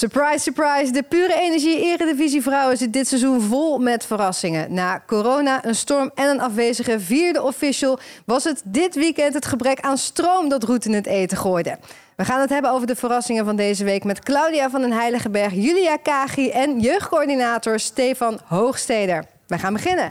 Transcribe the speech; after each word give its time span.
Surprise, 0.00 0.38
surprise. 0.38 0.92
De 0.92 1.02
pure 1.02 1.40
energie 1.40 1.80
Eredivisie 1.80 2.42
Vrouwen 2.42 2.76
zit 2.76 2.92
dit 2.92 3.08
seizoen 3.08 3.40
vol 3.40 3.78
met 3.78 4.06
verrassingen. 4.06 4.74
Na 4.74 5.02
corona, 5.06 5.64
een 5.64 5.74
storm 5.74 6.10
en 6.14 6.28
een 6.28 6.40
afwezige 6.40 7.00
vierde 7.00 7.42
official... 7.42 7.98
was 8.24 8.44
het 8.44 8.62
dit 8.64 8.94
weekend 8.94 9.34
het 9.34 9.46
gebrek 9.46 9.80
aan 9.80 9.98
stroom 9.98 10.48
dat 10.48 10.62
Roet 10.62 10.84
in 10.84 10.92
het 10.92 11.06
eten 11.06 11.36
gooide. 11.36 11.78
We 12.16 12.24
gaan 12.24 12.40
het 12.40 12.50
hebben 12.50 12.70
over 12.70 12.86
de 12.86 12.96
verrassingen 12.96 13.44
van 13.44 13.56
deze 13.56 13.84
week... 13.84 14.04
met 14.04 14.20
Claudia 14.20 14.70
van 14.70 14.80
den 14.80 14.92
Heiligenberg, 14.92 15.52
Julia 15.52 15.96
Kagi 15.96 16.50
en 16.50 16.80
jeugdcoördinator 16.80 17.78
Stefan 17.78 18.40
Hoogsteder. 18.44 19.24
Wij 19.46 19.58
gaan 19.58 19.72
beginnen. 19.72 20.08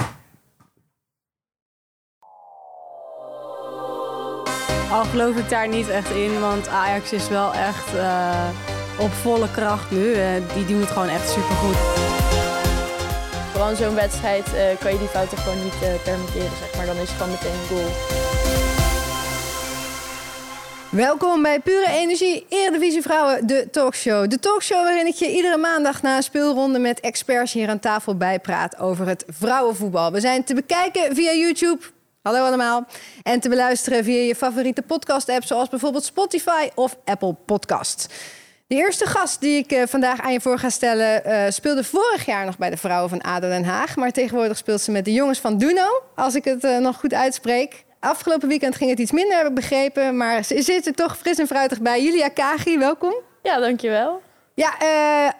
Al 4.91 5.03
geloof 5.03 5.35
ik 5.35 5.49
daar 5.49 5.67
niet 5.67 5.89
echt 5.89 6.09
in, 6.09 6.39
want 6.39 6.67
Ajax 6.67 7.13
is 7.13 7.29
wel 7.29 7.53
echt... 7.53 7.93
Uh 7.93 8.73
op 8.99 9.11
volle 9.11 9.51
kracht 9.51 9.91
nu. 9.91 10.15
Uh, 10.15 10.27
die 10.53 10.65
doen 10.65 10.79
het 10.79 10.89
gewoon 10.89 11.07
echt 11.07 11.29
supergoed. 11.29 11.75
Vooral 13.51 13.69
in 13.69 13.75
zo'n 13.75 13.95
wedstrijd 13.95 14.47
uh, 14.47 14.79
kan 14.79 14.91
je 14.91 14.99
die 14.99 15.07
fouten 15.07 15.37
gewoon 15.37 15.63
niet 15.63 15.73
uh, 15.73 16.03
permitteren, 16.03 16.57
zeg 16.59 16.75
maar. 16.75 16.85
Dan 16.85 16.95
is 16.95 17.01
het 17.01 17.09
gewoon 17.09 17.31
meteen 17.31 17.51
een 17.51 17.67
goal. 17.67 17.91
Welkom 20.89 21.41
bij 21.41 21.59
Pure 21.59 21.89
Energie, 21.89 22.45
Eredivisie 22.49 23.01
Vrouwen, 23.01 23.47
de 23.47 23.67
talkshow. 23.71 24.29
De 24.29 24.39
talkshow 24.39 24.83
waarin 24.83 25.07
ik 25.07 25.13
je 25.13 25.35
iedere 25.35 25.57
maandag 25.57 26.01
na 26.01 26.15
een 26.15 26.23
speelronde 26.23 26.79
met 26.79 26.99
experts 26.99 27.53
hier 27.53 27.69
aan 27.69 27.79
tafel 27.79 28.15
bijpraat 28.15 28.79
over 28.79 29.07
het 29.07 29.25
vrouwenvoetbal. 29.27 30.11
We 30.11 30.19
zijn 30.19 30.43
te 30.43 30.53
bekijken 30.53 31.15
via 31.15 31.31
YouTube, 31.33 31.79
Hallo 32.25 32.45
allemaal. 32.45 32.85
En 33.23 33.39
te 33.39 33.49
beluisteren 33.49 34.03
via 34.03 34.21
je 34.21 34.35
favoriete 34.35 34.81
podcast-app, 34.81 35.43
zoals 35.43 35.69
bijvoorbeeld 35.69 36.03
Spotify 36.03 36.69
of 36.75 36.97
Apple 37.03 37.35
Podcasts. 37.45 38.07
De 38.67 38.75
eerste 38.75 39.05
gast 39.05 39.41
die 39.41 39.57
ik 39.57 39.71
uh, 39.71 39.83
vandaag 39.87 40.21
aan 40.21 40.31
je 40.31 40.41
voor 40.41 40.59
ga 40.59 40.69
stellen... 40.69 41.21
Uh, 41.27 41.43
speelde 41.49 41.83
vorig 41.83 42.25
jaar 42.25 42.45
nog 42.45 42.57
bij 42.57 42.69
de 42.69 42.77
vrouwen 42.77 43.09
van 43.09 43.21
ADO 43.21 43.47
Den 43.47 43.63
Haag. 43.63 43.95
Maar 43.95 44.11
tegenwoordig 44.11 44.57
speelt 44.57 44.81
ze 44.81 44.91
met 44.91 45.05
de 45.05 45.13
jongens 45.13 45.39
van 45.39 45.57
Duno, 45.57 46.01
als 46.15 46.35
ik 46.35 46.43
het 46.43 46.63
uh, 46.63 46.77
nog 46.77 46.99
goed 46.99 47.13
uitspreek. 47.13 47.83
Afgelopen 47.99 48.47
weekend 48.47 48.75
ging 48.75 48.89
het 48.89 48.99
iets 48.99 49.11
minder, 49.11 49.37
heb 49.37 49.47
ik 49.47 49.53
begrepen. 49.53 50.17
Maar 50.17 50.43
ze 50.43 50.61
zit 50.61 50.87
er 50.87 50.93
toch 50.93 51.17
fris 51.17 51.37
en 51.37 51.47
fruitig 51.47 51.81
bij. 51.81 52.03
Julia 52.03 52.27
Kagi, 52.27 52.77
welkom. 52.77 53.13
Ja, 53.43 53.59
dankjewel. 53.59 54.21
Ja, 54.53 54.73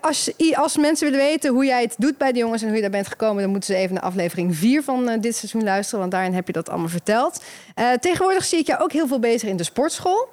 als, 0.01 0.31
als 0.53 0.77
mensen 0.77 1.11
willen 1.11 1.25
weten 1.25 1.51
hoe 1.51 1.65
jij 1.65 1.81
het 1.81 1.95
doet 1.97 2.17
bij 2.17 2.31
de 2.31 2.39
jongens... 2.39 2.61
en 2.61 2.67
hoe 2.67 2.75
je 2.75 2.81
daar 2.81 2.91
bent 2.91 3.07
gekomen... 3.07 3.41
dan 3.41 3.51
moeten 3.51 3.73
ze 3.73 3.79
even 3.79 3.93
naar 3.93 4.03
aflevering 4.03 4.55
4 4.55 4.83
van 4.83 5.19
dit 5.19 5.35
seizoen 5.35 5.63
luisteren. 5.63 5.99
Want 5.99 6.11
daarin 6.11 6.33
heb 6.33 6.47
je 6.47 6.53
dat 6.53 6.69
allemaal 6.69 6.89
verteld. 6.89 7.43
tegenwoordig 7.99 8.45
zie 8.45 8.59
ik 8.59 8.67
jou 8.67 8.81
ook 8.81 8.91
heel 8.91 9.07
veel 9.07 9.19
bezig 9.19 9.49
in 9.49 9.57
de 9.57 9.63
sportschool. 9.63 10.29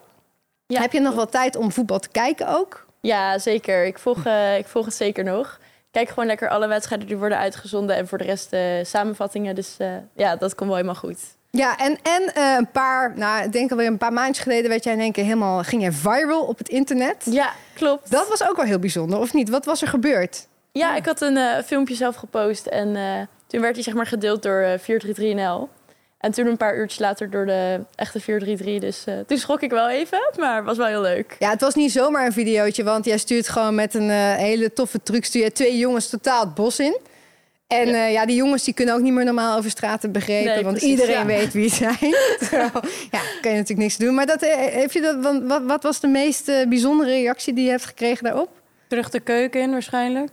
Ja, 0.72 0.80
Heb 0.80 0.92
je 0.92 1.00
nog 1.00 1.14
wel 1.14 1.28
tijd 1.28 1.56
om 1.56 1.72
voetbal 1.72 1.98
te 1.98 2.08
kijken 2.08 2.48
ook? 2.48 2.81
Ja, 3.02 3.38
zeker. 3.38 3.84
Ik 3.84 3.98
volg, 3.98 4.26
uh, 4.26 4.58
ik 4.58 4.66
volg 4.66 4.84
het 4.84 4.94
zeker 4.94 5.24
nog. 5.24 5.58
Kijk 5.90 6.08
gewoon 6.08 6.26
lekker 6.26 6.48
alle 6.48 6.66
wedstrijden 6.66 7.06
die 7.06 7.16
worden 7.16 7.38
uitgezonden 7.38 7.96
en 7.96 8.08
voor 8.08 8.18
de 8.18 8.24
rest 8.24 8.52
uh, 8.52 8.60
samenvattingen. 8.82 9.54
Dus 9.54 9.76
uh, 9.78 9.88
ja, 10.14 10.36
dat 10.36 10.54
komt 10.54 10.68
wel 10.68 10.78
helemaal 10.78 11.00
goed. 11.00 11.18
Ja, 11.50 11.78
en, 11.78 11.98
en 12.02 12.40
een 12.58 12.70
paar, 12.70 13.12
nou, 13.16 13.44
ik 13.44 13.52
denk 13.52 13.70
alweer 13.70 13.86
een 13.86 13.98
paar 13.98 14.12
maandjes 14.12 14.38
geleden 14.38 14.70
werd 14.70 14.84
jij 14.84 14.92
in 14.92 15.00
één 15.00 15.12
keer 15.12 15.24
helemaal, 15.24 15.62
ging 15.62 15.82
je 15.82 15.92
viral 15.92 16.42
op 16.42 16.58
het 16.58 16.68
internet. 16.68 17.26
Ja, 17.30 17.52
klopt. 17.74 18.10
Dat 18.10 18.28
was 18.28 18.48
ook 18.48 18.56
wel 18.56 18.64
heel 18.64 18.78
bijzonder, 18.78 19.18
of 19.18 19.32
niet? 19.32 19.48
Wat 19.48 19.64
was 19.64 19.82
er 19.82 19.88
gebeurd? 19.88 20.46
Ja, 20.72 20.96
ik 20.96 21.04
had 21.04 21.20
een 21.20 21.62
filmpje 21.64 21.94
zelf 21.94 22.16
gepost 22.16 22.66
en 22.66 22.96
toen 23.46 23.60
werd 23.60 23.74
hij 23.74 23.84
zeg 23.84 23.94
maar 23.94 24.06
gedeeld 24.06 24.42
door 24.42 24.78
433NL. 24.80 25.81
En 26.22 26.32
toen 26.32 26.46
een 26.46 26.56
paar 26.56 26.76
uurtjes 26.76 26.98
later 26.98 27.30
door 27.30 27.46
de 27.46 27.80
echte 27.94 28.20
433. 28.20 29.04
Dus 29.04 29.14
uh, 29.14 29.20
toen 29.26 29.38
schrok 29.38 29.60
ik 29.60 29.70
wel 29.70 29.88
even, 29.88 30.18
maar 30.36 30.56
het 30.56 30.64
was 30.64 30.76
wel 30.76 30.86
heel 30.86 31.00
leuk. 31.00 31.36
Ja, 31.38 31.50
het 31.50 31.60
was 31.60 31.74
niet 31.74 31.92
zomaar 31.92 32.26
een 32.26 32.32
videootje, 32.32 32.84
want 32.84 33.04
jij 33.04 33.18
stuurt 33.18 33.48
gewoon 33.48 33.74
met 33.74 33.94
een 33.94 34.08
uh, 34.08 34.34
hele 34.34 34.72
toffe 34.72 35.02
truc... 35.02 35.24
stuur 35.24 35.42
je 35.42 35.52
twee 35.52 35.78
jongens 35.78 36.08
totaal 36.08 36.40
het 36.40 36.54
bos 36.54 36.78
in. 36.78 36.98
En 37.66 37.88
ja. 37.88 37.94
Uh, 37.94 38.12
ja. 38.12 38.26
die 38.26 38.36
jongens 38.36 38.64
die 38.64 38.74
kunnen 38.74 38.94
ook 38.94 39.00
niet 39.00 39.12
meer 39.12 39.24
normaal 39.24 39.58
over 39.58 39.70
straten 39.70 40.12
begrepen, 40.12 40.54
nee, 40.54 40.62
want 40.62 40.76
precies, 40.76 40.90
iedereen 40.90 41.18
ja. 41.18 41.26
weet 41.26 41.52
wie 41.52 41.70
zijn. 41.70 41.96
ja, 43.10 43.20
kan 43.40 43.50
je 43.50 43.56
natuurlijk 43.56 43.78
niks 43.78 43.96
doen. 43.96 44.14
Maar 44.14 44.26
dat, 44.26 44.40
heeft 44.40 44.92
je 44.92 45.00
dat, 45.00 45.42
wat, 45.42 45.62
wat 45.62 45.82
was 45.82 46.00
de 46.00 46.08
meest 46.08 46.46
bijzondere 46.68 47.10
reactie 47.10 47.54
die 47.54 47.64
je 47.64 47.70
hebt 47.70 47.84
gekregen 47.84 48.24
daarop? 48.24 48.48
Terug 48.88 49.10
de 49.10 49.20
keuken 49.20 49.60
in 49.60 49.70
waarschijnlijk. 49.70 50.32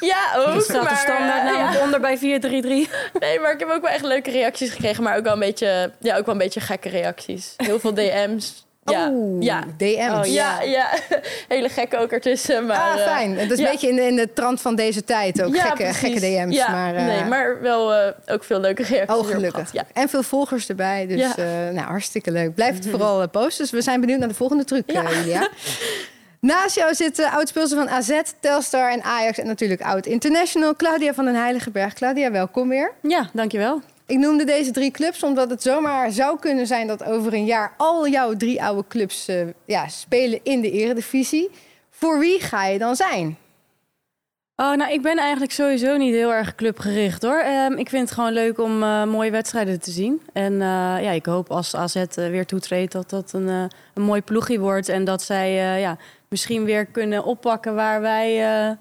Ja, 0.00 0.34
ook. 0.36 0.54
Er 0.54 0.60
staat 0.60 0.82
maar, 0.82 0.92
de 0.92 0.98
standaard 0.98 1.44
namelijk 1.44 1.78
ja. 1.78 1.84
onder 1.84 2.00
bij 2.00 2.18
433. 2.18 3.10
Nee, 3.20 3.40
maar 3.40 3.52
ik 3.52 3.58
heb 3.58 3.68
ook 3.68 3.82
wel 3.82 3.90
echt 3.90 4.04
leuke 4.04 4.30
reacties 4.30 4.70
gekregen. 4.70 5.02
Maar 5.02 5.16
ook 5.16 5.24
wel 5.24 5.32
een 5.32 5.38
beetje, 5.38 5.92
ja, 6.00 6.16
ook 6.16 6.26
wel 6.26 6.34
een 6.34 6.40
beetje 6.40 6.60
gekke 6.60 6.88
reacties. 6.88 7.54
Heel 7.56 7.80
veel 7.80 7.94
DM's. 7.94 8.68
Ja, 8.84 9.08
oh, 9.08 9.42
ja. 9.42 9.64
DM's. 9.76 10.26
Oh, 10.28 10.32
ja, 10.32 10.62
ja. 10.62 10.88
Hele 11.48 11.68
gekke 11.68 11.98
ook 11.98 12.12
ertussen. 12.12 12.66
Maar, 12.66 12.76
ah, 12.76 13.06
fijn. 13.06 13.38
Het 13.38 13.50
is 13.50 13.58
een 13.58 13.64
beetje 13.64 13.88
in 13.88 13.96
de, 13.96 14.02
in 14.02 14.16
de 14.16 14.32
trant 14.32 14.60
van 14.60 14.74
deze 14.74 15.04
tijd 15.04 15.42
ook. 15.42 15.56
gekke, 15.56 15.92
gekke 15.94 16.20
DM's. 16.20 16.54
Ja, 16.54 16.70
maar, 16.70 16.94
uh... 16.94 17.04
nee, 17.06 17.24
maar 17.24 17.60
wel 17.60 17.94
uh, 17.94 18.12
ook 18.26 18.44
veel 18.44 18.60
leuke 18.60 18.82
reacties. 18.82 19.16
Oh, 19.16 19.26
gelukkig. 19.26 19.72
Ja. 19.72 19.84
En 19.92 20.08
veel 20.08 20.22
volgers 20.22 20.68
erbij. 20.68 21.06
Dus 21.06 21.20
uh, 21.20 21.44
nou, 21.72 21.86
hartstikke 21.86 22.30
leuk. 22.30 22.54
Blijf 22.54 22.74
het 22.74 22.88
vooral 22.92 23.28
posten. 23.28 23.62
Dus 23.62 23.70
we 23.70 23.82
zijn 23.82 24.00
benieuwd 24.00 24.18
naar 24.18 24.28
de 24.28 24.34
volgende 24.34 24.64
truc, 24.64 24.82
Julia. 24.86 25.48
Naast 26.40 26.74
jou 26.74 26.94
zitten 26.94 27.30
oud-speelster 27.30 27.78
van 27.78 27.88
AZ, 27.88 28.20
Telstar 28.40 28.90
en 28.90 29.02
Ajax... 29.02 29.38
en 29.38 29.46
natuurlijk 29.46 29.82
oud-international 29.82 30.76
Claudia 30.76 31.14
van 31.14 31.24
den 31.24 31.34
Heiligenberg. 31.34 31.92
Claudia, 31.92 32.30
welkom 32.30 32.68
weer. 32.68 32.92
Ja, 33.02 33.30
dankjewel. 33.32 33.80
Ik 34.06 34.18
noemde 34.18 34.44
deze 34.44 34.70
drie 34.70 34.90
clubs 34.90 35.22
omdat 35.22 35.50
het 35.50 35.62
zomaar 35.62 36.10
zou 36.10 36.38
kunnen 36.38 36.66
zijn... 36.66 36.86
dat 36.86 37.04
over 37.04 37.32
een 37.34 37.44
jaar 37.44 37.74
al 37.76 38.08
jouw 38.08 38.36
drie 38.36 38.62
oude 38.62 38.84
clubs 38.88 39.28
uh, 39.28 39.46
ja, 39.64 39.88
spelen 39.88 40.40
in 40.42 40.60
de 40.60 40.70
eredivisie. 40.70 41.50
Voor 41.90 42.18
wie 42.18 42.40
ga 42.40 42.66
je 42.66 42.78
dan 42.78 42.96
zijn? 42.96 43.36
Oh, 44.56 44.74
nou, 44.74 44.92
ik 44.92 45.02
ben 45.02 45.18
eigenlijk 45.18 45.52
sowieso 45.52 45.96
niet 45.96 46.14
heel 46.14 46.32
erg 46.32 46.54
clubgericht 46.54 47.22
hoor. 47.22 47.44
Um, 47.44 47.76
ik 47.76 47.88
vind 47.88 48.02
het 48.02 48.18
gewoon 48.18 48.32
leuk 48.32 48.58
om 48.58 48.82
uh, 48.82 49.04
mooie 49.04 49.30
wedstrijden 49.30 49.80
te 49.80 49.90
zien. 49.90 50.20
En 50.32 50.52
uh, 50.52 50.58
ja, 51.02 51.10
ik 51.10 51.26
hoop 51.26 51.50
als 51.50 51.76
AZ 51.76 52.04
weer 52.14 52.46
toetreedt 52.46 52.92
dat 52.92 53.10
dat 53.10 53.32
een, 53.32 53.48
een 53.94 54.02
mooi 54.02 54.22
ploegie 54.22 54.60
wordt. 54.60 54.88
En 54.88 55.04
dat 55.04 55.22
zij 55.22 55.80
ja, 55.80 55.96
misschien 56.30 56.64
weer 56.64 56.86
kunnen 56.86 57.24
oppakken 57.24 57.74
waar 57.74 58.00
wij 58.00 58.76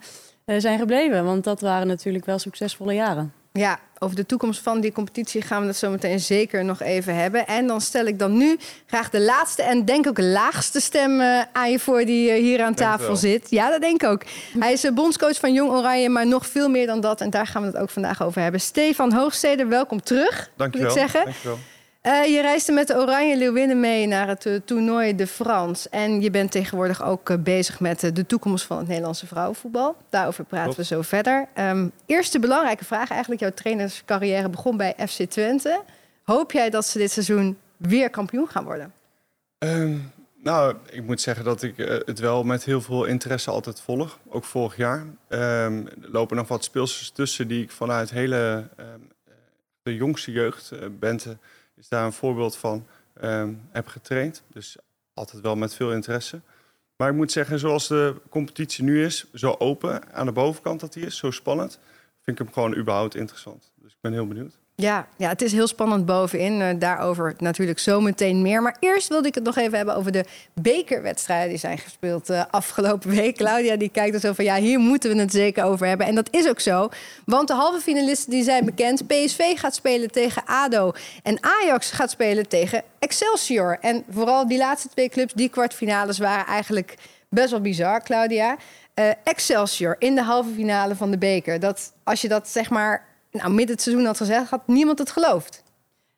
zijn 0.45 0.79
gebleven. 0.79 1.25
Want 1.25 1.43
dat 1.43 1.61
waren 1.61 1.87
natuurlijk 1.87 2.25
wel 2.25 2.39
succesvolle 2.39 2.93
jaren. 2.93 3.33
Ja, 3.53 3.79
over 3.99 4.15
de 4.15 4.25
toekomst 4.25 4.61
van 4.61 4.81
die 4.81 4.91
competitie 4.91 5.41
gaan 5.41 5.61
we 5.61 5.67
het 5.67 5.77
zo 5.77 5.89
meteen 5.89 6.19
zeker 6.19 6.65
nog 6.65 6.81
even 6.81 7.15
hebben. 7.15 7.47
En 7.47 7.67
dan 7.67 7.81
stel 7.81 8.05
ik 8.05 8.19
dan 8.19 8.37
nu 8.37 8.57
graag 8.85 9.09
de 9.09 9.21
laatste 9.21 9.63
en 9.63 9.85
denk 9.85 10.07
ook 10.07 10.19
laagste 10.19 10.79
stem 10.79 11.19
uh, 11.19 11.41
aan 11.53 11.71
je 11.71 11.79
voor 11.79 12.05
die 12.05 12.33
hier 12.33 12.63
aan 12.63 12.73
tafel 12.73 13.15
zit. 13.15 13.49
Ja, 13.49 13.69
dat 13.69 13.81
denk 13.81 14.03
ik 14.03 14.09
ook. 14.09 14.21
Hij 14.59 14.73
is 14.73 14.93
bondscoach 14.93 15.39
van 15.39 15.53
Jong 15.53 15.71
Oranje, 15.71 16.09
maar 16.09 16.27
nog 16.27 16.45
veel 16.45 16.69
meer 16.69 16.85
dan 16.85 17.01
dat. 17.01 17.21
En 17.21 17.29
daar 17.29 17.47
gaan 17.47 17.61
we 17.61 17.67
het 17.67 17.77
ook 17.77 17.89
vandaag 17.89 18.23
over 18.23 18.41
hebben. 18.41 18.61
Stefan 18.61 19.13
Hoogstede, 19.13 19.65
welkom 19.65 20.01
terug. 20.01 20.51
Dank 20.55 20.73
je 20.73 20.81
wel. 21.43 21.57
Dank 22.01 22.25
je. 22.25 22.31
Uh, 22.31 22.41
reisde 22.41 22.71
met 22.71 22.87
de 22.87 22.95
Oranje 22.95 23.37
Leeuwinnen 23.37 23.79
mee 23.79 24.07
naar 24.07 24.27
het 24.27 24.45
uh, 24.45 24.59
toernooi 24.65 25.15
de 25.15 25.27
France. 25.27 25.89
En 25.89 26.21
je 26.21 26.29
bent 26.29 26.51
tegenwoordig 26.51 27.03
ook 27.03 27.29
uh, 27.29 27.37
bezig 27.37 27.79
met 27.79 27.99
de 27.99 28.25
toekomst 28.25 28.65
van 28.65 28.77
het 28.77 28.87
Nederlandse 28.87 29.27
vrouwenvoetbal. 29.27 29.95
Daarover 30.09 30.43
praten 30.43 30.73
Klopt. 30.73 30.89
we 30.89 30.95
zo 30.95 31.01
verder. 31.01 31.47
Um, 31.55 31.91
eerste 32.05 32.39
belangrijke 32.39 32.85
vraag 32.85 33.09
eigenlijk. 33.09 33.41
Jouw 33.41 33.51
trainerscarrière 33.51 34.49
begon 34.49 34.77
bij 34.77 34.95
FC 35.07 35.23
Twente. 35.23 35.81
Hoop 36.23 36.51
jij 36.51 36.69
dat 36.69 36.85
ze 36.85 36.97
dit 36.97 37.11
seizoen 37.11 37.57
weer 37.77 38.09
kampioen 38.09 38.47
gaan 38.47 38.63
worden? 38.63 38.93
Um, 39.57 40.11
nou, 40.43 40.75
ik 40.89 41.03
moet 41.03 41.21
zeggen 41.21 41.45
dat 41.45 41.63
ik 41.63 41.77
het 42.05 42.19
wel 42.19 42.43
met 42.43 42.63
heel 42.63 42.81
veel 42.81 43.05
interesse 43.05 43.51
altijd 43.51 43.81
volg. 43.81 44.19
Ook 44.29 44.43
vorig 44.43 44.77
jaar. 44.77 44.99
Um, 45.29 45.87
er 45.87 46.11
lopen 46.11 46.35
nog 46.37 46.47
wat 46.47 46.63
speelsters 46.63 47.09
tussen 47.09 47.47
die 47.47 47.63
ik 47.63 47.71
vanuit 47.71 48.09
hele 48.09 48.69
de 49.81 49.95
jongste 49.95 50.31
jeugd, 50.31 50.71
Bente 50.99 51.37
is 51.79 51.87
daar 51.87 52.05
een 52.05 52.13
voorbeeld 52.13 52.57
van. 52.57 52.87
Um, 53.23 53.61
heb 53.71 53.87
getraind. 53.87 54.43
Dus 54.47 54.77
altijd 55.13 55.41
wel 55.41 55.55
met 55.55 55.73
veel 55.73 55.93
interesse. 55.93 56.41
Maar 56.95 57.09
ik 57.09 57.15
moet 57.15 57.31
zeggen, 57.31 57.59
zoals 57.59 57.87
de 57.87 58.15
competitie 58.29 58.83
nu 58.83 59.05
is, 59.05 59.25
zo 59.33 59.55
open 59.57 60.13
aan 60.13 60.25
de 60.25 60.31
bovenkant 60.31 60.79
dat 60.79 60.93
die 60.93 61.05
is, 61.05 61.17
zo 61.17 61.31
spannend, 61.31 61.79
vind 62.21 62.39
ik 62.39 62.45
hem 62.45 62.53
gewoon 62.53 62.75
überhaupt 62.75 63.15
interessant. 63.15 63.71
Dus 63.75 63.91
ik 63.91 63.97
ben 64.01 64.11
heel 64.11 64.27
benieuwd. 64.27 64.57
Ja, 64.79 65.07
ja, 65.17 65.29
het 65.29 65.41
is 65.41 65.51
heel 65.51 65.67
spannend 65.67 66.05
bovenin. 66.05 66.59
Uh, 66.59 66.67
daarover 66.77 67.33
natuurlijk 67.37 67.79
zometeen 67.79 68.41
meer. 68.41 68.61
Maar 68.61 68.75
eerst 68.79 69.07
wilde 69.07 69.27
ik 69.27 69.35
het 69.35 69.43
nog 69.43 69.57
even 69.57 69.77
hebben 69.77 69.95
over 69.95 70.11
de 70.11 70.25
bekerwedstrijden 70.53 71.49
die 71.49 71.57
zijn 71.57 71.77
gespeeld 71.77 72.29
uh, 72.29 72.43
afgelopen 72.51 73.09
week. 73.09 73.35
Claudia 73.37 73.75
die 73.75 73.89
kijkt 73.89 74.13
er 74.13 74.19
zo 74.19 74.33
van, 74.33 74.45
ja, 74.45 74.55
hier 74.55 74.79
moeten 74.79 75.11
we 75.15 75.19
het 75.19 75.31
zeker 75.31 75.63
over 75.63 75.87
hebben. 75.87 76.07
En 76.07 76.15
dat 76.15 76.27
is 76.31 76.49
ook 76.49 76.59
zo, 76.59 76.89
want 77.25 77.47
de 77.47 77.53
halve 77.53 77.79
finalisten 77.79 78.31
die 78.31 78.43
zijn 78.43 78.65
bekend. 78.65 79.07
PSV 79.07 79.57
gaat 79.59 79.75
spelen 79.75 80.11
tegen 80.11 80.43
ADO 80.45 80.91
en 81.23 81.37
Ajax 81.43 81.91
gaat 81.91 82.11
spelen 82.11 82.47
tegen 82.47 82.83
Excelsior. 82.99 83.77
En 83.81 84.03
vooral 84.09 84.47
die 84.47 84.57
laatste 84.57 84.89
twee 84.89 85.09
clubs, 85.09 85.33
die 85.33 85.49
kwartfinales, 85.49 86.17
waren 86.17 86.45
eigenlijk 86.45 86.95
best 87.29 87.51
wel 87.51 87.61
bizar, 87.61 88.03
Claudia. 88.03 88.57
Uh, 88.95 89.09
Excelsior 89.23 89.95
in 89.99 90.15
de 90.15 90.23
halve 90.23 90.49
finale 90.55 90.95
van 90.95 91.11
de 91.11 91.17
beker. 91.17 91.59
Dat 91.59 91.93
als 92.03 92.21
je 92.21 92.27
dat 92.27 92.47
zeg 92.47 92.69
maar 92.69 93.08
nou, 93.31 93.49
midden 93.49 93.75
het 93.75 93.81
seizoen 93.81 94.05
had 94.05 94.17
gezegd, 94.17 94.49
had 94.49 94.67
niemand 94.67 94.99
het 94.99 95.11
geloofd. 95.11 95.63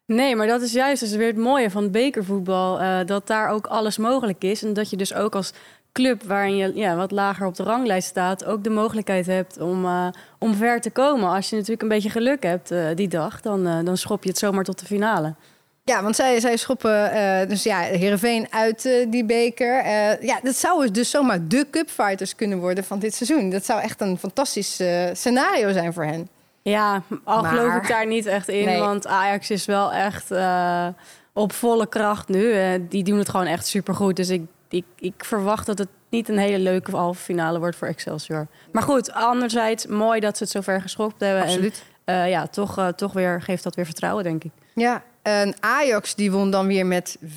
Nee, 0.05 0.35
maar 0.35 0.47
dat 0.47 0.61
is 0.61 0.71
juist 0.71 1.01
dus 1.01 1.11
weer 1.11 1.27
het 1.27 1.37
mooie 1.37 1.69
van 1.69 1.91
bekervoetbal. 1.91 2.81
Uh, 2.81 2.99
dat 3.05 3.27
daar 3.27 3.49
ook 3.49 3.67
alles 3.67 3.97
mogelijk 3.97 4.43
is. 4.43 4.63
En 4.63 4.73
dat 4.73 4.89
je 4.89 4.97
dus 4.97 5.13
ook 5.13 5.35
als 5.35 5.53
club 5.91 6.23
waarin 6.23 6.55
je 6.55 6.71
ja, 6.75 6.95
wat 6.95 7.11
lager 7.11 7.47
op 7.47 7.55
de 7.55 7.63
ranglijst 7.63 8.07
staat, 8.07 8.45
ook 8.45 8.63
de 8.63 8.69
mogelijkheid 8.69 9.25
hebt 9.25 9.59
om, 9.59 9.85
uh, 9.85 10.07
om 10.39 10.53
ver 10.53 10.81
te 10.81 10.89
komen. 10.89 11.29
Als 11.29 11.49
je 11.49 11.55
natuurlijk 11.55 11.81
een 11.81 11.87
beetje 11.87 12.09
geluk 12.09 12.43
hebt 12.43 12.71
uh, 12.71 12.85
die 12.95 13.07
dag, 13.07 13.41
dan, 13.41 13.67
uh, 13.67 13.79
dan 13.83 13.97
schop 13.97 14.23
je 14.23 14.29
het 14.29 14.37
zomaar 14.37 14.63
tot 14.63 14.79
de 14.79 14.85
finale. 14.85 15.33
Ja, 15.83 16.03
want 16.03 16.15
zij, 16.15 16.39
zij 16.39 16.57
schoppen 16.57 17.11
dus 17.47 17.63
ja, 17.63 17.79
Heerenveen 17.79 18.47
uit 18.49 18.89
die 19.07 19.25
beker. 19.25 19.85
ja, 20.25 20.39
dat 20.43 20.55
zou 20.55 20.91
dus 20.91 21.09
zomaar 21.09 21.47
de 21.47 21.67
cupfighters 21.71 22.35
kunnen 22.35 22.59
worden 22.59 22.83
van 22.83 22.99
dit 22.99 23.13
seizoen. 23.13 23.49
Dat 23.49 23.65
zou 23.65 23.81
echt 23.81 24.01
een 24.01 24.17
fantastisch 24.17 24.79
scenario 25.13 25.71
zijn 25.71 25.93
voor 25.93 26.05
hen. 26.05 26.29
Ja, 26.61 27.01
al 27.23 27.41
maar... 27.41 27.51
geloof 27.51 27.75
ik 27.75 27.87
daar 27.87 28.07
niet 28.07 28.25
echt 28.25 28.47
in. 28.47 28.65
Nee. 28.65 28.79
Want 28.79 29.07
Ajax 29.07 29.49
is 29.49 29.65
wel 29.65 29.93
echt 29.93 30.31
op 31.33 31.53
volle 31.53 31.87
kracht 31.87 32.27
nu. 32.27 32.55
die 32.87 33.03
doen 33.03 33.17
het 33.17 33.29
gewoon 33.29 33.45
echt 33.45 33.67
supergoed. 33.67 34.15
Dus 34.15 34.29
ik 34.29 34.41
ik, 34.73 34.85
ik 34.99 35.25
verwacht 35.25 35.65
dat 35.65 35.77
het 35.77 35.87
niet 36.09 36.29
een 36.29 36.37
hele 36.37 36.59
leuke 36.59 36.91
halve 36.91 37.21
finale 37.21 37.59
wordt 37.59 37.75
voor 37.75 37.87
Excelsior. 37.87 38.47
Maar 38.71 38.83
goed, 38.83 39.11
anderzijds 39.11 39.85
mooi 39.85 40.19
dat 40.19 40.37
ze 40.37 40.43
het 40.43 40.51
zover 40.51 40.81
geschopt 40.81 41.19
hebben. 41.21 41.43
Absoluut. 41.43 41.83
En 42.05 42.15
uh, 42.15 42.29
ja, 42.29 42.47
toch, 42.47 42.91
toch 42.95 43.13
weer 43.13 43.41
geeft 43.41 43.63
dat 43.63 43.75
weer 43.75 43.85
vertrouwen, 43.85 44.23
denk 44.23 44.43
ik. 44.43 44.51
Ja, 44.75 45.03
en 45.21 45.55
Ajax 45.59 46.15
die 46.15 46.31
won 46.31 46.51
dan 46.51 46.67
weer 46.67 46.85
met 46.85 47.17
5-1 47.23 47.27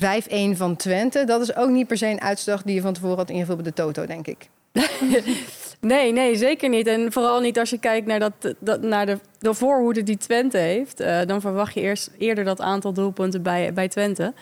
van 0.51 0.75
Twente. 0.75 1.23
Dat 1.23 1.41
is 1.41 1.55
ook 1.55 1.69
niet 1.69 1.87
per 1.87 1.97
se 1.97 2.07
een 2.07 2.21
uitslag 2.21 2.61
die 2.61 2.75
je 2.75 2.81
van 2.81 2.93
tevoren 2.93 3.17
had 3.17 3.29
ingevuld 3.29 3.57
bij 3.57 3.65
de 3.65 3.73
Toto, 3.73 4.05
denk 4.05 4.27
ik. 4.27 4.49
nee, 5.85 6.11
nee, 6.11 6.35
zeker 6.35 6.69
niet. 6.69 6.87
En 6.87 7.11
vooral 7.11 7.39
niet 7.39 7.59
als 7.59 7.69
je 7.69 7.79
kijkt 7.79 8.07
naar, 8.07 8.19
dat, 8.19 8.81
naar 8.81 9.05
de, 9.05 9.19
de 9.39 9.53
voorhoede 9.53 10.03
die 10.03 10.17
Twente 10.17 10.57
heeft. 10.57 11.01
Uh, 11.01 11.21
dan 11.25 11.41
verwacht 11.41 11.73
je 11.73 11.81
eerst 11.81 12.11
eerder 12.17 12.43
dat 12.43 12.61
aantal 12.61 12.93
doelpunten 12.93 13.41
bij, 13.41 13.73
bij 13.73 13.87
Twente. 13.87 14.33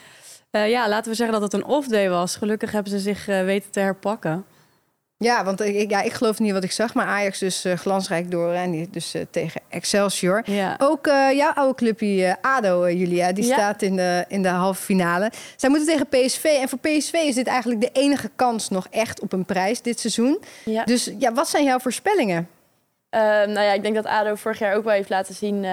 Uh, 0.52 0.70
ja, 0.70 0.90
laten 0.90 1.12
we 1.12 1.18
zeggen 1.18 1.40
dat 1.40 1.52
het 1.52 1.62
een 1.62 1.68
off-day 1.70 2.10
was. 2.10 2.36
Gelukkig 2.36 2.72
hebben 2.72 2.92
ze 2.92 3.00
zich 3.00 3.28
uh, 3.28 3.44
weten 3.44 3.72
te 3.72 3.80
herpakken. 3.80 4.46
Ja, 5.24 5.44
want 5.44 5.62
ik, 5.62 5.90
ja, 5.90 6.02
ik 6.02 6.14
geloof 6.14 6.40
niet 6.40 6.52
wat 6.52 6.64
ik 6.64 6.72
zag. 6.72 6.94
Maar 6.94 7.06
Ajax 7.06 7.40
dus 7.40 7.66
uh, 7.66 7.74
glansrijk 7.74 8.32
door. 8.32 8.52
En 8.52 8.72
die 8.72 8.90
dus 8.90 9.16
tegen 9.30 9.62
Excelsior. 9.70 10.42
Ja. 10.46 10.76
Ook 10.80 11.06
jouw 11.32 11.52
oude 11.54 11.76
clubje 11.76 12.38
ADO, 12.42 12.90
Julia. 12.90 13.32
Die 13.32 13.46
ja. 13.46 13.54
staat 13.54 13.82
in 13.82 13.96
de, 13.96 14.26
in 14.28 14.42
de 14.42 14.50
halve 14.50 14.82
finale. 14.82 15.32
Zij 15.56 15.70
moeten 15.70 15.88
tegen 15.88 16.08
PSV. 16.08 16.44
En 16.44 16.70
voor 16.70 16.80
PSV 16.80 17.14
is 17.14 17.36
dit 17.36 17.48
eigenlijk 17.48 17.82
de 17.82 17.90
enige 17.94 18.30
kans 18.36 18.70
nog 18.70 18.88
echt 18.90 19.20
op 19.20 19.34
een 19.34 19.46
prijs 19.46 19.82
dit 19.82 20.00
seizoen. 20.00 20.40
Ja. 20.66 20.84
Dus 20.84 21.12
ja, 21.18 21.34
wat 21.34 21.50
zijn 21.50 21.64
jouw 21.64 21.80
voorspellingen? 21.80 22.48
nou 23.10 23.62
ja, 23.62 23.74
ik 23.74 23.82
denk 23.82 23.96
dat 23.96 24.06
ADO 24.06 24.36
vorig 24.36 24.60
jaar 24.60 24.76
ook 24.76 24.84
wel 24.84 24.94
heeft 24.94 25.10
laten 25.10 25.36
zien 25.36 25.66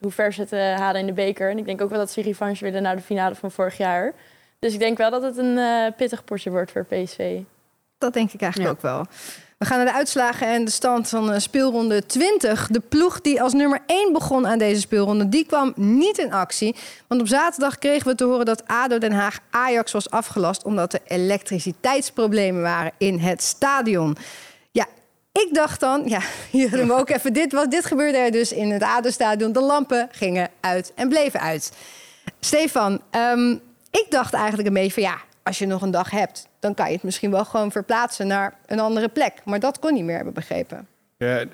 hoe 0.00 0.10
ver 0.10 0.32
ze 0.32 0.40
het 0.40 0.50
halen 0.50 1.00
in 1.00 1.06
de 1.06 1.12
beker. 1.12 1.50
En 1.50 1.58
ik 1.58 1.64
denk 1.64 1.82
ook 1.82 1.90
wel 1.90 1.98
dat 1.98 2.10
ze 2.10 2.22
revanche 2.22 2.64
willen 2.64 2.82
naar 2.82 2.96
de 2.96 3.02
finale 3.02 3.34
van 3.34 3.50
vorig 3.50 3.76
jaar. 3.76 4.12
Dus 4.58 4.72
ik 4.72 4.78
denk 4.78 4.98
wel 4.98 5.10
dat 5.10 5.22
het 5.22 5.36
een 5.36 5.58
pittig 5.96 6.24
potje 6.24 6.50
wordt 6.50 6.70
voor 6.70 6.84
PSV. 6.84 7.40
Dat 7.98 8.12
denk 8.12 8.32
ik 8.32 8.40
eigenlijk 8.40 8.70
ja. 8.70 8.76
ook 8.76 8.94
wel. 8.94 9.06
We 9.58 9.66
gaan 9.66 9.76
naar 9.76 9.86
de 9.86 9.92
uitslagen 9.92 10.46
en 10.46 10.64
de 10.64 10.70
stand 10.70 11.08
van 11.08 11.32
uh, 11.32 11.38
speelronde 11.38 12.06
20. 12.06 12.66
De 12.66 12.80
ploeg 12.80 13.20
die 13.20 13.42
als 13.42 13.52
nummer 13.52 13.80
1 13.86 14.12
begon 14.12 14.46
aan 14.46 14.58
deze 14.58 14.80
speelronde, 14.80 15.28
die 15.28 15.46
kwam 15.46 15.72
niet 15.76 16.18
in 16.18 16.32
actie. 16.32 16.76
Want 17.06 17.20
op 17.20 17.26
zaterdag 17.26 17.78
kregen 17.78 18.06
we 18.06 18.14
te 18.14 18.24
horen 18.24 18.44
dat 18.44 18.66
ADO 18.66 18.98
Den 18.98 19.12
Haag 19.12 19.38
Ajax 19.50 19.92
was 19.92 20.10
afgelast... 20.10 20.64
omdat 20.64 20.92
er 20.92 21.00
elektriciteitsproblemen 21.04 22.62
waren 22.62 22.92
in 22.98 23.18
het 23.18 23.42
stadion. 23.42 24.16
Ik 25.40 25.48
dacht 25.54 25.80
dan, 25.80 26.02
ja, 26.06 26.20
hier 26.50 26.70
doen 26.70 26.86
we 26.86 26.94
ook 26.94 27.10
even 27.10 27.32
dit. 27.32 27.52
Wat 27.52 27.70
dit 27.70 27.84
gebeurde 27.84 28.18
er 28.18 28.30
dus 28.30 28.52
in 28.52 28.70
het 28.70 28.82
ADO-stadion. 28.82 29.52
De 29.52 29.60
lampen 29.60 30.08
gingen 30.10 30.50
uit 30.60 30.92
en 30.94 31.08
bleven 31.08 31.40
uit. 31.40 31.72
Stefan, 32.40 33.00
um, 33.10 33.60
ik 33.90 34.06
dacht 34.08 34.32
eigenlijk 34.32 34.68
een 34.68 34.74
beetje 34.74 34.92
van 34.92 35.02
ja, 35.02 35.18
als 35.44 35.58
je 35.58 35.66
nog 35.66 35.82
een 35.82 35.90
dag 35.90 36.10
hebt, 36.10 36.48
dan 36.58 36.74
kan 36.74 36.86
je 36.86 36.92
het 36.92 37.02
misschien 37.02 37.30
wel 37.30 37.44
gewoon 37.44 37.72
verplaatsen 37.72 38.26
naar 38.26 38.58
een 38.66 38.80
andere 38.80 39.08
plek. 39.08 39.44
Maar 39.44 39.60
dat 39.60 39.78
kon 39.78 39.94
niet 39.94 40.04
meer, 40.04 40.16
hebben 40.16 40.34
begrepen. 40.34 40.88
Ja, 41.16 41.44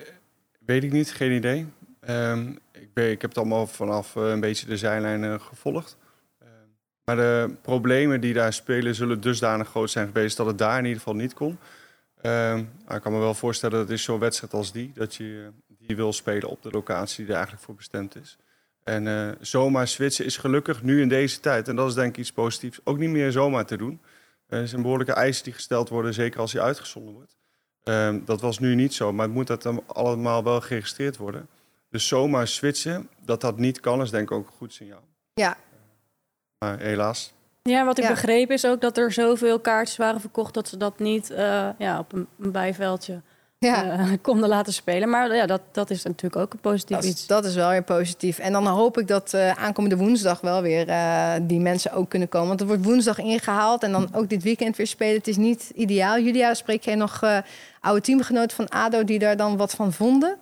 weet 0.59 0.83
ik 0.83 0.93
niet, 0.93 1.13
geen 1.13 1.33
idee. 1.33 1.67
Um, 2.09 2.59
ik, 2.73 2.93
ben, 2.93 3.11
ik 3.11 3.21
heb 3.21 3.31
het 3.31 3.39
allemaal 3.39 3.67
vanaf 3.67 4.15
uh, 4.15 4.29
een 4.29 4.41
beetje 4.41 4.67
de 4.67 4.77
zijlijn 4.77 5.23
uh, 5.23 5.41
gevolgd. 5.41 5.97
Uh, 6.43 6.49
maar 7.05 7.17
de 7.17 7.55
problemen 7.63 8.21
die 8.21 8.35
daar 8.35 8.53
spelen 8.53 8.95
zullen 8.95 9.21
dusdanig 9.21 9.69
groot 9.69 9.91
zijn 9.91 10.07
geweest 10.07 10.37
dat 10.37 10.47
het 10.47 10.59
daar 10.59 10.79
in 10.79 10.85
ieder 10.85 10.99
geval 10.99 11.15
niet 11.15 11.35
kon. 11.35 11.59
Uh, 12.23 12.57
ik 12.89 13.01
kan 13.01 13.13
me 13.13 13.19
wel 13.19 13.35
voorstellen 13.35 13.79
dat 13.79 13.91
is 13.91 14.03
zo'n 14.03 14.19
wedstrijd 14.19 14.53
als 14.53 14.73
die, 14.73 14.93
dat 14.95 15.15
je 15.15 15.51
die 15.79 15.97
wil 15.97 16.13
spelen 16.13 16.49
op 16.49 16.63
de 16.63 16.71
locatie 16.71 17.17
die 17.17 17.29
er 17.29 17.35
eigenlijk 17.35 17.65
voor 17.65 17.75
bestemd 17.75 18.17
is. 18.17 18.39
En 18.91 19.07
uh, 19.07 19.29
zomaar 19.41 19.89
switchen 19.89 20.25
is 20.25 20.37
gelukkig 20.37 20.83
nu 20.83 21.01
in 21.01 21.09
deze 21.09 21.41
tijd, 21.41 21.69
en 21.69 21.77
dat 21.77 21.89
is 21.89 21.95
denk 21.95 22.09
ik 22.09 22.17
iets 22.17 22.33
positiefs, 22.33 22.81
ook 22.85 22.99
niet 22.99 23.11
meer 23.11 23.33
zomaar 23.33 23.67
te 23.67 23.77
doen. 23.77 24.01
Er 24.47 24.69
zijn 24.69 24.83
behoorlijke 24.83 25.13
eisen 25.13 25.45
die 25.45 25.53
gesteld 25.53 25.89
worden, 25.89 26.15
zeker 26.15 26.41
als 26.41 26.53
hij 26.53 26.63
uitgezonden 26.63 27.15
wordt. 27.15 27.37
Uh, 27.85 28.15
dat 28.25 28.41
was 28.41 28.59
nu 28.59 28.75
niet 28.75 28.95
zo, 28.95 29.13
maar 29.13 29.27
het 29.27 29.35
moet 29.35 29.47
dat 29.47 29.63
dan 29.63 29.83
allemaal 29.87 30.45
wel 30.45 30.61
geregistreerd 30.61 31.17
worden. 31.17 31.49
Dus 31.91 32.09
zomaar 32.09 32.49
switchen, 32.49 33.09
dat 33.25 33.41
dat 33.41 33.59
niet 33.59 33.81
kan, 33.81 34.03
is 34.03 34.11
denk 34.11 34.31
ik 34.31 34.37
ook 34.37 34.47
een 34.47 34.57
goed 34.57 34.73
signaal. 34.73 35.05
Ja. 35.35 35.57
Maar 36.59 36.79
helaas. 36.79 37.33
Ja, 37.63 37.85
wat 37.85 37.99
ik 37.99 38.05
ja. 38.05 38.11
begreep 38.11 38.51
is 38.51 38.67
ook 38.67 38.81
dat 38.81 38.99
er 38.99 39.13
zoveel 39.13 39.61
kaartjes 39.61 39.97
waren 39.97 40.21
verkocht 40.21 40.55
dat 40.55 40.69
ze 40.69 40.77
dat 40.77 40.99
niet 40.99 41.31
uh, 41.31 41.69
ja, 41.79 41.99
op 41.99 42.13
een, 42.13 42.27
een 42.39 42.53
bijveldje 42.53 43.21
ja. 43.67 43.99
uh, 43.99 44.13
konden 44.23 44.49
laten 44.49 44.73
spelen. 44.73 45.09
Maar 45.09 45.35
ja, 45.35 45.47
dat, 45.47 45.61
dat 45.71 45.91
is 45.91 46.03
natuurlijk 46.03 46.43
ook 46.43 46.53
een 46.53 46.61
positief 46.61 46.97
dat, 46.97 47.05
iets. 47.05 47.27
Dat 47.27 47.45
is 47.45 47.55
wel 47.55 47.71
weer 47.71 47.83
positief. 47.83 48.39
En 48.39 48.53
dan 48.53 48.67
hoop 48.67 48.99
ik 48.99 49.09
dat 49.09 49.33
uh, 49.35 49.51
aankomende 49.51 49.97
woensdag 49.97 50.41
wel 50.41 50.63
weer 50.63 50.87
die 51.43 51.61
mensen 51.61 51.93
ook 51.93 52.09
kunnen 52.09 52.29
komen. 52.29 52.49
Want 52.49 52.61
er 52.61 52.67
wordt 52.67 52.85
woensdag 52.85 53.19
ingehaald 53.19 53.83
en 53.83 53.93
dan 53.93 54.09
ook 54.15 54.29
dit 54.29 54.43
weekend 54.43 54.77
weer 54.77 54.87
spelen. 54.87 55.17
Het 55.17 55.29
is 55.29 55.37
niet 55.37 55.73
ideaal. 55.75 56.19
Julia, 56.19 56.55
spreek 56.55 56.85
jij 56.85 56.95
nog 56.95 57.21
oude 57.81 58.01
teamgenoten 58.01 58.57
van 58.57 58.69
ADO 58.69 59.05
die 59.05 59.19
daar 59.19 59.37
dan 59.37 59.57
wat 59.57 59.71
van 59.71 59.93
vonden? 59.93 60.39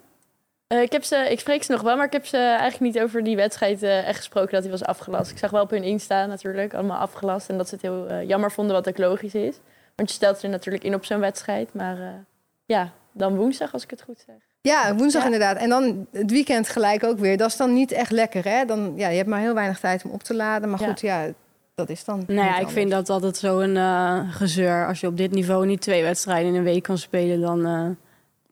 Uh, 0.69 0.83
ik, 0.83 0.93
heb 0.93 1.05
ze, 1.05 1.17
ik 1.17 1.41
spreek 1.41 1.63
ze 1.63 1.73
nog 1.73 1.81
wel, 1.81 1.97
maar 1.97 2.07
ik 2.07 2.13
heb 2.13 2.27
ze 2.27 2.37
eigenlijk 2.37 2.81
niet 2.81 3.03
over 3.03 3.25
die 3.25 3.37
wedstrijd 3.37 3.83
uh, 3.83 4.07
echt 4.09 4.17
gesproken 4.17 4.51
dat 4.51 4.63
hij 4.63 4.71
was 4.71 4.85
afgelast. 4.85 5.31
Ik 5.31 5.39
zag 5.39 5.51
wel 5.51 5.63
op 5.63 5.71
hun 5.71 5.83
Insta 5.83 6.27
natuurlijk, 6.27 6.75
allemaal 6.75 6.99
afgelast. 6.99 7.49
En 7.49 7.57
dat 7.57 7.69
ze 7.69 7.75
het 7.75 7.83
heel 7.83 8.11
uh, 8.11 8.29
jammer 8.29 8.53
vonden, 8.53 8.75
wat 8.75 8.89
ook 8.89 8.99
logisch 8.99 9.35
is. 9.35 9.57
Want 9.95 10.09
je 10.09 10.15
stelt 10.15 10.43
er 10.43 10.49
natuurlijk 10.49 10.85
in 10.85 10.95
op 10.95 11.05
zo'n 11.05 11.21
wedstrijd. 11.21 11.75
Maar 11.75 12.25
ja, 12.65 12.93
dan 13.19 13.37
woensdag 13.37 13.73
als 13.73 13.83
ik 13.83 13.91
het 13.91 14.03
goed 14.03 14.23
zeg. 14.27 14.37
Ja, 14.61 14.95
woensdag 14.95 15.21
ja. 15.23 15.27
inderdaad. 15.27 15.57
En 15.57 15.69
dan 15.69 16.07
het 16.13 16.31
weekend 16.31 16.69
gelijk 16.69 17.05
ook 17.05 17.19
weer. 17.19 17.37
Dat 17.37 17.49
is 17.49 17.57
dan 17.57 17.73
niet 17.73 17.93
echt 17.93 18.11
lekker, 18.11 18.45
hè? 18.45 18.65
Dan, 18.65 18.93
ja, 18.97 19.09
je 19.09 19.17
hebt 19.17 19.29
maar 19.29 19.41
heel 19.41 19.55
weinig 19.55 19.81
tijd 19.81 20.05
om 20.05 20.11
op 20.11 20.23
te 20.23 20.35
laden. 20.35 20.71
Maar 20.71 20.79
goed, 20.79 21.01
ja, 21.01 21.29
dat 21.75 21.89
is 21.89 22.05
dan. 22.05 22.25
Nou 22.27 22.47
ja, 22.47 22.59
ik 22.59 22.69
vind 22.69 22.91
dat 22.91 23.11
altijd 23.11 23.37
zo'n 23.37 23.75
uh, 23.75 24.21
gezeur. 24.31 24.87
Als 24.87 25.01
je 25.01 25.07
op 25.07 25.17
dit 25.17 25.31
niveau 25.31 25.67
niet 25.67 25.81
twee 25.81 26.03
wedstrijden 26.03 26.53
in 26.53 26.59
een 26.59 26.65
week 26.65 26.83
kan 26.83 26.99
spelen, 26.99 27.41
dan, 27.41 27.67
uh, 27.67 27.89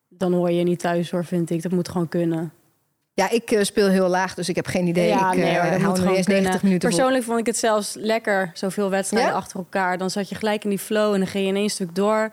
dan 0.08 0.32
hoor 0.32 0.50
je 0.50 0.62
niet 0.62 0.78
thuis 0.78 1.10
hoor, 1.10 1.24
vind 1.24 1.50
ik. 1.50 1.62
Dat 1.62 1.72
moet 1.72 1.88
gewoon 1.88 2.08
kunnen. 2.08 2.52
Ja, 3.14 3.30
ik 3.30 3.50
uh, 3.50 3.62
speel 3.62 3.88
heel 3.88 4.08
laag, 4.08 4.34
dus 4.34 4.48
ik 4.48 4.56
heb 4.56 4.66
geen 4.66 4.86
idee. 4.86 5.08
Ja, 5.08 5.32
ik 5.32 5.38
nee, 5.38 5.58
hoor, 5.58 5.70
dat 5.70 5.80
moet 5.80 5.98
gewoon 5.98 6.22
90 6.26 6.62
minuten 6.62 6.88
Persoonlijk 6.88 7.24
vond 7.24 7.38
ik 7.38 7.46
het 7.46 7.56
zelfs 7.56 7.94
lekker, 7.94 8.50
zoveel 8.54 8.90
wedstrijden 8.90 9.30
ja? 9.30 9.36
achter 9.36 9.58
elkaar. 9.58 9.98
Dan 9.98 10.10
zat 10.10 10.28
je 10.28 10.34
gelijk 10.34 10.64
in 10.64 10.70
die 10.70 10.78
flow 10.78 11.12
en 11.12 11.18
dan 11.18 11.28
ging 11.28 11.44
je 11.44 11.50
in 11.50 11.56
één 11.56 11.68
stuk 11.68 11.94
door. 11.94 12.30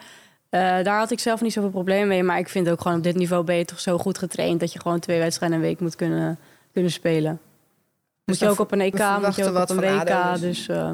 Daar 0.59 0.97
had 0.97 1.11
ik 1.11 1.19
zelf 1.19 1.41
niet 1.41 1.53
zoveel 1.53 1.69
problemen 1.69 2.07
mee. 2.07 2.23
Maar 2.23 2.37
ik 2.37 2.49
vind 2.49 2.69
ook 2.69 2.81
gewoon 2.81 2.97
op 2.97 3.03
dit 3.03 3.15
niveau 3.15 3.43
ben 3.43 3.55
je 3.55 3.65
toch 3.65 3.79
zo 3.79 3.97
goed 3.97 4.17
getraind... 4.17 4.59
dat 4.59 4.73
je 4.73 4.79
gewoon 4.79 4.99
twee 4.99 5.19
wedstrijden 5.19 5.57
een 5.57 5.63
week 5.63 5.79
moet 5.79 5.95
kunnen, 5.95 6.39
kunnen 6.73 6.91
spelen. 6.91 7.39
Dus 8.25 8.39
moet 8.39 8.39
je 8.39 8.49
ook 8.49 8.59
op 8.59 8.71
een 8.71 8.81
EK, 8.81 8.93
moet 9.21 9.35
je 9.35 9.49
ook 9.49 9.57
op 9.57 9.69
een 9.69 9.77
WK. 9.77 10.09
ADO, 10.09 10.39
dus 10.39 10.67
uh, 10.67 10.89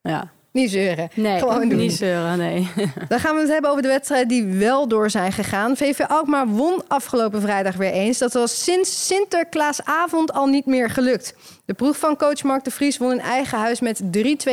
ja. 0.00 0.30
Niet 0.56 0.70
zeuren. 0.70 1.08
Nee, 1.14 1.38
Gewoon 1.38 1.68
doen. 1.68 1.78
niet 1.78 1.92
zeuren, 1.92 2.38
nee. 2.38 2.68
Dan 3.08 3.20
gaan 3.20 3.34
we 3.34 3.40
het 3.40 3.50
hebben 3.50 3.70
over 3.70 3.82
de 3.82 3.88
wedstrijden 3.88 4.28
die 4.28 4.44
wel 4.44 4.88
door 4.88 5.10
zijn 5.10 5.32
gegaan. 5.32 5.76
VV 5.76 6.00
Alkmaar 6.08 6.48
won 6.48 6.82
afgelopen 6.88 7.40
vrijdag 7.40 7.76
weer 7.76 7.92
eens. 7.92 8.18
Dat 8.18 8.32
was 8.32 8.64
sinds 8.64 9.06
Sinterklaasavond 9.06 10.32
al 10.32 10.46
niet 10.46 10.66
meer 10.66 10.90
gelukt. 10.90 11.34
De 11.64 11.74
proef 11.74 11.98
van 11.98 12.16
coach 12.16 12.42
Mark 12.42 12.64
de 12.64 12.70
Vries 12.70 12.98
won 12.98 13.12
in 13.12 13.20
eigen 13.20 13.58
huis 13.58 13.80
met 13.80 14.02
3-2 14.02 14.04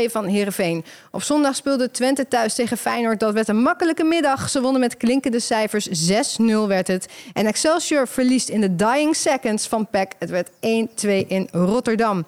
van 0.05 0.25
Heerenveen. 0.25 0.86
Op 1.12 1.24
zondag 1.24 1.55
speelde 1.55 1.91
Twente 1.91 2.27
thuis 2.27 2.55
tegen 2.55 2.77
Feyenoord. 2.77 3.19
Dat 3.19 3.33
werd 3.33 3.48
een 3.48 3.62
makkelijke 3.62 4.03
middag. 4.03 4.50
Ze 4.50 4.62
wonnen 4.62 4.81
met 4.81 4.98
klinkende 4.98 5.39
cijfers. 5.39 6.12
6-0 6.12 6.43
werd 6.67 6.88
het. 6.88 7.07
En 7.33 7.45
Excelsior 7.45 8.07
verliest 8.07 8.50
in 8.50 8.62
de 8.62 8.75
dying 8.75 9.15
seconds 9.15 9.67
van 9.67 9.88
PEC. 9.89 10.12
Het 10.19 10.29
werd 10.29 10.50
1-2 10.50 10.53
in 11.27 11.48
Rotterdam 11.51 12.25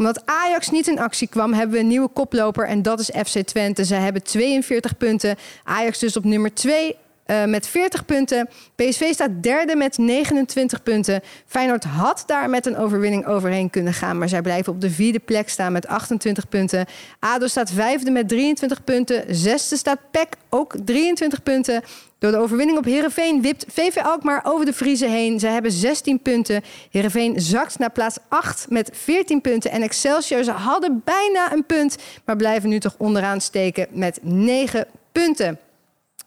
omdat 0.00 0.22
Ajax 0.24 0.70
niet 0.70 0.88
in 0.88 0.98
actie 0.98 1.28
kwam, 1.28 1.52
hebben 1.52 1.74
we 1.74 1.80
een 1.80 1.88
nieuwe 1.88 2.08
koploper 2.08 2.66
en 2.66 2.82
dat 2.82 3.00
is 3.00 3.10
FC 3.26 3.38
Twente. 3.38 3.84
Ze 3.84 3.94
hebben 3.94 4.22
42 4.22 4.96
punten. 4.96 5.36
Ajax 5.64 5.98
dus 5.98 6.16
op 6.16 6.24
nummer 6.24 6.54
2 6.54 6.96
uh, 7.26 7.44
met 7.44 7.66
40 7.66 8.04
punten. 8.04 8.48
PSV 8.74 9.12
staat 9.12 9.42
derde 9.42 9.76
met 9.76 9.98
29 9.98 10.82
punten. 10.82 11.20
Feyenoord 11.46 11.84
had 11.84 12.22
daar 12.26 12.50
met 12.50 12.66
een 12.66 12.76
overwinning 12.76 13.26
overheen 13.26 13.70
kunnen 13.70 13.92
gaan, 13.92 14.18
maar 14.18 14.28
zij 14.28 14.42
blijven 14.42 14.72
op 14.72 14.80
de 14.80 14.90
vierde 14.90 15.18
plek 15.18 15.48
staan 15.48 15.72
met 15.72 15.86
28 15.86 16.48
punten. 16.48 16.86
ADO 17.18 17.46
staat 17.46 17.70
vijfde 17.70 18.10
met 18.10 18.28
23 18.28 18.84
punten. 18.84 19.24
Zesde 19.28 19.76
staat 19.76 19.98
PEC 20.10 20.28
ook 20.48 20.74
23 20.84 21.42
punten. 21.42 21.82
Door 22.20 22.30
de 22.30 22.38
overwinning 22.38 22.78
op 22.78 22.84
Herenveen 22.84 23.42
wipt 23.42 23.64
VV 23.68 23.96
Alkmaar 23.96 24.40
over 24.44 24.66
de 24.66 24.72
Friese 24.72 25.06
heen. 25.06 25.40
Ze 25.40 25.46
hebben 25.46 25.72
16 25.72 26.22
punten. 26.22 26.62
Herenveen 26.90 27.40
zakt 27.40 27.78
naar 27.78 27.90
plaats 27.90 28.18
8 28.28 28.66
met 28.70 28.90
14 28.92 29.40
punten. 29.40 29.70
En 29.70 29.82
Excelsior, 29.82 30.44
ze 30.44 30.50
hadden 30.50 31.02
bijna 31.04 31.52
een 31.52 31.66
punt, 31.66 31.96
maar 32.24 32.36
blijven 32.36 32.68
nu 32.68 32.80
toch 32.80 32.94
onderaan 32.98 33.40
steken 33.40 33.86
met 33.90 34.18
9 34.22 34.86
punten. 35.12 35.58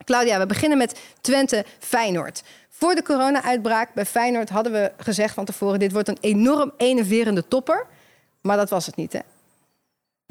Claudia, 0.05 0.39
we 0.39 0.45
beginnen 0.45 0.77
met 0.77 0.99
Twente-Feyenoord. 1.21 2.43
Voor 2.69 2.95
de 2.95 3.03
corona-uitbraak 3.03 3.93
bij 3.93 4.05
Feyenoord 4.05 4.49
hadden 4.49 4.71
we 4.71 4.91
gezegd 4.97 5.33
van 5.33 5.45
tevoren... 5.45 5.79
dit 5.79 5.91
wordt 5.91 6.07
een 6.07 6.17
enorm 6.21 6.71
enerverende 6.77 7.47
topper. 7.47 7.85
Maar 8.41 8.57
dat 8.57 8.69
was 8.69 8.85
het 8.85 8.95
niet, 8.95 9.13
hè? 9.13 9.19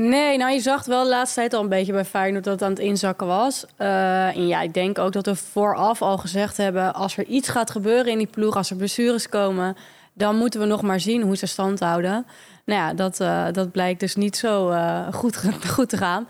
Nee, 0.09 0.39
nou 0.39 0.53
je 0.53 0.61
zag 0.61 0.85
wel 0.85 1.03
de 1.03 1.09
laatste 1.09 1.41
tijd 1.41 1.55
al 1.55 1.63
een 1.63 1.69
beetje 1.69 1.93
bij 1.93 2.05
Feyenoord 2.05 2.45
dat 2.45 2.53
het 2.53 2.63
aan 2.63 2.71
het 2.71 2.79
inzakken 2.79 3.27
was. 3.27 3.65
Uh, 3.79 4.37
en 4.37 4.47
ja, 4.47 4.61
ik 4.61 4.75
denk 4.75 4.99
ook 4.99 5.13
dat 5.13 5.27
we 5.27 5.37
vooraf 5.37 6.03
al 6.03 6.19
gezegd 6.19 6.57
hebben... 6.57 6.95
als 6.95 7.17
er 7.17 7.25
iets 7.25 7.49
gaat 7.49 7.71
gebeuren 7.71 8.13
in 8.13 8.19
die 8.19 8.27
ploeg, 8.27 8.57
als 8.57 8.71
er 8.71 8.77
blessures 8.77 9.29
komen... 9.29 9.77
dan 10.13 10.37
moeten 10.37 10.61
we 10.61 10.67
nog 10.67 10.83
maar 10.83 11.01
zien 11.01 11.23
hoe 11.23 11.37
ze 11.37 11.47
stand 11.47 11.81
houden. 11.81 12.27
Nou 12.65 12.81
ja, 12.81 12.95
dat, 12.95 13.21
uh, 13.21 13.47
dat 13.53 13.73
blijkt 13.73 14.01
dus 14.01 14.17
niet 14.17 14.37
zo 14.37 14.71
uh, 14.71 15.13
goed, 15.13 15.37
goed 15.75 15.89
te 15.89 15.97
gaan. 15.97 16.29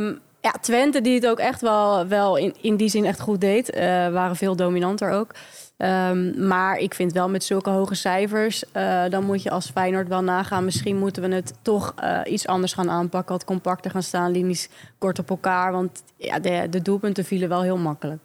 Um, 0.00 0.20
ja, 0.40 0.50
Twente, 0.60 1.00
die 1.00 1.14
het 1.14 1.26
ook 1.26 1.38
echt 1.38 1.60
wel, 1.60 2.06
wel 2.06 2.36
in, 2.36 2.54
in 2.60 2.76
die 2.76 2.88
zin 2.88 3.04
echt 3.04 3.20
goed 3.20 3.40
deed, 3.40 3.74
waren 4.12 4.36
veel 4.36 4.56
dominanter 4.56 5.10
ook. 5.10 5.34
Um, 5.82 6.46
maar 6.46 6.76
ik 6.78 6.94
vind 6.94 7.12
wel 7.12 7.28
met 7.28 7.44
zulke 7.44 7.70
hoge 7.70 7.94
cijfers, 7.94 8.64
uh, 8.72 9.08
dan 9.08 9.24
moet 9.24 9.42
je 9.42 9.50
als 9.50 9.70
Feyenoord 9.70 10.08
wel 10.08 10.22
nagaan. 10.22 10.64
Misschien 10.64 10.96
moeten 10.96 11.22
we 11.22 11.34
het 11.34 11.54
toch 11.62 11.94
uh, 12.02 12.20
iets 12.24 12.46
anders 12.46 12.72
gaan 12.72 12.90
aanpakken. 12.90 13.32
Wat 13.32 13.44
compacter 13.44 13.90
gaan 13.90 14.02
staan, 14.02 14.30
linies 14.30 14.68
kort 14.98 15.18
op 15.18 15.30
elkaar. 15.30 15.72
Want 15.72 16.02
ja, 16.16 16.38
de, 16.38 16.66
de 16.70 16.82
doelpunten 16.82 17.24
vielen 17.24 17.48
wel 17.48 17.62
heel 17.62 17.76
makkelijk. 17.76 18.20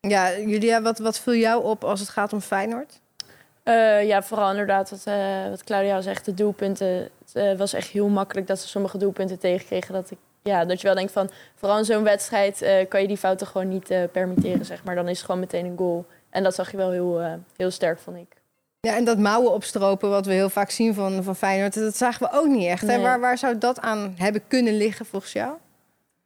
Ja, 0.00 0.38
Julia, 0.38 0.82
wat, 0.82 0.98
wat 0.98 1.18
viel 1.18 1.34
jou 1.34 1.64
op 1.64 1.84
als 1.84 2.00
het 2.00 2.08
gaat 2.08 2.32
om 2.32 2.40
Feyenoord? 2.40 3.00
Uh, 3.64 4.06
ja, 4.06 4.22
vooral 4.22 4.50
inderdaad 4.50 4.90
wat, 4.90 5.04
wat 5.50 5.64
Claudia 5.64 6.00
zegt, 6.00 6.24
de 6.24 6.34
doelpunten. 6.34 7.08
Het 7.32 7.58
was 7.58 7.72
echt 7.72 7.88
heel 7.88 8.08
makkelijk 8.08 8.46
dat 8.46 8.60
ze 8.60 8.68
sommige 8.68 8.98
doelpunten 8.98 9.38
tegenkregen. 9.38 9.94
Dat, 9.94 10.10
ik, 10.10 10.18
ja, 10.42 10.64
dat 10.64 10.80
je 10.80 10.86
wel 10.86 10.96
denkt 10.96 11.12
van, 11.12 11.30
vooral 11.54 11.78
in 11.78 11.84
zo'n 11.84 12.02
wedstrijd 12.02 12.86
kan 12.88 13.00
je 13.00 13.08
die 13.08 13.16
fouten 13.16 13.46
gewoon 13.46 13.68
niet 13.68 13.94
permitteren. 14.12 14.64
Zeg 14.66 14.84
maar. 14.84 14.94
Dan 14.94 15.08
is 15.08 15.16
het 15.16 15.26
gewoon 15.26 15.40
meteen 15.40 15.66
een 15.66 15.78
goal. 15.78 16.06
En 16.32 16.42
dat 16.42 16.54
zag 16.54 16.70
je 16.70 16.76
wel 16.76 16.90
heel, 16.90 17.20
uh, 17.20 17.32
heel 17.56 17.70
sterk, 17.70 17.98
vond 17.98 18.16
ik. 18.16 18.40
Ja, 18.80 18.96
en 18.96 19.04
dat 19.04 19.18
mouwen 19.18 19.52
opstropen, 19.52 20.10
wat 20.10 20.26
we 20.26 20.32
heel 20.32 20.48
vaak 20.48 20.70
zien 20.70 20.94
van, 20.94 21.22
van 21.22 21.36
Feyenoord, 21.36 21.74
dat 21.74 21.96
zagen 21.96 22.26
we 22.26 22.38
ook 22.38 22.46
niet 22.46 22.66
echt. 22.66 22.82
Nee. 22.82 23.00
Waar, 23.00 23.20
waar 23.20 23.38
zou 23.38 23.58
dat 23.58 23.80
aan 23.80 24.14
hebben 24.16 24.42
kunnen 24.48 24.76
liggen 24.76 25.06
volgens 25.06 25.32
jou? 25.32 25.52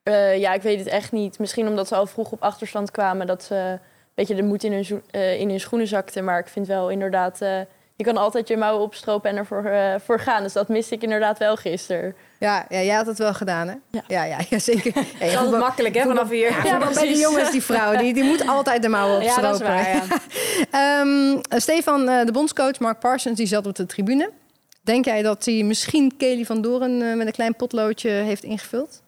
Uh, 0.05 0.39
ja, 0.39 0.53
ik 0.53 0.63
weet 0.63 0.79
het 0.79 0.89
echt 0.89 1.13
niet. 1.13 1.39
Misschien 1.39 1.69
omdat 1.69 1.89
ze 1.89 1.95
al 1.95 2.07
vroeg 2.07 2.33
op 2.33 2.43
achterstand 2.43 2.91
kwamen, 2.91 3.27
dat 3.27 3.43
ze 3.43 3.55
een 3.55 3.79
beetje 4.15 4.35
de 4.35 4.43
moed 4.43 4.65
in 4.65 4.73
hun, 4.73 5.03
uh, 5.13 5.41
in 5.41 5.49
hun 5.49 5.61
schoenen 5.61 5.89
zakten. 5.89 6.25
Maar 6.25 6.39
ik 6.39 6.49
vind 6.49 6.67
wel 6.67 6.89
inderdaad 6.89 7.39
je 7.97 8.05
kan 8.05 8.17
altijd 8.17 8.49
je 8.49 8.57
mouwen 8.57 8.85
opstropen 8.85 9.31
en 9.31 9.37
ervoor 9.37 9.73
voor 10.01 10.21
gaan. 10.21 10.43
Dus 10.43 10.53
dat 10.53 10.69
miste 10.69 10.95
ik 10.95 11.03
inderdaad 11.03 11.39
wel 11.39 11.57
gisteren. 11.57 12.15
Ja, 12.39 12.67
ja, 12.69 12.83
jij 12.83 12.95
had 12.95 13.07
het 13.07 13.19
wel 13.19 13.35
gedaan, 13.35 13.69
hè? 13.69 13.75
Ja, 13.91 14.03
ja, 14.07 14.25
ja, 14.25 14.39
ja 14.51 14.59
zeker. 14.59 14.93
Ja, 14.95 15.03
dat 15.19 15.29
is 15.29 15.37
altijd 15.37 15.61
makkelijk, 15.61 15.95
hè, 15.95 16.03
vanaf 16.03 16.31
hier. 16.31 16.51
Ja, 16.51 16.65
ja 16.65 16.79
bij 16.79 17.07
die 17.07 17.19
jongens, 17.19 17.51
die 17.51 17.63
vrouw, 17.63 17.97
die, 17.97 18.15
die 18.15 18.25
moet 18.25 18.49
altijd 18.49 18.83
de 18.83 18.89
mouwen 18.89 19.17
opstropen. 19.17 19.43
Ja, 19.45 19.51
dat 19.51 19.61
is 19.61 19.67
waar, 19.67 20.71
ja. 20.71 21.01
um, 21.01 21.41
Stefan, 21.61 22.07
de 22.07 22.33
bondscoach 22.33 22.79
Mark 22.79 22.99
Parsons, 22.99 23.37
die 23.37 23.47
zat 23.47 23.67
op 23.67 23.75
de 23.75 23.87
tribune. 23.87 24.31
Denk 24.83 25.05
jij 25.05 25.23
dat 25.23 25.45
hij 25.45 25.63
misschien 25.63 26.17
Kelly 26.17 26.45
van 26.45 26.63
Doren 26.63 27.01
uh, 27.01 27.17
met 27.17 27.27
een 27.27 27.33
klein 27.33 27.57
potloodje 27.57 28.11
heeft 28.11 28.43
ingevuld? 28.45 29.03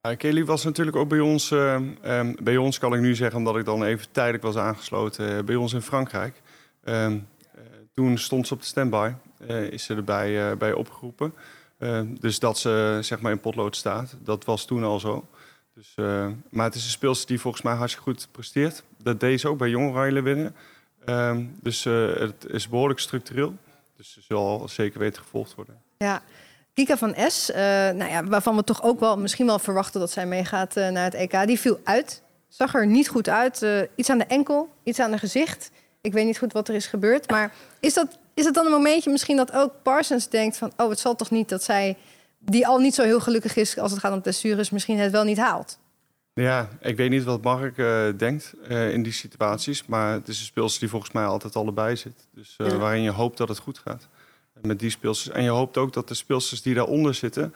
Ja, 0.00 0.14
Kelly 0.14 0.44
was 0.44 0.64
natuurlijk 0.64 0.96
ook 0.96 1.08
bij 1.08 1.20
ons, 1.20 1.50
uh, 1.50 1.76
um, 2.04 2.36
bij 2.42 2.56
ons 2.56 2.78
kan 2.78 2.94
ik 2.94 3.00
nu 3.00 3.14
zeggen, 3.14 3.38
omdat 3.38 3.56
ik 3.56 3.64
dan 3.64 3.84
even 3.84 4.06
tijdelijk 4.12 4.42
was 4.42 4.56
aangesloten, 4.56 5.44
bij 5.44 5.54
ons 5.54 5.72
in 5.72 5.82
Frankrijk. 5.82 6.42
Um, 6.84 7.26
toen 7.94 8.18
stond 8.18 8.46
ze 8.46 8.54
op 8.54 8.60
de 8.60 8.66
standby, 8.66 9.10
uh, 9.50 9.62
is 9.62 9.84
ze 9.84 9.94
erbij 9.94 10.50
uh, 10.50 10.56
bij 10.56 10.72
opgeroepen. 10.72 11.34
Uh, 11.78 12.00
dus 12.20 12.38
dat 12.38 12.58
ze 12.58 12.98
zeg 13.00 13.20
maar 13.20 13.32
in 13.32 13.40
potlood 13.40 13.76
staat, 13.76 14.16
dat 14.20 14.44
was 14.44 14.64
toen 14.64 14.84
al 14.84 15.00
zo. 15.00 15.26
Dus, 15.74 15.94
maar 16.50 16.64
het 16.64 16.74
is 16.74 16.84
een 16.84 16.90
speelster 16.90 17.26
die 17.26 17.40
volgens 17.40 17.62
mij 17.62 17.74
hartstikke 17.74 18.10
goed 18.10 18.28
presteert. 18.30 18.82
Dat 19.02 19.20
deed 19.20 19.40
ze 19.40 19.48
ook 19.48 19.58
bij 19.58 19.68
Jong 19.68 19.90
Oranje 19.90 20.22
winnen. 20.22 20.54
Ehm, 21.04 21.44
dus 21.60 21.84
het 21.84 22.46
is 22.48 22.68
behoorlijk 22.68 23.00
structureel. 23.00 23.54
Dus 23.96 24.12
ze 24.12 24.20
zal 24.22 24.68
zeker 24.68 24.98
weten 24.98 25.22
gevolgd 25.22 25.54
worden. 25.54 25.82
Ja. 25.98 26.22
Kika 26.74 26.96
van 26.96 27.14
S, 27.28 27.50
nou 27.94 28.04
ja, 28.10 28.24
waarvan 28.24 28.56
we 28.56 28.64
toch 28.64 28.82
ook 28.82 29.00
wel 29.00 29.18
misschien 29.18 29.46
wel 29.46 29.58
verwachten 29.58 30.00
dat 30.00 30.10
zij 30.10 30.26
meegaat 30.26 30.74
naar 30.74 31.04
het 31.04 31.14
EK, 31.14 31.46
die 31.46 31.60
viel 31.60 31.80
uit. 31.84 32.22
Zag 32.48 32.74
er 32.74 32.86
niet 32.86 33.08
goed 33.08 33.28
uit. 33.28 33.66
iets 33.94 34.10
aan 34.10 34.18
de 34.18 34.24
enkel, 34.24 34.68
iets 34.82 35.00
aan 35.00 35.10
de 35.10 35.18
gezicht. 35.18 35.70
Ik 36.04 36.12
weet 36.12 36.24
niet 36.24 36.38
goed 36.38 36.52
wat 36.52 36.68
er 36.68 36.74
is 36.74 36.86
gebeurd. 36.86 37.30
Maar 37.30 37.52
is 37.80 37.94
dat, 37.94 38.18
is 38.34 38.44
het 38.44 38.54
dan 38.54 38.64
een 38.64 38.72
momentje 38.72 39.10
misschien 39.10 39.36
dat 39.36 39.52
ook 39.52 39.72
Parsons 39.82 40.28
denkt 40.28 40.56
van... 40.56 40.72
oh, 40.76 40.88
het 40.88 40.98
zal 40.98 41.16
toch 41.16 41.30
niet 41.30 41.48
dat 41.48 41.62
zij, 41.62 41.96
die 42.38 42.66
al 42.66 42.78
niet 42.78 42.94
zo 42.94 43.02
heel 43.02 43.20
gelukkig 43.20 43.56
is 43.56 43.78
als 43.78 43.90
het 43.90 44.00
gaat 44.00 44.12
om 44.12 44.20
blessures... 44.20 44.70
misschien 44.70 44.98
het 44.98 45.12
wel 45.12 45.24
niet 45.24 45.38
haalt? 45.38 45.78
Ja, 46.34 46.68
ik 46.80 46.96
weet 46.96 47.10
niet 47.10 47.24
wat 47.24 47.42
Mark 47.42 47.76
uh, 47.76 48.06
denkt 48.16 48.54
uh, 48.68 48.92
in 48.92 49.02
die 49.02 49.12
situaties. 49.12 49.86
Maar 49.86 50.12
het 50.12 50.28
is 50.28 50.38
een 50.38 50.44
speelster 50.44 50.80
die 50.80 50.88
volgens 50.88 51.12
mij 51.12 51.24
altijd 51.24 51.56
allebei 51.56 51.96
zit. 51.96 52.26
Dus 52.30 52.54
uh, 52.58 52.68
ja. 52.68 52.76
waarin 52.76 53.02
je 53.02 53.10
hoopt 53.10 53.36
dat 53.36 53.48
het 53.48 53.58
goed 53.58 53.78
gaat. 53.78 54.08
Met 54.62 54.78
die 54.78 54.90
speelsters. 54.90 55.36
En 55.36 55.42
je 55.42 55.50
hoopt 55.50 55.76
ook 55.76 55.92
dat 55.92 56.08
de 56.08 56.14
speelsters 56.14 56.62
die 56.62 56.74
daaronder 56.74 57.14
zitten... 57.14 57.54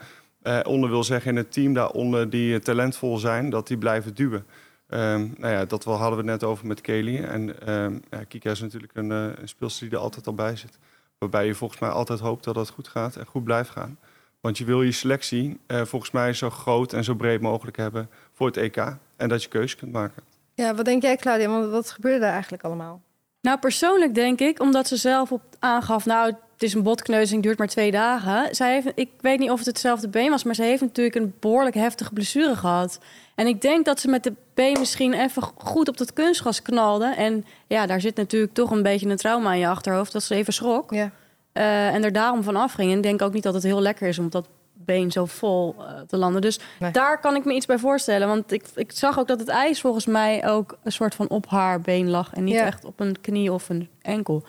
onder 0.62 0.90
wil 0.90 1.05
zeggen 1.05 1.31
in 1.31 1.37
het 1.37 1.52
team 1.52 1.75
daaronder 1.75 2.31
die 2.31 2.59
talentvol 2.59 3.19
zijn... 3.19 3.50
dat 3.50 3.67
die 3.67 3.78
blijven 3.78 4.14
duwen. 4.14 4.47
Um, 4.90 5.35
nou 5.38 5.52
ja, 5.52 5.64
dat 5.64 5.85
wel 5.85 5.95
hadden 5.95 6.18
we 6.18 6.25
net 6.25 6.45
over 6.45 6.66
met 6.66 6.80
Kelly. 6.80 7.25
En 7.25 7.73
um, 7.73 8.02
ja, 8.11 8.25
Kika 8.25 8.50
is 8.50 8.61
natuurlijk 8.61 8.92
een, 8.95 9.11
uh, 9.11 9.26
een 9.37 9.49
speelster 9.49 9.88
die 9.88 9.97
er 9.97 10.02
altijd 10.02 10.26
al 10.26 10.35
bij 10.35 10.57
zit. 10.57 10.78
Waarbij 11.18 11.47
je 11.47 11.54
volgens 11.54 11.80
mij 11.80 11.90
altijd 11.90 12.21
hoopt 12.21 12.45
dat 12.45 12.57
het 12.57 12.68
goed 12.68 12.88
gaat 12.88 13.16
en 13.16 13.26
goed 13.26 13.45
blijft 13.45 13.71
gaan. 13.71 13.99
Want 14.40 14.59
je 14.59 14.64
wil 14.64 14.83
je 14.83 14.92
selectie 14.92 15.61
uh, 15.66 15.85
volgens 15.85 16.11
mij 16.11 16.33
zo 16.33 16.50
groot 16.50 16.92
en 16.92 17.04
zo 17.04 17.14
breed 17.14 17.40
mogelijk 17.40 17.76
hebben 17.76 18.11
voor 18.33 18.47
het 18.47 18.57
EK. 18.57 18.76
En 19.16 19.28
dat 19.28 19.42
je 19.42 19.49
keuze 19.49 19.76
kunt 19.76 19.92
maken. 19.92 20.23
Ja, 20.54 20.75
wat 20.75 20.85
denk 20.85 21.02
jij 21.02 21.16
Claudia? 21.16 21.49
Want 21.49 21.71
wat 21.71 21.90
gebeurde 21.90 22.21
daar 22.21 22.33
eigenlijk 22.33 22.62
allemaal? 22.62 23.02
Nou, 23.40 23.59
persoonlijk 23.59 24.14
denk 24.14 24.40
ik, 24.40 24.61
omdat 24.61 24.88
ze 24.88 24.97
zelf 24.97 25.33
op 25.33 25.42
aangaf... 25.59 26.07
nou, 26.07 26.35
het 26.59 26.69
is 26.69 26.75
een 26.75 26.83
botkneuzing, 26.83 27.43
duurt 27.43 27.59
maar 27.59 27.69
twee 27.69 27.91
dagen. 27.91 28.55
Zij 28.55 28.73
heeft, 28.73 28.87
ik 28.95 29.11
weet 29.21 29.38
niet 29.38 29.50
of 29.50 29.59
het 29.59 29.67
hetzelfde 29.67 30.09
been 30.09 30.31
was... 30.31 30.45
maar 30.45 30.55
ze 30.55 30.62
heeft 30.62 30.81
natuurlijk 30.81 31.17
een 31.17 31.35
behoorlijk 31.41 31.75
heftige 31.75 32.12
blessure 32.12 32.57
gehad. 32.57 32.99
En 33.35 33.47
ik 33.47 33.61
denk 33.61 33.85
dat 33.85 34.00
ze 34.00 34.09
met 34.09 34.23
de 34.23 34.33
been 34.55 34.79
misschien 34.79 35.12
even 35.12 35.43
goed 35.43 35.88
op 35.88 35.97
dat 35.97 36.12
kunstgas 36.12 36.62
knalde. 36.62 37.15
En 37.17 37.45
ja, 37.67 37.87
daar 37.87 38.00
zit 38.00 38.17
natuurlijk 38.17 38.55
toch 38.55 38.71
een 38.71 38.83
beetje 38.83 39.09
een 39.09 39.17
trauma 39.17 39.53
in 39.53 39.59
je 39.59 39.69
achterhoofd... 39.69 40.12
dat 40.12 40.23
ze 40.23 40.35
even 40.35 40.53
schrok. 40.53 40.95
Ja. 40.95 41.11
Uh, 41.53 41.95
en 41.95 42.05
er 42.05 42.12
daarom 42.12 42.43
van 42.43 42.57
afging. 42.57 42.91
En 42.91 42.97
ik 42.97 43.03
denk 43.03 43.23
ook 43.23 43.33
niet 43.33 43.43
dat 43.43 43.55
het 43.55 43.62
heel 43.62 43.81
lekker 43.81 44.09
is 44.09 44.19
om 44.19 44.31
dat 44.31 44.49
been 44.73 45.11
zo 45.11 45.25
vol 45.25 45.75
uh, 45.79 45.85
te 46.07 46.17
landen. 46.17 46.41
Dus 46.41 46.59
nee. 46.79 46.91
daar 46.91 47.21
kan 47.21 47.37
ik 47.37 47.45
me 47.45 47.55
iets 47.55 47.67
bij 47.67 47.79
voorstellen. 47.79 48.29
Want 48.29 48.53
ik, 48.53 48.65
ik 48.75 48.93
zag 48.93 49.19
ook 49.19 49.29
dat 49.29 49.41
het 49.41 49.49
ijs 49.49 49.81
volgens 49.81 50.07
mij 50.07 50.49
ook 50.49 50.79
een 50.83 50.93
soort 50.93 51.15
van 51.15 51.29
op 51.29 51.47
haar 51.47 51.81
been 51.81 52.11
lag. 52.11 52.35
En 52.35 52.45
niet 52.45 52.55
ja. 52.55 52.65
echt 52.65 52.85
op 52.85 53.00
een 53.00 53.21
knie 53.21 53.53
of 53.53 53.69
een 53.69 53.88
enkel. 54.03 54.45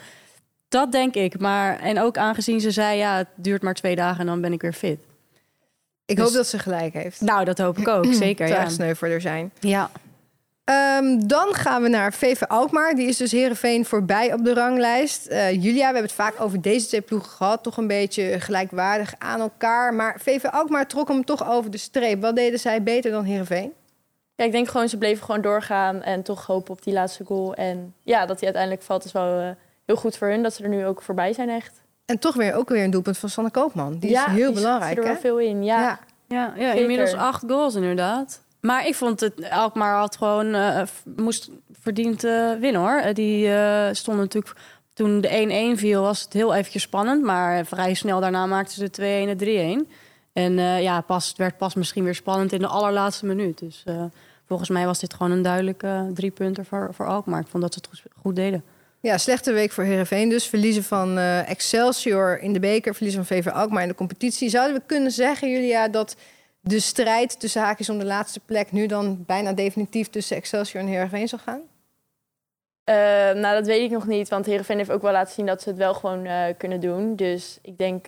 Dat 0.70 0.92
denk 0.92 1.16
ik. 1.16 1.40
Maar, 1.40 1.80
en 1.80 2.00
ook 2.00 2.18
aangezien 2.18 2.62
ze 2.62 2.72
zei, 2.72 2.98
ja, 2.98 3.18
het 3.18 3.28
duurt 3.36 3.62
maar 3.62 3.74
twee 3.74 3.96
dagen 3.96 4.20
en 4.20 4.26
dan 4.26 4.42
ben 4.42 4.54
ik 4.54 4.62
weer 4.62 4.74
fit. 4.74 5.00
Ik 6.06 6.16
dus, 6.16 6.26
hoop 6.26 6.34
dat 6.34 6.48
ze 6.48 6.60
gelijk 6.60 6.94
heeft. 6.94 7.22
Nou, 7.22 7.46
dat 7.46 7.58
hoop 7.58 7.78
ik 7.78 7.88
ook, 7.88 8.14
zeker. 8.26 8.48
Ja. 8.48 8.58
echt 8.58 8.72
sneu 8.72 8.96
voor 8.96 9.08
er 9.08 9.22
zijn. 9.22 9.52
Ja. 9.60 9.92
Um, 10.98 11.28
dan 11.28 11.54
gaan 11.54 11.82
we 11.82 11.90
naar 11.90 12.14
VV 12.14 12.42
Alkmaar. 12.42 12.96
Die 12.96 13.08
is 13.08 13.18
dus 13.18 13.32
Herenveen 13.32 13.86
voorbij 13.86 14.34
op 14.34 14.44
de 14.44 14.54
ranglijst. 14.54 15.30
Uh, 15.30 15.52
Julia, 15.52 15.78
we 15.78 15.84
hebben 15.84 16.02
het 16.02 16.12
vaak 16.12 16.42
over 16.42 16.62
deze 16.62 16.88
twee 16.88 17.02
ploegen 17.02 17.30
gehad. 17.30 17.64
Toch 17.64 17.78
een 17.78 17.88
beetje 17.88 18.40
gelijkwaardig 18.40 19.14
aan 19.18 19.40
elkaar. 19.40 19.94
Maar 19.94 20.20
VV 20.20 20.44
Alkmaar 20.44 20.88
trok 20.88 21.08
hem 21.08 21.26
toch 21.26 21.50
over 21.50 21.72
de 21.72 21.78
streep. 21.78 22.22
Wat 22.22 22.36
deden 22.36 22.60
zij 22.60 22.84
beter 22.84 23.12
dan 23.12 23.24
Herenveen? 23.24 23.74
Ja, 24.36 24.46
ik 24.46 24.52
denk 24.52 24.68
gewoon 24.68 24.90
ze 24.90 24.98
bleven 24.98 25.26
gewoon 25.26 25.42
doorgaan 25.42 26.02
en 26.04 26.24
toch 26.24 26.46
hopen 26.46 26.74
op 26.74 26.84
die 26.84 26.94
laatste 26.94 27.26
goal. 27.26 27.54
En 27.54 27.94
ja, 28.04 28.26
dat 28.26 28.36
die 28.36 28.46
uiteindelijk 28.46 28.84
valt 28.84 29.06
is 29.06 29.12
wel 29.12 29.40
uh, 29.40 29.50
heel 29.90 29.98
goed 29.98 30.18
voor 30.18 30.28
hun. 30.28 30.44
Dat 30.44 30.54
ze 30.54 30.64
er 30.64 30.70
nu 30.70 30.86
ook 30.86 31.02
voorbij 31.02 31.34
zijn 31.34 31.50
echt. 31.50 31.82
En 32.06 32.20
toch 32.20 32.36
weer 32.36 32.54
ook 32.54 32.70
weer 32.70 32.84
een 32.84 32.92
doelpunt 32.92 33.18
van 33.18 33.30
Sanne 33.30 33.52
Koopman. 33.52 33.98
Die 34.00 34.10
ja, 34.10 34.28
is 34.28 34.34
heel 34.34 34.54
die 34.54 34.62
belangrijk. 34.62 34.98
er 34.98 35.04
wel 35.04 35.16
veel 35.16 35.40
in, 35.40 35.64
ja. 35.64 35.80
Ja, 35.82 36.00
ja, 36.28 36.54
ja 36.58 36.72
inmiddels 36.72 37.14
acht 37.14 37.44
goals 37.48 37.76
inderdaad. 37.76 38.42
Maar 38.62 38.88
ik 38.88 38.96
vond 38.96 39.20
het, 39.20 39.50
Alkmaar 39.50 39.98
had 39.98 40.18
gewoon, 40.18 40.56
uh, 40.56 40.82
moest 41.16 41.50
verdiend 41.72 42.24
uh, 42.24 42.52
winnen 42.60 42.82
hoor. 42.82 43.02
Uh, 43.06 43.14
die 43.14 43.50
stond 43.96 44.18
natuurlijk, 44.18 44.56
toen 44.94 45.22
de 45.22 45.74
1-1 45.76 45.80
viel 45.80 46.02
was 46.02 46.22
het 46.22 46.34
heel 46.34 46.54
eventjes 46.54 46.82
spannend. 46.82 47.24
Maar 47.24 47.66
vrij 47.66 47.94
snel 47.94 48.20
daarna 48.20 48.46
maakten 48.46 48.76
ze 48.76 48.90
de 48.90 49.36
2-1 49.36 49.44
en 49.44 49.86
3-1. 49.88 49.92
En 50.34 50.54
ja, 50.82 51.02
pas, 51.02 51.28
het 51.28 51.38
werd 51.38 51.58
pas 51.58 51.74
misschien 51.74 52.04
weer 52.04 52.16
spannend 52.16 52.52
in 52.52 52.60
de 52.60 52.68
allerlaatste 52.68 53.26
minuut. 53.26 53.60
Dus 53.60 53.84
volgens 54.48 54.70
mij 54.70 54.86
was 54.86 55.00
dit 55.00 55.14
gewoon 55.14 55.32
een 55.32 55.42
duidelijke 55.42 56.12
drie 56.14 56.32
punten 56.32 56.66
voor, 56.66 56.90
voor 56.94 57.08
Alkmaar. 57.08 57.40
Ik 57.40 57.48
vond 57.48 57.64
dat 57.64 57.74
ze 57.74 57.80
het 57.80 57.90
goed, 57.90 58.12
goed 58.22 58.36
deden. 58.36 58.64
Ja, 59.02 59.18
slechte 59.18 59.52
week 59.52 59.72
voor 59.72 59.84
Herenveen 59.84 60.30
dus. 60.30 60.48
Verliezen 60.48 60.84
van 60.84 61.18
uh, 61.18 61.50
Excelsior 61.50 62.40
in 62.40 62.54
de 62.54 62.60
beker, 62.60 62.94
verliezen 62.94 63.26
van 63.26 63.38
VV 63.38 63.48
Alkmaar 63.48 63.82
in 63.82 63.88
de 63.88 63.96
competitie. 63.96 64.50
Zouden 64.50 64.76
we 64.78 64.82
kunnen 64.86 65.12
zeggen, 65.12 65.50
Julia, 65.50 65.88
dat 65.88 66.16
de 66.62 66.80
strijd 66.80 67.40
tussen 67.40 67.62
haakjes 67.62 67.90
om 67.90 68.00
de 68.00 68.06
laatste 68.06 68.40
plek 68.40 68.72
nu 68.72 68.86
dan 68.86 69.24
bijna 69.26 69.54
definitief 69.54 70.10
tussen 70.10 70.38
Excelsior 70.38 70.84
en 70.84 70.90
Herenveen 70.90 71.28
zal 71.28 71.40
gaan? 71.40 71.62
Uh, 72.90 72.96
nou, 73.42 73.56
dat 73.56 73.66
weet 73.66 73.82
ik 73.82 73.92
nog 73.92 74.08
niet, 74.08 74.30
want 74.30 74.46
Herenveen 74.46 74.78
heeft 74.78 74.92
ook 74.92 75.02
wel 75.02 75.12
laten 75.12 75.34
zien 75.34 75.46
dat 75.46 75.62
ze 75.62 75.70
het 75.70 75.78
wel 75.78 75.94
gewoon 75.94 76.26
uh, 76.26 76.44
kunnen 76.58 76.80
doen. 76.80 77.16
Dus 77.16 77.60
ik 77.62 77.78
denk 77.78 78.06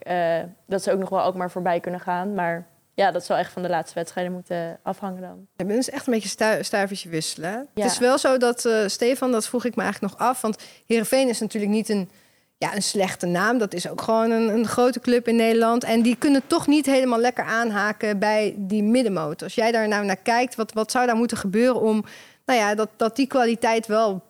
dat 0.66 0.84
ze 0.84 0.92
ook 0.92 1.00
nog 1.00 1.10
wel 1.10 1.24
ook 1.24 1.36
maar 1.36 1.52
voorbij 1.52 1.80
kunnen 1.80 2.00
gaan. 2.00 2.34
Maar 2.34 2.68
ja, 3.02 3.12
dat 3.12 3.26
zal 3.26 3.38
echt 3.38 3.52
van 3.52 3.62
de 3.62 3.70
laatste 3.70 3.96
wedstrijden 3.96 4.34
moeten 4.34 4.80
afhangen 4.84 5.22
dan. 5.22 5.48
Je 5.56 5.66
bent 5.66 5.78
dus 5.78 5.90
echt 5.90 6.08
een 6.08 6.14
beetje 6.14 6.30
stu 6.30 6.64
stuivertje 6.64 7.10
wisselen. 7.10 7.68
Ja. 7.74 7.84
Het 7.84 7.92
is 7.92 7.98
wel 7.98 8.18
zo 8.18 8.38
dat, 8.38 8.66
uh, 8.66 8.88
Stefan, 8.88 9.32
dat 9.32 9.48
vroeg 9.48 9.66
ik 9.66 9.76
me 9.76 9.84
eigenlijk 9.84 10.14
nog 10.14 10.28
af. 10.28 10.42
Want 10.42 10.58
Heerenveen 10.86 11.30
is 11.30 11.40
natuurlijk 11.40 11.72
niet 11.72 11.90
een, 11.90 12.10
ja, 12.58 12.76
een 12.76 12.84
slechte 12.84 13.26
naam. 13.26 13.58
Dat 13.58 13.74
is 13.74 13.90
ook 13.90 14.02
gewoon 14.02 14.32
een, 14.32 14.50
een 14.50 14.68
grote 14.68 15.00
club 15.00 15.28
in 15.28 15.36
Nederland. 15.36 15.84
En 15.84 16.02
die 16.02 16.16
kunnen 16.16 16.48
toch 16.48 16.68
niet 16.68 16.86
helemaal 16.86 17.20
lekker 17.20 17.44
aanhaken 17.44 18.20
bij 18.20 18.54
die 18.58 18.84
middenmoot. 18.84 19.44
Als 19.44 19.56
jij 19.56 19.72
daar 19.72 19.88
nou 19.88 20.06
naar 20.06 20.16
kijkt, 20.16 20.56
wat, 20.56 20.74
wat 20.74 20.92
zou 20.92 21.06
daar 21.06 21.16
moeten 21.16 21.38
gebeuren 21.38 21.82
om 21.82 22.06
nou 22.46 22.60
ja, 22.60 22.76
dat, 22.76 22.90
dat 22.96 23.16
die 23.16 23.28
kwaliteit 23.28 23.88
wel 23.88 24.24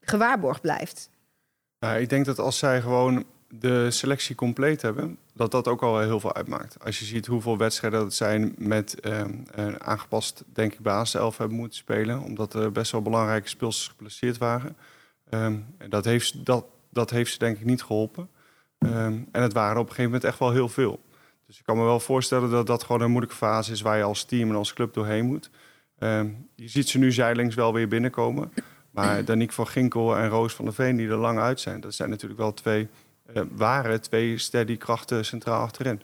gewaarborgd 0.00 0.60
blijft? 0.60 1.10
Nou, 1.78 2.00
ik 2.00 2.08
denk 2.08 2.24
dat 2.24 2.38
als 2.38 2.58
zij 2.58 2.80
gewoon 2.80 3.24
de 3.48 3.90
selectie 3.90 4.34
compleet 4.34 4.82
hebben, 4.82 5.18
dat 5.34 5.50
dat 5.50 5.68
ook 5.68 5.82
al 5.82 6.00
heel 6.00 6.20
veel 6.20 6.34
uitmaakt. 6.34 6.84
Als 6.84 6.98
je 6.98 7.04
ziet 7.04 7.26
hoeveel 7.26 7.58
wedstrijden 7.58 8.00
dat 8.00 8.14
zijn 8.14 8.54
met 8.58 9.00
ehm, 9.00 9.34
een 9.50 9.82
aangepast, 9.82 10.44
denk 10.52 10.72
ik, 10.72 10.80
basiself 10.80 11.38
hebben 11.38 11.56
moeten 11.56 11.78
spelen, 11.78 12.20
omdat 12.20 12.54
er 12.54 12.72
best 12.72 12.92
wel 12.92 13.02
belangrijke 13.02 13.48
speelsters 13.48 13.88
geplaceerd 13.88 14.38
waren. 14.38 14.76
Um, 15.30 15.66
dat, 15.88 16.04
heeft, 16.04 16.44
dat, 16.46 16.64
dat 16.90 17.10
heeft 17.10 17.32
ze 17.32 17.38
denk 17.38 17.58
ik 17.58 17.64
niet 17.64 17.82
geholpen. 17.82 18.28
Ehm, 18.78 19.18
en 19.32 19.42
het 19.42 19.52
waren 19.52 19.80
op 19.80 19.88
een 19.88 19.94
gegeven 19.94 20.10
moment 20.10 20.24
echt 20.24 20.38
wel 20.38 20.52
heel 20.52 20.68
veel. 20.68 21.00
Dus 21.46 21.58
ik 21.58 21.64
kan 21.64 21.76
me 21.76 21.84
wel 21.84 22.00
voorstellen 22.00 22.50
dat 22.50 22.66
dat 22.66 22.84
gewoon 22.84 23.00
een 23.00 23.10
moeilijke 23.10 23.36
fase 23.36 23.72
is 23.72 23.80
waar 23.80 23.96
je 23.96 24.02
als 24.02 24.24
team 24.24 24.48
en 24.48 24.56
als 24.56 24.72
club 24.72 24.94
doorheen 24.94 25.26
moet. 25.26 25.50
je 26.54 26.68
ziet 26.68 26.88
ze 26.88 26.98
nu 26.98 27.12
zijlings 27.12 27.54
wel 27.54 27.72
weer 27.72 27.88
binnenkomen. 27.88 28.52
Maar 28.90 29.24
Danique 29.24 29.54
van 29.54 29.66
Ginkel 29.66 30.16
en 30.16 30.28
Roos 30.28 30.54
van 30.54 30.64
der 30.64 30.74
Veen, 30.74 30.96
die 30.96 31.08
er 31.08 31.16
lang 31.16 31.38
uit 31.38 31.60
zijn, 31.60 31.80
dat 31.80 31.94
zijn 31.94 32.10
natuurlijk 32.10 32.40
wel 32.40 32.54
twee 32.54 32.88
waren 33.50 34.00
twee 34.00 34.38
steady 34.38 34.76
krachten 34.76 35.24
centraal 35.24 35.60
achterin. 35.60 36.02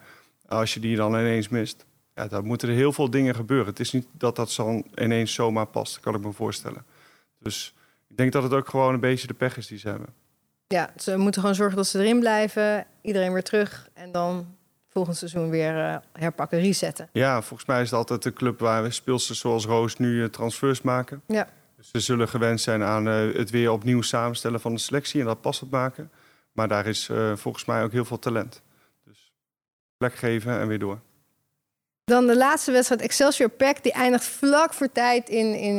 Als 0.49 0.75
je 0.75 0.81
die 0.81 0.97
dan 0.97 1.13
ineens 1.13 1.49
mist, 1.49 1.85
ja, 2.15 2.27
dan 2.27 2.45
moeten 2.45 2.69
er 2.69 2.75
heel 2.75 2.93
veel 2.93 3.11
dingen 3.11 3.35
gebeuren. 3.35 3.67
Het 3.67 3.81
is 3.81 3.93
niet 3.93 4.07
dat 4.13 4.37
dat 4.37 4.51
zo 4.51 4.83
ineens 4.95 5.35
zomaar 5.35 5.67
past, 5.67 6.01
kan 6.01 6.15
ik 6.15 6.21
me 6.21 6.33
voorstellen. 6.33 6.85
Dus 7.39 7.75
ik 8.09 8.17
denk 8.17 8.33
dat 8.33 8.43
het 8.43 8.53
ook 8.53 8.69
gewoon 8.69 8.95
een 8.95 9.01
beetje 9.01 9.27
de 9.27 9.35
pech 9.35 9.57
is 9.57 9.67
die 9.67 9.79
ze 9.79 9.89
hebben. 9.89 10.09
Ja, 10.67 10.91
ze 10.97 11.17
moeten 11.17 11.41
gewoon 11.41 11.57
zorgen 11.57 11.77
dat 11.77 11.87
ze 11.87 11.99
erin 11.99 12.21
blijven, 12.21 12.87
iedereen 13.03 13.33
weer 13.33 13.43
terug 13.43 13.89
en 13.93 14.13
dan 14.13 14.57
volgend 14.89 15.17
seizoen 15.17 15.51
weer 15.51 15.77
uh, 15.77 15.97
herpakken, 16.13 16.61
resetten. 16.61 17.09
Ja, 17.13 17.43
volgens 17.43 17.69
mij 17.69 17.81
is 17.81 17.91
het 17.91 17.99
altijd 17.99 18.23
de 18.23 18.33
club 18.33 18.59
waar 18.59 18.83
we 18.83 18.91
speelsters 18.91 19.39
zoals 19.39 19.65
Roos 19.65 19.97
nu 19.97 20.09
uh, 20.09 20.25
transfers 20.25 20.83
maken. 20.83 21.23
Ja. 21.27 21.49
Dus 21.77 21.91
ze 21.91 22.01
zullen 22.01 22.29
gewend 22.29 22.61
zijn 22.61 22.83
aan 22.83 23.07
het 23.07 23.51
weer 23.51 23.71
opnieuw 23.71 24.03
samenstellen 24.03 24.61
van 24.61 24.73
de 24.75 24.81
selectie 24.81 25.21
en 25.21 25.27
dat 25.27 25.41
passend 25.41 25.71
maken. 25.71 26.11
Maar 26.53 26.69
daar 26.69 26.87
is 26.87 27.09
uh, 27.09 27.37
volgens 27.37 27.65
mij 27.65 27.83
ook 27.83 27.93
heel 27.93 28.05
veel 28.05 28.19
talent. 28.19 28.63
Dus 29.05 29.33
plek 29.97 30.15
geven 30.15 30.61
en 30.61 30.69
weer 30.69 30.79
door. 30.79 31.01
Dan 32.05 32.27
de 32.27 32.37
laatste 32.37 32.73
wedstrijd 32.73 33.01
Excelsior 33.01 33.49
Pack. 33.49 33.83
Die 33.83 33.93
eindigt 33.93 34.25
vlak 34.25 34.73
voor 34.73 34.93
tijd 34.93 35.29
in, 35.29 35.55
in 35.55 35.77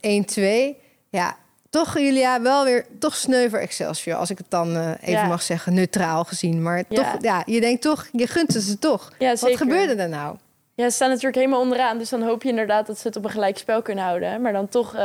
uh, 0.00 0.72
1-2. 0.74 0.76
Ja, 1.08 1.36
toch 1.70 1.98
Julia, 1.98 2.42
wel 2.42 2.64
weer 2.64 2.86
toch 2.98 3.16
sneu 3.16 3.48
voor 3.48 3.58
Excelsior. 3.58 4.16
Als 4.16 4.30
ik 4.30 4.38
het 4.38 4.50
dan 4.50 4.76
uh, 4.76 4.90
even 4.90 5.12
ja. 5.12 5.26
mag 5.26 5.42
zeggen, 5.42 5.74
neutraal 5.74 6.24
gezien. 6.24 6.62
Maar 6.62 6.84
ja. 6.88 7.02
toch, 7.02 7.22
ja, 7.22 7.42
je 7.46 7.60
denkt 7.60 7.82
toch, 7.82 8.08
je 8.12 8.26
gunt 8.26 8.52
ze 8.52 8.60
ze 8.60 8.78
toch. 8.78 9.12
Ja, 9.18 9.34
Wat 9.40 9.56
gebeurde 9.56 9.94
er 9.94 10.08
nou? 10.08 10.36
Ja, 10.74 10.88
ze 10.88 10.94
staan 10.94 11.08
natuurlijk 11.08 11.36
helemaal 11.36 11.60
onderaan. 11.60 11.98
Dus 11.98 12.08
dan 12.08 12.22
hoop 12.22 12.42
je 12.42 12.48
inderdaad 12.48 12.86
dat 12.86 12.98
ze 12.98 13.06
het 13.06 13.16
op 13.16 13.24
een 13.24 13.30
gelijk 13.30 13.58
spel 13.58 13.82
kunnen 13.82 14.04
houden. 14.04 14.40
Maar 14.40 14.52
dan 14.52 14.68
toch, 14.68 14.94
uh, 14.94 15.00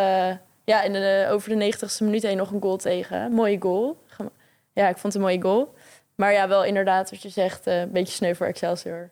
ja, 0.64 0.82
in 0.82 0.94
de, 0.94 1.28
over 1.30 1.58
de 1.58 1.74
90ste 1.74 2.04
minuut 2.06 2.24
heen 2.24 2.38
nog 2.38 2.52
een 2.52 2.62
goal 2.62 2.78
tegen. 2.78 3.32
Mooie 3.32 3.58
goal 3.60 4.04
ja, 4.74 4.88
ik 4.88 4.98
vond 4.98 5.14
het 5.14 5.16
een 5.16 5.22
mooie 5.22 5.42
goal. 5.42 5.74
Maar 6.16 6.34
ja, 6.34 6.48
wel 6.48 6.66
inderdaad, 6.66 7.10
wat 7.10 7.22
je 7.22 7.30
zegt, 7.30 7.68
uh, 7.68 7.80
een 7.80 7.92
beetje 7.92 8.14
sneu 8.14 8.34
voor 8.34 8.48
Excelsior. 8.48 9.12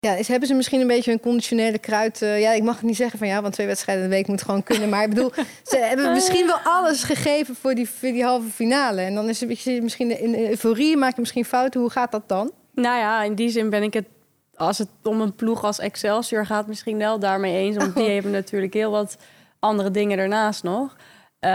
Ja, 0.00 0.14
is, 0.14 0.28
hebben 0.28 0.48
ze 0.48 0.54
misschien 0.54 0.80
een 0.80 0.86
beetje 0.86 1.12
een 1.12 1.20
conditionele 1.20 1.78
kruid? 1.78 2.22
Uh, 2.22 2.40
ja, 2.40 2.52
ik 2.52 2.62
mag 2.62 2.74
het 2.74 2.84
niet 2.84 2.96
zeggen 2.96 3.18
van 3.18 3.28
ja, 3.28 3.42
want 3.42 3.54
twee 3.54 3.66
wedstrijden 3.66 4.04
in 4.04 4.10
de 4.10 4.16
week 4.16 4.26
moet 4.26 4.42
gewoon 4.42 4.62
kunnen. 4.62 4.88
Maar 4.88 5.02
ik 5.02 5.08
bedoel, 5.08 5.32
ze 5.62 5.78
hebben 5.88 6.12
misschien 6.12 6.46
wel 6.46 6.58
alles 6.64 7.02
gegeven 7.02 7.54
voor 7.54 7.74
die, 7.74 7.88
voor 7.88 8.08
die 8.08 8.24
halve 8.24 8.50
finale. 8.50 9.00
En 9.00 9.14
dan 9.14 9.28
is 9.28 9.40
het 9.40 9.48
misschien 9.82 10.18
in 10.20 10.34
euforie, 10.34 10.96
maak 10.96 11.14
je 11.14 11.20
misschien 11.20 11.44
fouten. 11.44 11.80
Hoe 11.80 11.90
gaat 11.90 12.12
dat 12.12 12.28
dan? 12.28 12.52
Nou 12.74 12.98
ja, 12.98 13.22
in 13.22 13.34
die 13.34 13.50
zin 13.50 13.70
ben 13.70 13.82
ik 13.82 13.94
het, 13.94 14.06
als 14.54 14.78
het 14.78 14.88
om 15.02 15.20
een 15.20 15.34
ploeg 15.34 15.64
als 15.64 15.78
Excelsior 15.78 16.46
gaat, 16.46 16.66
misschien 16.66 16.98
wel 16.98 17.18
daarmee 17.18 17.56
eens. 17.56 17.76
Want 17.76 17.94
die 17.94 18.10
hebben 18.14 18.32
natuurlijk 18.32 18.74
heel 18.74 18.90
wat 18.90 19.16
andere 19.58 19.90
dingen 19.90 20.18
ernaast 20.18 20.62
nog. 20.62 20.96
Uh, 21.40 21.50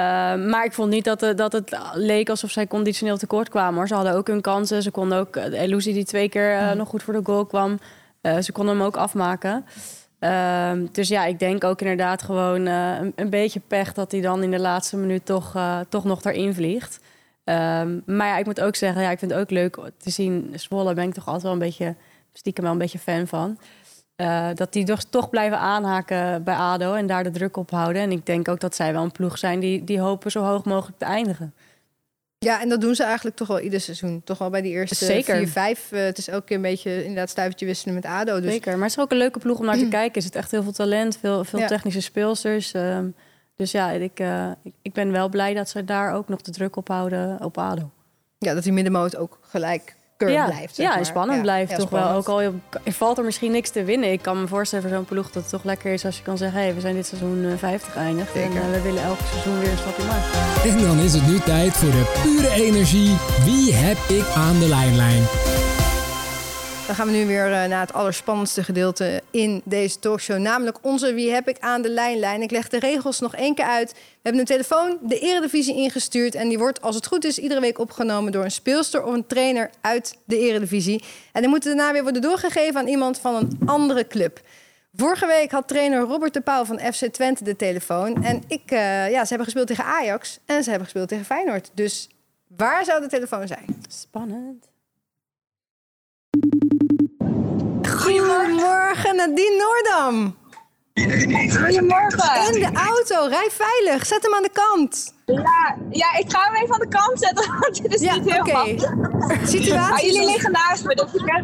maar 0.49 0.65
ik 0.65 0.73
vond 0.73 0.89
niet 0.89 1.03
dat, 1.03 1.21
het, 1.21 1.37
dat 1.37 1.51
het 1.51 1.77
leek 1.93 2.29
alsof 2.29 2.51
zij 2.51 2.67
conditioneel 2.67 3.17
tekort 3.17 3.49
kwamen. 3.49 3.75
Hoor. 3.75 3.87
Ze 3.87 3.93
hadden 3.93 4.13
ook 4.13 4.27
hun 4.27 4.41
kansen. 4.41 4.83
Ze 4.83 4.91
konden 4.91 5.17
ook... 5.17 5.35
Elusi 5.35 5.93
die 5.93 6.05
twee 6.05 6.29
keer 6.29 6.53
uh, 6.53 6.71
nog 6.71 6.87
goed 6.87 7.03
voor 7.03 7.13
de 7.13 7.19
goal 7.23 7.45
kwam. 7.45 7.79
Uh, 8.21 8.37
ze 8.37 8.51
konden 8.51 8.77
hem 8.77 8.85
ook 8.85 8.97
afmaken. 8.97 9.65
Ehm, 10.19 10.85
dus 10.91 11.07
ja, 11.07 11.25
ik 11.25 11.39
denk 11.39 11.63
ook 11.63 11.81
inderdaad 11.81 12.21
gewoon 12.21 12.65
een, 12.65 13.13
een, 13.15 13.29
beetje 13.29 13.61
pech... 13.67 13.93
dat 13.93 14.11
hij 14.11 14.21
dan 14.21 14.43
in 14.43 14.51
de 14.51 14.59
laatste 14.59 14.97
minuut 14.97 15.25
toch, 15.25 15.55
toch 15.89 16.03
nog 16.03 16.23
erin 16.23 16.53
vliegt. 16.53 16.99
Ehm, 17.43 17.99
maar 18.05 18.27
ja, 18.27 18.37
ik 18.37 18.45
moet 18.45 18.61
ook 18.61 18.75
zeggen, 18.75 19.01
ja, 19.01 19.11
ik 19.11 19.19
vind 19.19 19.31
het 19.31 19.39
ook 19.39 19.49
leuk 19.49 19.77
te 19.97 20.09
zien. 20.09 20.53
Zwolle 20.55 20.93
ben 20.93 21.07
ik 21.07 21.13
toch 21.13 21.25
altijd 21.25 21.43
wel 21.43 21.51
een 21.51 21.59
beetje... 21.59 21.95
stiekem 22.33 22.63
wel 22.63 22.73
een 22.73 22.79
beetje 22.79 22.99
fan 22.99 23.27
van. 23.27 23.57
Uh, 24.21 24.49
dat 24.53 24.73
die 24.73 24.85
dus 24.85 25.05
toch 25.09 25.29
blijven 25.29 25.59
aanhaken 25.59 26.43
bij 26.43 26.55
ADO 26.55 26.93
en 26.93 27.07
daar 27.07 27.23
de 27.23 27.31
druk 27.31 27.57
op 27.57 27.71
houden. 27.71 28.01
En 28.01 28.11
ik 28.11 28.25
denk 28.25 28.47
ook 28.47 28.59
dat 28.59 28.75
zij 28.75 28.93
wel 28.93 29.03
een 29.03 29.11
ploeg 29.11 29.37
zijn 29.37 29.59
die, 29.59 29.83
die 29.83 29.99
hopen 29.99 30.31
zo 30.31 30.41
hoog 30.43 30.65
mogelijk 30.65 30.97
te 30.97 31.05
eindigen. 31.05 31.53
Ja, 32.37 32.61
en 32.61 32.69
dat 32.69 32.81
doen 32.81 32.95
ze 32.95 33.03
eigenlijk 33.03 33.35
toch 33.35 33.47
wel 33.47 33.59
ieder 33.59 33.81
seizoen. 33.81 34.21
Toch 34.23 34.37
wel 34.37 34.49
bij 34.49 34.61
die 34.61 34.71
eerste 34.71 35.05
Zeker. 35.05 35.37
vier, 35.37 35.47
vijf. 35.47 35.91
Uh, 35.91 36.03
het 36.03 36.17
is 36.17 36.27
elke 36.27 36.45
keer 36.45 36.55
een 36.55 36.61
beetje 36.61 36.99
inderdaad 36.99 37.29
stuivertje 37.29 37.65
wisselen 37.65 37.95
met 37.95 38.05
ADO. 38.05 38.39
Dus... 38.39 38.51
Zeker, 38.51 38.73
maar 38.73 38.87
het 38.87 38.97
is 38.97 39.03
ook 39.03 39.11
een 39.11 39.17
leuke 39.17 39.39
ploeg 39.39 39.59
om 39.59 39.65
naar 39.65 39.77
te 39.77 39.87
kijken. 39.99 40.15
Er 40.15 40.21
zit 40.21 40.35
echt 40.35 40.51
heel 40.51 40.63
veel 40.63 40.71
talent, 40.71 41.17
veel, 41.17 41.43
veel 41.43 41.59
ja. 41.59 41.67
technische 41.67 42.01
speelsters. 42.01 42.73
Um, 42.73 43.15
dus 43.55 43.71
ja, 43.71 43.91
ik, 43.91 44.19
uh, 44.19 44.51
ik, 44.63 44.73
ik 44.81 44.93
ben 44.93 45.11
wel 45.11 45.29
blij 45.29 45.53
dat 45.53 45.69
ze 45.69 45.83
daar 45.83 46.13
ook 46.13 46.27
nog 46.27 46.41
de 46.41 46.51
druk 46.51 46.75
op 46.75 46.87
houden 46.87 47.43
op 47.43 47.57
ADO. 47.57 47.89
Ja, 48.37 48.53
dat 48.53 48.63
die 48.63 48.73
middenmoot 48.73 49.15
ook 49.15 49.39
gelijk 49.41 49.95
ja, 50.31 50.45
blijft. 50.45 50.77
ja, 50.77 50.97
en 50.97 51.05
spannend 51.05 51.41
blijft 51.41 51.75
toch 51.75 51.89
wel. 51.89 52.09
Ook 52.09 52.27
al 52.27 52.41
valt 52.85 53.17
er 53.17 53.23
misschien 53.23 53.51
niks 53.51 53.69
te 53.69 53.83
winnen. 53.83 54.11
Ik 54.11 54.21
kan 54.21 54.41
me 54.41 54.47
voorstellen 54.47 54.85
voor 54.85 54.95
zo'n 54.95 55.05
ploeg 55.05 55.31
dat 55.31 55.41
het 55.41 55.51
toch 55.51 55.63
lekker 55.63 55.93
is 55.93 56.05
als 56.05 56.17
je 56.17 56.23
kan 56.23 56.37
zeggen... 56.37 56.57
hé, 56.57 56.65
hey, 56.65 56.75
we 56.75 56.81
zijn 56.81 56.95
dit 56.95 57.05
seizoen 57.05 57.57
50 57.57 57.95
eh, 57.95 58.01
eindigd 58.01 58.35
en 58.35 58.51
uh, 58.51 58.71
we 58.71 58.81
willen 58.81 59.03
elk 59.03 59.19
seizoen 59.31 59.59
weer 59.59 59.71
een 59.71 59.77
stapje 59.77 60.03
maken. 60.03 60.71
En 60.71 60.81
dan 60.81 60.99
is 60.99 61.13
het 61.13 61.27
nu 61.27 61.39
tijd 61.39 61.73
voor 61.73 61.91
de 61.91 62.21
pure 62.23 62.63
energie. 62.63 63.15
Wie 63.43 63.73
heb 63.73 63.97
ik 64.09 64.35
aan 64.35 64.59
de 64.59 64.67
lijnlijn? 64.67 65.64
Dan 66.85 66.95
gaan 66.95 67.07
we 67.07 67.13
nu 67.13 67.25
weer 67.25 67.49
naar 67.49 67.79
het 67.79 67.93
allerspannendste 67.93 68.63
gedeelte 68.63 69.21
in 69.31 69.61
deze 69.63 69.99
talkshow. 69.99 70.37
Namelijk 70.37 70.77
onze 70.81 71.13
Wie 71.13 71.31
heb 71.31 71.47
ik 71.47 71.59
aan 71.59 71.81
de 71.81 71.89
lijnlijn. 71.89 72.41
Ik 72.41 72.51
leg 72.51 72.67
de 72.67 72.79
regels 72.79 73.19
nog 73.19 73.35
één 73.35 73.55
keer 73.55 73.65
uit. 73.65 73.91
We 73.91 73.99
hebben 74.21 74.41
een 74.41 74.47
telefoon 74.47 74.97
de 75.01 75.19
eredivisie 75.19 75.75
ingestuurd. 75.75 76.35
En 76.35 76.49
die 76.49 76.57
wordt, 76.57 76.81
als 76.81 76.95
het 76.95 77.05
goed 77.05 77.25
is, 77.25 77.39
iedere 77.39 77.59
week 77.59 77.79
opgenomen 77.79 78.31
door 78.31 78.43
een 78.43 78.51
speelster 78.51 79.03
of 79.03 79.13
een 79.13 79.27
trainer 79.27 79.69
uit 79.81 80.17
de 80.25 80.39
eredivisie. 80.39 81.03
En 81.31 81.41
die 81.41 81.49
moeten 81.49 81.75
daarna 81.75 81.93
weer 81.93 82.03
worden 82.03 82.21
doorgegeven 82.21 82.79
aan 82.79 82.87
iemand 82.87 83.19
van 83.19 83.35
een 83.35 83.59
andere 83.65 84.07
club. 84.07 84.41
Vorige 84.95 85.25
week 85.25 85.51
had 85.51 85.67
trainer 85.67 86.01
Robert 86.01 86.33
de 86.33 86.41
Pauw 86.41 86.65
van 86.65 86.79
FC 86.79 87.05
Twente 87.05 87.43
de 87.43 87.55
telefoon. 87.55 88.23
En 88.23 88.43
ik, 88.47 88.71
uh, 88.71 89.09
ja, 89.09 89.21
ze 89.21 89.27
hebben 89.27 89.45
gespeeld 89.45 89.67
tegen 89.67 89.85
Ajax 89.85 90.39
en 90.45 90.63
ze 90.63 90.69
hebben 90.69 90.87
gespeeld 90.87 91.07
tegen 91.07 91.25
Feyenoord. 91.25 91.71
Dus 91.73 92.09
waar 92.47 92.85
zou 92.85 93.01
de 93.01 93.07
telefoon 93.07 93.47
zijn? 93.47 93.81
Spannend. 93.87 94.73
Goedemorgen, 97.89 99.15
Nadine 99.15 99.55
Noordam. 99.57 100.35
Goedemorgen. 101.63 102.53
In 102.53 102.59
de 102.59 102.79
auto, 102.79 103.27
rij 103.27 103.49
veilig. 103.51 104.05
Zet 104.05 104.23
hem 104.23 104.33
aan 104.33 104.41
de 104.41 104.49
kant. 104.53 105.13
Ja, 105.25 105.75
ja 105.89 106.17
ik 106.17 106.25
ga 106.31 106.39
hem 106.43 106.63
even 106.63 106.73
aan 106.73 106.79
de 106.79 106.87
kant 106.87 107.19
zetten, 107.19 107.53
want 107.59 107.81
dit 107.81 107.93
is 107.93 108.01
ja, 108.01 108.15
niet 108.15 108.31
heel 108.31 108.41
okay. 108.41 108.77
Situatie. 109.43 109.73
Maar 109.73 110.05
jullie 110.05 110.25
liggen 110.25 110.51
naast 110.51 110.83
me, 110.83 110.95
dus 110.95 111.13
ik 111.13 111.43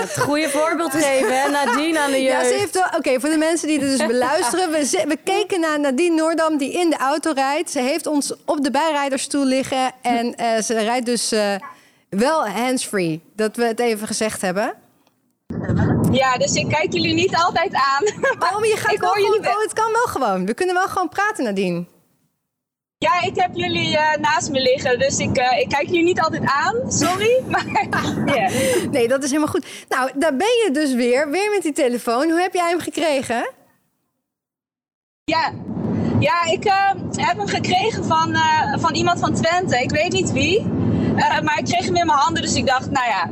Het 0.00 0.18
goede 0.18 0.48
voorbeeld 0.48 0.92
geven, 0.92 1.42
hè? 1.42 1.50
Nadine 1.50 2.00
aan 2.00 2.10
de 2.10 2.22
jeugd. 2.22 2.42
Ja, 2.42 2.48
ze 2.48 2.54
heeft 2.54 2.76
Oké, 2.76 2.96
okay, 2.96 3.20
voor 3.20 3.30
de 3.30 3.36
mensen 3.36 3.68
die 3.68 3.78
dit 3.78 3.98
dus 3.98 4.06
beluisteren. 4.16 4.70
We, 4.70 5.04
we 5.08 5.16
keken 5.24 5.60
naar 5.60 5.80
Nadine 5.80 6.14
Noordam 6.14 6.56
die 6.56 6.72
in 6.72 6.90
de 6.90 6.96
auto 6.96 7.32
rijdt. 7.32 7.70
Ze 7.70 7.80
heeft 7.80 8.06
ons 8.06 8.34
op 8.44 8.64
de 8.64 8.70
bijrijdersstoel 8.70 9.44
liggen. 9.44 9.92
En 10.02 10.26
uh, 10.40 10.60
ze 10.60 10.78
rijdt 10.78 11.06
dus 11.06 11.32
uh, 11.32 11.54
wel 12.10 12.48
handsfree. 12.48 13.22
Dat 13.34 13.56
we 13.56 13.64
het 13.64 13.80
even 13.80 14.06
gezegd 14.06 14.40
hebben. 14.40 14.74
Ja, 16.10 16.36
dus 16.36 16.54
ik 16.54 16.68
kijk 16.68 16.92
jullie 16.92 17.14
niet 17.14 17.36
altijd 17.36 17.74
aan. 17.74 18.04
Oh, 18.54 18.64
je 18.64 18.76
gaat 18.82 18.92
ik 18.92 19.00
hoor 19.00 19.20
jullie... 19.20 19.38
oh, 19.38 19.62
het 19.62 19.72
kan 19.72 19.92
wel 19.92 20.06
gewoon. 20.06 20.46
We 20.46 20.54
kunnen 20.54 20.74
wel 20.74 20.88
gewoon 20.88 21.08
praten, 21.08 21.44
Nadine. 21.44 21.84
Ja, 22.98 23.22
ik 23.22 23.36
heb 23.36 23.50
jullie 23.54 23.92
uh, 23.92 24.16
naast 24.16 24.50
me 24.50 24.60
liggen, 24.60 24.98
dus 24.98 25.18
ik, 25.18 25.38
uh, 25.38 25.58
ik 25.58 25.68
kijk 25.68 25.86
jullie 25.86 26.04
niet 26.04 26.20
altijd 26.20 26.42
aan. 26.44 26.92
Sorry, 26.92 27.42
maar 27.50 27.88
yeah. 28.26 28.50
Nee, 28.92 29.08
dat 29.08 29.22
is 29.22 29.28
helemaal 29.28 29.52
goed. 29.52 29.66
Nou, 29.88 30.10
daar 30.14 30.36
ben 30.36 30.46
je 30.46 30.70
dus 30.72 30.94
weer, 30.94 31.30
weer 31.30 31.50
met 31.50 31.62
die 31.62 31.72
telefoon. 31.72 32.30
Hoe 32.30 32.40
heb 32.40 32.54
jij 32.54 32.68
hem 32.68 32.80
gekregen? 32.80 33.50
Ja, 35.24 35.52
ja 36.18 36.44
ik 36.44 36.64
uh, 36.64 36.90
heb 37.26 37.36
hem 37.36 37.46
gekregen 37.46 38.04
van, 38.04 38.36
van 38.80 38.94
iemand 38.94 39.20
van 39.20 39.34
Twente. 39.34 39.82
Ik 39.82 39.90
weet 39.90 40.12
niet 40.12 40.32
wie, 40.32 40.79
maar 41.42 41.58
ik 41.58 41.64
kreeg 41.64 41.84
hem 41.84 41.96
in 41.96 42.06
mijn 42.06 42.18
handen, 42.18 42.42
dus 42.42 42.54
ik 42.54 42.66
dacht, 42.66 42.90
nou 42.90 43.06
ja, 43.06 43.30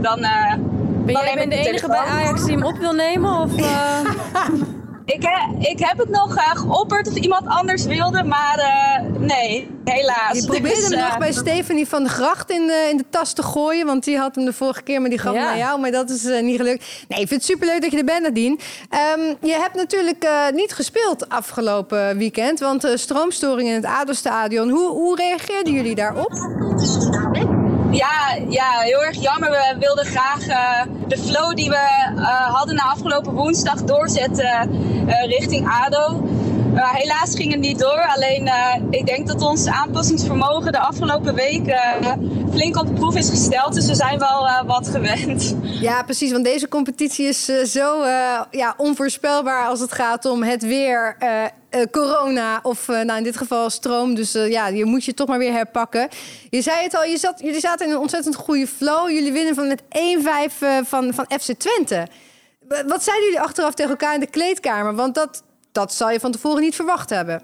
dan 0.00 0.26
Ben 1.04 1.14
jij 1.14 1.32
de 1.32 1.38
met 1.38 1.50
de 1.50 1.68
enige 1.68 1.86
bij. 1.86 1.96
Ajax 1.98 2.44
die 2.44 2.54
hem 2.54 2.64
op 2.64 2.76
wil 2.76 2.92
nemen? 2.92 3.40
Of, 3.40 3.56
eh, 3.56 4.00
Ik, 5.12 5.22
he- 5.22 5.68
ik 5.70 5.78
heb 5.78 5.98
het 5.98 6.08
nog 6.08 6.36
uh, 6.36 6.50
geopperd 6.50 7.08
of 7.08 7.14
iemand 7.14 7.46
anders 7.46 7.84
wilde, 7.84 8.22
maar 8.24 8.58
uh, 8.58 9.18
nee, 9.18 9.68
helaas. 9.84 10.32
Je 10.38 10.44
probeerde 10.44 10.68
Dus, 10.80 10.84
hem 10.88 10.98
uh, 10.98 11.08
nog 11.08 11.18
bij 11.18 11.32
Stephanie 11.32 11.88
van 11.88 12.02
der 12.02 12.12
Gracht 12.12 12.50
in 12.50 12.66
de, 12.66 12.86
in 12.90 12.96
de 12.96 13.04
tas 13.10 13.32
te 13.32 13.42
gooien. 13.42 13.86
Want 13.86 14.04
die 14.04 14.18
had 14.18 14.34
hem 14.34 14.44
de 14.44 14.52
vorige 14.52 14.82
keer, 14.82 15.00
maar 15.00 15.10
die 15.10 15.18
gaf 15.18 15.34
Ja. 15.34 15.42
naar 15.44 15.56
jou. 15.58 15.80
Maar 15.80 15.90
dat 15.90 16.10
is 16.10 16.24
uh, 16.24 16.42
niet 16.42 16.56
gelukt. 16.56 16.84
Nee, 17.08 17.20
ik 17.20 17.28
vind 17.28 17.40
het 17.42 17.50
superleuk 17.50 17.80
dat 17.82 17.90
je 17.90 17.98
er 17.98 18.04
bent, 18.04 18.22
Nadine. 18.22 18.58
Um, 19.18 19.36
je 19.40 19.52
hebt 19.52 19.74
natuurlijk 19.74 20.24
uh, 20.24 20.30
niet 20.54 20.72
gespeeld 20.74 21.28
afgelopen 21.28 22.16
weekend. 22.16 22.60
Want 22.60 22.84
uh, 22.84 22.96
stroomstoring 22.96 23.68
in 23.68 23.74
het 23.74 23.84
ADO-stadion. 23.84 24.68
Hoe, 24.70 24.88
hoe 24.90 25.16
reageerden 25.16 25.72
jullie 25.72 25.94
daarop? 25.94 26.32
Ja, 27.90 28.36
ja, 28.48 28.80
heel 28.80 29.04
erg 29.04 29.20
jammer. 29.20 29.50
We 29.50 29.76
wilden 29.78 30.06
graag 30.06 30.46
uh, 30.48 30.82
de 31.08 31.18
flow 31.18 31.54
die 31.54 31.70
we 31.70 32.10
uh, 32.16 32.54
hadden 32.54 32.74
na 32.74 32.82
afgelopen 32.82 33.32
woensdag 33.32 33.82
doorzetten 33.84 34.70
uh, 35.06 35.24
richting 35.24 35.68
ADO. 35.68 36.22
Helaas 36.74 37.34
ging 37.34 37.50
het 37.50 37.60
niet 37.60 37.78
door. 37.78 38.06
Alleen 38.06 38.50
ik 38.90 39.06
denk 39.06 39.26
dat 39.26 39.42
ons 39.42 39.66
aanpassingsvermogen 39.66 40.72
de 40.72 40.78
afgelopen 40.78 41.34
week 41.34 41.76
flink 42.52 42.76
op 42.76 42.86
de 42.86 42.92
proef 42.92 43.16
is 43.16 43.28
gesteld. 43.28 43.74
Dus 43.74 43.86
we 43.86 43.94
zijn 43.94 44.18
wel 44.18 44.64
wat 44.66 44.88
gewend. 44.88 45.56
Ja, 45.62 46.02
precies. 46.02 46.32
Want 46.32 46.44
deze 46.44 46.68
competitie 46.68 47.26
is 47.26 47.44
zo 47.64 48.04
ja, 48.50 48.74
onvoorspelbaar 48.76 49.66
als 49.66 49.80
het 49.80 49.92
gaat 49.92 50.24
om 50.24 50.42
het 50.42 50.62
weer. 50.62 51.16
Corona 51.90 52.60
of 52.62 52.86
nou 52.86 53.16
in 53.16 53.22
dit 53.22 53.36
geval 53.36 53.70
stroom. 53.70 54.14
Dus 54.14 54.32
ja, 54.32 54.66
je 54.66 54.84
moet 54.84 55.04
je 55.04 55.14
toch 55.14 55.28
maar 55.28 55.38
weer 55.38 55.52
herpakken. 55.52 56.08
Je 56.50 56.62
zei 56.62 56.82
het 56.82 56.96
al, 56.96 57.02
zat, 57.14 57.40
jullie 57.40 57.60
zaten 57.60 57.86
in 57.86 57.92
een 57.92 57.98
ontzettend 57.98 58.34
goede 58.34 58.66
flow. 58.66 59.10
Jullie 59.10 59.32
winnen 59.32 59.54
van 59.54 59.68
met 59.68 59.82
1-5 59.82 59.86
van, 60.84 61.14
van 61.14 61.26
FC 61.40 61.52
Twente. 61.52 62.06
Wat 62.86 63.02
zeiden 63.02 63.24
jullie 63.24 63.40
achteraf 63.40 63.74
tegen 63.74 63.90
elkaar 63.90 64.14
in 64.14 64.20
de 64.20 64.26
kleedkamer? 64.26 64.94
Want 64.94 65.14
dat, 65.14 65.42
dat 65.72 65.94
zou 65.94 66.12
je 66.12 66.20
van 66.20 66.32
tevoren 66.32 66.62
niet 66.62 66.74
verwacht 66.74 67.10
hebben. 67.10 67.42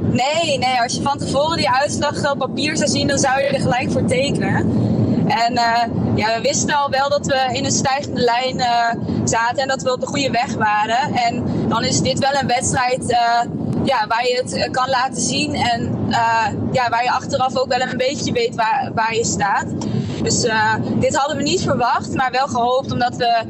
Nee, 0.00 0.58
nee, 0.58 0.80
als 0.82 0.94
je 0.94 1.02
van 1.02 1.18
tevoren 1.18 1.56
die 1.56 1.70
uitslag 1.70 2.30
op 2.30 2.38
papier 2.38 2.76
zou 2.76 2.90
zien, 2.90 3.06
dan 3.06 3.18
zou 3.18 3.40
je 3.40 3.46
er 3.46 3.60
gelijk 3.60 3.90
voor 3.90 4.04
tekenen. 4.04 4.92
En 5.26 5.52
uh, 5.52 5.82
ja, 6.14 6.34
we 6.34 6.40
wisten 6.42 6.74
al 6.74 6.90
wel 6.90 7.08
dat 7.08 7.26
we 7.26 7.48
in 7.52 7.64
een 7.64 7.72
stijgende 7.72 8.20
lijn 8.20 8.56
uh, 8.56 8.90
zaten 9.24 9.62
en 9.62 9.68
dat 9.68 9.82
we 9.82 9.92
op 9.92 10.00
de 10.00 10.06
goede 10.06 10.30
weg 10.30 10.54
waren. 10.54 11.14
En 11.14 11.44
dan 11.68 11.84
is 11.84 12.00
dit 12.00 12.18
wel 12.18 12.40
een 12.40 12.46
wedstrijd 12.46 13.10
uh, 13.10 13.40
ja, 13.84 14.06
waar 14.06 14.26
je 14.26 14.42
het 14.42 14.70
kan 14.70 14.88
laten 14.88 15.20
zien 15.20 15.54
en 15.54 16.06
ja, 16.72 16.88
waar 16.88 17.02
je 17.02 17.10
achteraf 17.10 17.56
ook 17.56 17.68
wel 17.68 17.80
een 17.80 17.96
beetje 17.96 18.32
weet 18.32 18.54
waar, 18.54 18.90
waar 18.94 19.14
je 19.14 19.24
staat. 19.24 19.66
Dus 20.22 20.40
dit 20.98 21.16
hadden 21.16 21.36
we 21.36 21.42
niet 21.42 21.62
verwacht, 21.62 22.14
maar 22.14 22.30
wel 22.30 22.46
gehoopt 22.46 22.92
omdat 22.92 23.16
we 23.16 23.42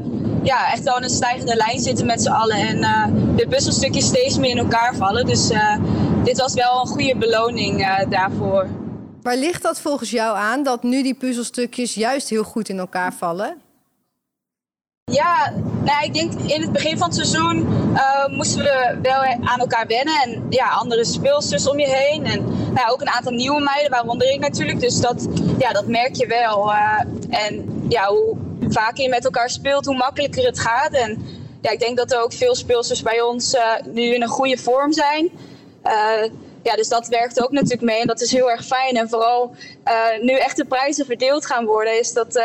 ja, 0.44 0.72
echt 0.72 0.82
wel 0.82 1.02
een 1.02 1.10
stijgende 1.10 1.56
lijn 1.56 1.80
zitten 1.80 2.06
met 2.06 2.22
z'n 2.22 2.30
allen. 2.30 2.56
En 2.56 2.80
de 3.36 3.46
puzzelstukjes 3.48 4.06
steeds 4.06 4.38
meer 4.38 4.50
in 4.50 4.58
elkaar 4.58 4.94
vallen. 4.94 5.26
Dus 5.26 5.50
dit 6.24 6.38
was 6.38 6.54
wel 6.54 6.80
een 6.80 6.86
goede 6.86 7.16
beloning 7.16 8.04
daarvoor. 8.08 8.66
Waar 9.22 9.36
ligt 9.36 9.62
dat 9.62 9.80
volgens 9.80 10.10
jou 10.10 10.36
aan 10.36 10.62
dat 10.62 10.82
nu 10.82 11.02
die 11.02 11.14
puzzelstukjes 11.14 11.94
juist 11.94 12.28
heel 12.28 12.44
goed 12.44 12.68
in 12.68 12.78
elkaar 12.78 13.12
vallen? 13.12 13.56
Ja, 15.12 15.52
nou, 15.82 16.04
ik 16.04 16.14
denk 16.14 16.32
in 16.32 16.60
het 16.60 16.72
begin 16.72 16.98
van 16.98 17.06
het 17.06 17.16
seizoen 17.16 17.66
uh, 17.92 18.26
moesten 18.26 18.62
we 18.62 18.98
wel 19.02 19.22
aan 19.22 19.60
elkaar 19.60 19.86
wennen. 19.86 20.22
En 20.22 20.46
ja, 20.50 20.68
andere 20.68 21.04
speelsters 21.04 21.68
om 21.68 21.78
je 21.78 21.88
heen. 21.88 22.26
En 22.26 22.44
nou 22.44 22.74
ja, 22.74 22.88
ook 22.88 23.00
een 23.00 23.10
aantal 23.10 23.32
nieuwe 23.32 23.60
meiden, 23.60 23.90
waaronder 23.90 24.32
ik 24.32 24.40
natuurlijk. 24.40 24.80
Dus 24.80 25.00
dat, 25.00 25.28
ja, 25.58 25.72
dat 25.72 25.86
merk 25.86 26.14
je 26.14 26.26
wel. 26.26 26.70
Uh, 26.70 27.00
en 27.30 27.84
ja, 27.88 28.06
hoe 28.06 28.36
vaker 28.68 29.02
je 29.02 29.08
met 29.08 29.24
elkaar 29.24 29.50
speelt, 29.50 29.86
hoe 29.86 29.96
makkelijker 29.96 30.44
het 30.44 30.60
gaat. 30.60 30.92
En 30.92 31.26
ja, 31.60 31.70
ik 31.70 31.80
denk 31.80 31.96
dat 31.96 32.12
er 32.12 32.22
ook 32.22 32.32
veel 32.32 32.54
speelsters 32.54 33.02
bij 33.02 33.20
ons 33.20 33.54
uh, 33.54 33.62
nu 33.92 34.14
in 34.14 34.22
een 34.22 34.28
goede 34.28 34.58
vorm 34.58 34.92
zijn. 34.92 35.30
ja, 36.62 36.76
dus 36.76 36.88
dat 36.88 37.08
werkt 37.08 37.42
ook 37.42 37.50
natuurlijk 37.50 37.82
mee 37.82 38.00
en 38.00 38.06
dat 38.06 38.20
is 38.20 38.32
heel 38.32 38.50
erg 38.50 38.64
fijn. 38.64 38.96
En 38.96 39.08
vooral 39.08 39.54
nu 40.20 40.32
echt 40.32 40.56
de 40.56 40.64
prijzen 40.64 41.06
verdeeld 41.06 41.46
gaan 41.46 41.64
worden, 41.64 41.98
is 41.98 42.12
dat, 42.12 42.42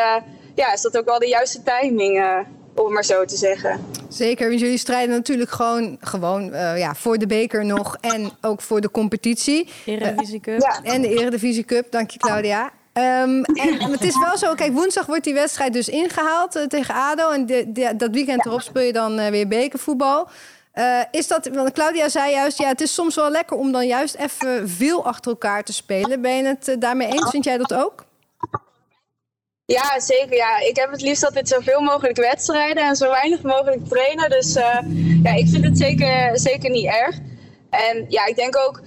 ja, 0.60 0.74
is 0.74 0.82
dat 0.82 0.98
ook 0.98 1.06
wel 1.06 1.20
de 1.20 1.28
juiste 1.28 1.64
timing, 1.64 2.18
uh, 2.18 2.38
om 2.76 2.86
het 2.86 2.94
maar 2.94 3.06
zo 3.06 3.26
te 3.26 3.36
zeggen. 3.36 3.86
Zeker, 4.10 4.48
want 4.48 4.60
jullie 4.60 4.78
strijden 4.78 5.16
natuurlijk 5.16 5.52
gewoon, 5.52 5.98
gewoon 6.00 6.44
ja, 6.78 6.96
voor 6.96 7.18
de 7.18 7.28
beker 7.28 7.66
nog 7.66 7.98
en 8.02 8.32
ook 8.42 8.62
voor 8.62 8.82
de 8.82 8.92
competitie. 8.92 9.70
Eredivisie 9.86 10.40
Cup. 10.40 10.62
Ja. 10.62 10.80
En 10.84 11.02
de 11.02 11.10
Eredivisie 11.10 11.64
Cup, 11.64 11.92
dank 11.92 12.12
je 12.12 12.20
Claudia. 12.20 12.72
Um, 12.94 13.44
en 13.44 13.82
het 13.92 14.04
is 14.04 14.20
wel 14.20 14.38
zo, 14.38 14.54
kijk, 14.54 14.74
woensdag 14.74 15.06
wordt 15.06 15.24
die 15.24 15.34
wedstrijd 15.34 15.74
dus 15.74 15.90
ingehaald 15.90 16.56
uh, 16.56 16.64
tegen 16.64 16.96
ADO. 16.96 17.30
En 17.30 17.46
de, 17.46 17.72
de, 17.72 17.94
dat 17.98 18.12
weekend 18.12 18.46
erop 18.46 18.62
speel 18.62 18.84
je 18.84 18.94
dan 18.94 19.20
uh, 19.20 19.28
weer 19.28 19.48
bekervoetbal. 19.48 20.28
Uh, 20.76 21.00
is 21.12 21.28
dat, 21.28 21.48
want 21.48 21.72
Claudia 21.72 22.10
zei 22.10 22.32
juist, 22.32 22.58
ja, 22.58 22.68
het 22.68 22.82
is 22.82 22.94
soms 22.94 23.16
wel 23.16 23.32
lekker 23.32 23.58
om 23.58 23.72
dan 23.72 23.88
juist 23.88 24.16
even 24.16 24.70
veel 24.70 25.06
achter 25.06 25.32
elkaar 25.32 25.64
te 25.64 25.74
spelen. 25.74 26.22
Ben 26.22 26.36
je 26.36 26.44
het 26.44 26.68
uh, 26.68 26.76
daarmee 26.80 27.08
eens? 27.08 27.30
Vind 27.30 27.44
jij 27.44 27.58
dat 27.58 27.74
ook? 27.74 28.06
Ja, 29.70 30.00
zeker. 30.00 30.36
Ja. 30.36 30.60
Ik 30.60 30.76
heb 30.76 30.92
het 30.92 31.02
liefst 31.02 31.26
altijd 31.26 31.48
zoveel 31.48 31.82
mogelijk 31.82 32.18
wedstrijden 32.18 32.84
en 32.84 32.96
zo 32.96 33.10
weinig 33.10 33.42
mogelijk 33.42 33.88
trainen. 33.88 34.30
Dus 34.30 34.56
uh, 34.56 34.80
ja, 35.24 35.34
ik 35.34 35.48
vind 35.50 35.64
het 35.64 35.78
zeker, 35.78 36.40
zeker 36.40 36.70
niet 36.70 36.86
erg. 36.86 37.16
En 37.70 38.06
ja, 38.08 38.26
ik 38.26 38.36
denk 38.36 38.58
ook, 38.58 38.82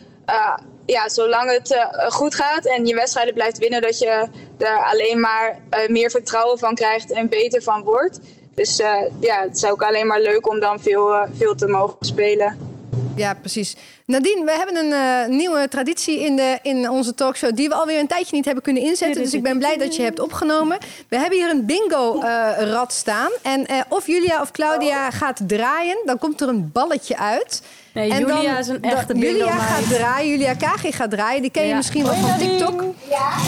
ja, 0.87 1.09
zolang 1.09 1.51
het 1.51 1.89
goed 2.09 2.35
gaat 2.35 2.65
en 2.67 2.87
je 2.87 2.95
wedstrijden 2.95 3.35
blijft 3.35 3.59
winnen, 3.59 3.83
dat 3.83 3.99
je 3.99 4.29
er 4.59 4.85
alleen 4.85 5.21
maar 5.21 5.59
meer 5.87 6.11
vertrouwen 6.11 6.59
van 6.59 6.75
krijgt 6.75 7.13
en 7.13 7.29
beter 7.29 7.63
van 7.63 7.83
wordt. 7.83 8.21
Dus 8.55 8.77
ja, 9.21 9.43
het 9.43 9.57
is 9.57 9.65
ook 9.65 9.83
alleen 9.83 10.07
maar 10.07 10.21
leuk 10.21 10.49
om 10.49 10.61
dan 10.61 10.81
veel, 10.81 11.27
veel 11.37 11.55
te 11.55 11.67
mogen 11.67 11.97
spelen. 12.01 12.72
Ja, 13.17 13.35
precies. 13.35 13.77
Nadine, 14.07 14.45
we 14.45 14.53
hebben 14.53 14.77
een 14.77 14.91
uh, 14.91 15.37
nieuwe 15.39 15.69
traditie 15.69 16.21
in, 16.21 16.37
de, 16.37 16.59
in 16.63 16.91
onze 16.91 17.15
talkshow... 17.15 17.57
die 17.57 17.69
we 17.69 17.75
alweer 17.75 17.99
een 17.99 18.07
tijdje 18.07 18.37
niet 18.37 18.45
hebben 18.45 18.63
kunnen 18.63 18.83
inzetten. 18.83 19.23
Dus 19.23 19.35
ik 19.35 19.43
ben 19.43 19.59
blij 19.59 19.77
dat 19.77 19.97
je 19.97 20.03
hebt 20.03 20.21
opgenomen. 20.21 20.79
We 21.09 21.19
hebben 21.19 21.39
hier 21.39 21.51
een 21.51 21.67
bingo-rad 21.67 22.93
staan. 22.93 23.31
En 23.43 23.67
of 23.89 24.07
Julia 24.07 24.41
of 24.41 24.51
Claudia 24.51 25.11
gaat 25.11 25.41
draaien, 25.47 25.99
dan 26.05 26.19
komt 26.19 26.41
er 26.41 26.49
een 26.49 26.71
balletje 26.73 27.19
uit. 27.19 27.63
Nee, 27.95 28.11
en 28.11 28.19
Julia 28.19 28.43
dan, 28.43 28.59
is 28.59 28.69
een 28.69 28.83
echte 28.83 29.13
bingo 29.13 29.29
Julia 29.29 29.59
gaat 29.59 29.89
draaien, 29.89 30.31
Julia 30.31 30.55
Kagi 30.55 30.93
gaat 30.93 31.11
draaien. 31.11 31.43
Die 31.43 31.51
ken 31.51 31.63
je 31.63 31.69
ja. 31.69 31.77
misschien 31.77 32.05
wel 32.05 32.15
van 32.15 32.39
TikTok. 32.39 32.85
Ja. 33.11 33.31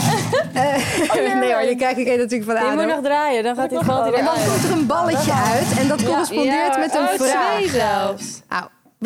Uh, 0.55 1.39
nee 1.39 1.53
hoor, 1.53 1.61
die 1.61 1.75
kijk 1.75 1.97
ik 1.97 2.07
natuurlijk 2.07 2.43
van 2.43 2.57
aan. 2.57 2.71
Je 2.71 2.83
moet 2.83 2.95
nog 2.95 3.03
draaien, 3.03 3.43
dan 3.43 3.55
gaat 3.55 3.71
hij 3.71 3.83
valt 3.83 4.13
En 4.13 4.25
dan 4.25 4.33
komt 4.33 4.63
er 4.63 4.71
een 4.71 4.85
balletje 4.85 5.33
uit 5.33 5.79
en 5.79 5.87
dat 5.87 6.01
ja. 6.01 6.07
correspondeert 6.07 6.75
ja. 6.75 6.79
met 6.79 6.95
een 6.95 7.01
oh, 7.01 7.13
vraag. 7.13 7.55
Twee 7.55 7.69
zelfs. 7.69 8.41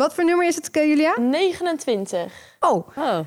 Wat 0.00 0.14
voor 0.14 0.24
nummer 0.24 0.46
is 0.46 0.54
het, 0.54 0.68
Julia? 0.72 1.14
29. 1.18 2.32
Oh, 2.60 2.88
oh 2.96 3.18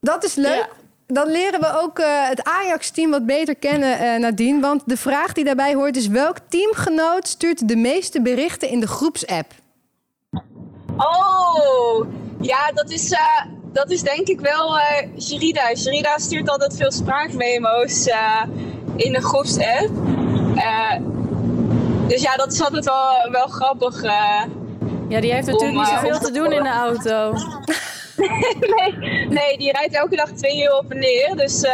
dat 0.00 0.24
is 0.24 0.34
leuk. 0.34 0.68
Dan 1.06 1.30
leren 1.30 1.60
we 1.60 1.80
ook 1.82 1.98
uh, 1.98 2.28
het 2.28 2.42
Ajax-team 2.44 3.10
wat 3.10 3.26
beter 3.26 3.56
kennen, 3.56 4.02
uh, 4.02 4.18
Nadine. 4.18 4.60
Want 4.60 4.82
de 4.86 4.96
vraag 4.96 5.32
die 5.32 5.44
daarbij 5.44 5.74
hoort 5.74 5.96
is... 5.96 6.06
welk 6.06 6.36
teamgenoot 6.48 7.28
stuurt 7.28 7.68
de 7.68 7.76
meeste 7.76 8.22
berichten 8.22 8.68
in 8.68 8.80
de 8.80 8.86
groepsapp? 8.86 9.52
Oh, 10.96 12.06
ja, 12.40 12.72
dat 12.74 12.90
is, 12.90 13.12
uh, 13.12 13.18
dat 13.72 13.90
is 13.90 14.02
denk 14.02 14.28
ik 14.28 14.40
wel 14.40 14.76
uh, 14.76 14.84
Sherida. 15.18 15.74
Sherida 15.74 16.18
stuurt 16.18 16.50
altijd 16.50 16.76
veel 16.76 16.92
spraakmemo's 16.92 18.06
uh, 18.06 18.42
in 18.96 19.12
de 19.12 19.22
groepsapp. 19.22 19.90
dus 22.08 22.22
ja, 22.22 22.36
dat 22.36 22.52
is 22.52 22.62
altijd 22.62 22.84
wel, 22.84 23.30
wel 23.30 23.46
grappig. 23.46 24.02
Ja, 25.08 25.20
die 25.20 25.32
heeft 25.32 25.46
natuurlijk 25.46 25.78
niet 25.78 25.86
zoveel 25.86 26.18
te 26.18 26.30
doen 26.30 26.52
in 26.52 26.62
de 26.62 26.68
auto. 26.68 27.32
nee, 28.76 29.26
nee, 29.28 29.58
die 29.58 29.72
rijdt 29.72 29.94
elke 29.94 30.16
dag 30.16 30.30
twee 30.30 30.62
uur 30.62 30.76
op 30.76 30.90
en 30.90 30.98
neer. 30.98 31.36
Dus, 31.36 31.64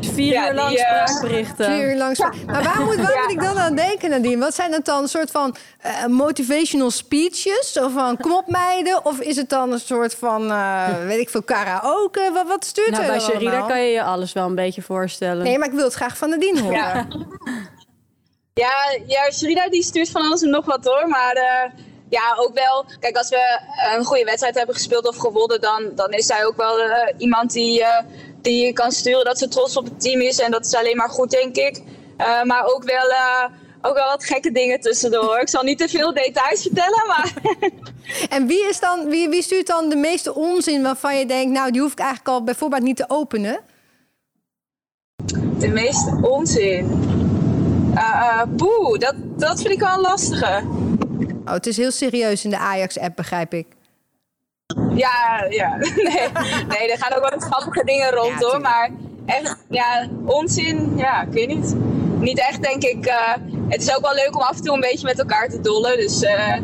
Vier 0.00 0.32
ja, 0.32 0.48
uur 0.48 0.54
lang 0.54 0.68
die, 0.68 0.78
spraakberichten. 0.78 1.64
Vier 1.64 1.90
uur 1.90 1.96
lang. 1.96 2.18
Maar 2.18 2.62
waar 2.62 2.84
moet, 2.84 2.96
waar 2.96 3.22
moet 3.22 3.30
ik 3.30 3.40
dan 3.40 3.58
aan 3.58 3.74
denken, 3.74 4.10
Nadine? 4.10 4.38
Wat 4.38 4.54
zijn 4.54 4.72
het 4.72 4.84
dan? 4.84 5.02
Een 5.02 5.08
soort 5.08 5.30
van 5.30 5.56
uh, 5.86 6.06
motivational 6.06 6.90
speeches? 6.90 7.72
Zo 7.72 7.88
van, 7.88 8.16
kom 8.16 8.32
op 8.32 8.48
meiden? 8.48 9.04
Of 9.04 9.20
is 9.20 9.36
het 9.36 9.48
dan 9.48 9.72
een 9.72 9.80
soort 9.80 10.14
van, 10.14 10.50
uh, 10.50 10.86
weet 11.06 11.20
ik 11.20 11.30
veel, 11.30 11.42
karaoke? 11.42 12.30
Wat, 12.32 12.46
wat 12.48 12.64
stuurt 12.64 12.90
nou, 12.90 13.02
er 13.02 13.08
bij 13.08 13.20
Sherida 13.20 13.60
kan 13.60 13.80
je 13.80 13.92
je 13.92 14.02
alles 14.02 14.32
wel 14.32 14.46
een 14.46 14.54
beetje 14.54 14.82
voorstellen. 14.82 15.44
Nee, 15.44 15.58
maar 15.58 15.68
ik 15.68 15.74
wil 15.74 15.84
het 15.84 15.94
graag 15.94 16.16
van 16.16 16.30
Nadine 16.30 16.60
horen. 16.60 16.76
Ja, 16.76 17.06
ja, 18.54 18.98
ja 19.06 19.30
Sherida 19.32 19.68
die 19.68 19.82
stuurt 19.82 20.10
van 20.10 20.22
alles 20.22 20.42
en 20.42 20.50
nog 20.50 20.64
wat 20.64 20.84
hoor. 20.84 21.08
Maar... 21.08 21.72
Ja, 22.14 22.34
ook 22.38 22.54
wel. 22.54 22.84
Kijk, 23.00 23.16
als 23.16 23.28
we 23.28 23.60
een 23.96 24.04
goede 24.04 24.24
wedstrijd 24.24 24.54
hebben 24.54 24.74
gespeeld 24.74 25.08
of 25.08 25.16
gewonnen, 25.16 25.60
dan, 25.60 25.90
dan 25.94 26.10
is 26.10 26.26
zij 26.26 26.46
ook 26.46 26.56
wel 26.56 26.80
uh, 26.80 26.96
iemand 27.16 27.52
die, 27.52 27.80
uh, 27.80 27.98
die 28.42 28.72
kan 28.72 28.92
sturen 28.92 29.24
dat 29.24 29.38
ze 29.38 29.48
trots 29.48 29.76
op 29.76 29.84
het 29.84 30.00
team 30.00 30.20
is. 30.20 30.38
En 30.38 30.50
dat 30.50 30.66
is 30.66 30.74
alleen 30.74 30.96
maar 30.96 31.08
goed, 31.08 31.30
denk 31.30 31.56
ik. 31.56 31.82
Uh, 32.18 32.42
maar 32.42 32.64
ook 32.64 32.84
wel, 32.84 33.12
ook 33.82 33.94
wel 33.94 34.08
wat 34.08 34.24
gekke 34.24 34.52
dingen 34.52 34.80
tussendoor. 34.80 35.38
ik 35.38 35.48
zal 35.48 35.62
niet 35.62 35.78
te 35.78 35.88
veel 35.88 36.14
details 36.14 36.62
vertellen, 36.62 37.06
maar. 37.06 37.32
en 38.36 38.46
wie, 38.46 38.68
is 38.68 38.80
dan, 38.80 39.08
wie, 39.08 39.28
wie 39.28 39.42
stuurt 39.42 39.66
dan 39.66 39.88
de 39.88 39.96
meeste 39.96 40.34
onzin 40.34 40.82
waarvan 40.82 41.18
je 41.18 41.26
denkt, 41.26 41.52
nou, 41.52 41.70
die 41.70 41.80
hoef 41.80 41.92
ik 41.92 41.98
eigenlijk 41.98 42.28
al 42.28 42.44
bijvoorbeeld 42.44 42.82
niet 42.82 42.96
te 42.96 43.04
openen? 43.08 43.58
De 45.58 45.68
meeste 45.68 46.18
onzin. 46.20 47.12
Poeh, 48.56 48.98
dat, 48.98 49.14
dat 49.16 49.60
vind 49.60 49.72
ik 49.72 49.80
wel 49.80 49.94
een 49.94 50.00
lastige. 50.00 50.62
Oh, 51.44 51.52
het 51.52 51.66
is 51.66 51.76
heel 51.76 51.90
serieus 51.90 52.44
in 52.44 52.50
de 52.50 52.58
Ajax-app, 52.58 53.16
begrijp 53.16 53.54
ik. 53.54 53.66
Ja, 54.94 55.46
ja. 55.48 55.76
Nee, 56.08 56.28
nee 56.68 56.92
er 56.92 56.98
gaan 56.98 57.12
ook 57.12 57.30
wel 57.30 57.38
grappige 57.40 57.84
dingen 57.84 58.10
rond 58.10 58.42
hoor. 58.42 58.60
Maar 58.60 58.90
echt, 59.26 59.56
ja, 59.68 60.08
onzin, 60.24 60.92
ja, 60.96 61.22
ik 61.22 61.32
weet 61.32 61.48
niet. 61.48 61.74
Niet 62.18 62.38
echt, 62.38 62.62
denk 62.62 62.82
ik. 62.82 63.06
Uh, 63.06 63.32
het 63.68 63.82
is 63.82 63.96
ook 63.96 64.02
wel 64.02 64.14
leuk 64.14 64.34
om 64.34 64.42
af 64.42 64.56
en 64.56 64.62
toe 64.62 64.74
een 64.74 64.80
beetje 64.80 65.06
met 65.06 65.18
elkaar 65.18 65.48
te 65.48 65.60
dollen. 65.60 65.96
Dus 65.96 66.22
uh, 66.22 66.56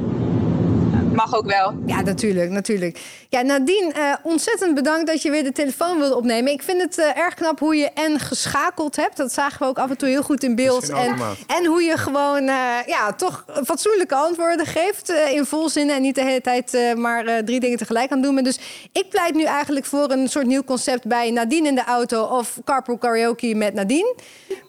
mag 1.13 1.35
ook 1.35 1.47
wel. 1.47 1.75
Ja, 1.87 2.01
natuurlijk, 2.01 2.51
natuurlijk. 2.51 3.01
Ja, 3.29 3.43
Nadine, 3.43 3.93
uh, 3.97 4.15
ontzettend 4.23 4.75
bedankt 4.75 5.07
dat 5.07 5.23
je 5.23 5.31
weer 5.31 5.45
de 5.45 5.53
telefoon 5.53 5.99
wilde 5.99 6.17
opnemen. 6.17 6.53
Ik 6.53 6.63
vind 6.63 6.83
het 6.83 6.99
uh, 6.99 7.19
erg 7.19 7.35
knap 7.35 7.59
hoe 7.59 7.77
je 7.77 7.91
en 7.91 8.19
geschakeld 8.19 8.97
hebt. 8.97 9.17
Dat 9.17 9.33
zagen 9.33 9.59
we 9.59 9.65
ook 9.65 9.79
af 9.79 9.91
en 9.91 9.97
toe 9.97 10.09
heel 10.09 10.23
goed 10.23 10.43
in 10.43 10.55
beeld. 10.55 10.89
En, 10.89 11.15
en 11.47 11.67
hoe 11.67 11.83
je 11.83 11.97
gewoon 11.97 12.43
uh, 12.43 12.75
ja, 12.87 13.13
toch 13.13 13.45
fatsoenlijke 13.65 14.15
antwoorden 14.15 14.67
geeft 14.67 15.13
in 15.33 15.45
volzinnen. 15.45 15.97
En 15.97 16.03
niet 16.03 16.15
de 16.15 16.25
hele 16.25 16.41
tijd 16.41 16.95
maar 16.97 17.45
drie 17.45 17.61
dingen 17.61 17.79
tegelijk 17.79 18.13
aan 18.13 18.23
doen. 18.23 18.37
Dus 18.37 18.59
ik 18.93 19.09
pleit 19.09 19.35
nu 19.35 19.45
eigenlijk 19.45 19.87
voor 19.87 20.11
een 20.11 20.29
soort 20.29 20.47
nieuw 20.47 20.65
concept 20.65 21.07
bij 21.07 21.31
Nadine 21.31 21.69
in 21.69 21.75
de 21.75 21.85
auto 21.85 22.23
of 22.23 22.59
carpool 22.65 22.99
karaoke 22.99 23.55
met 23.55 23.75
Nadine. 23.75 24.15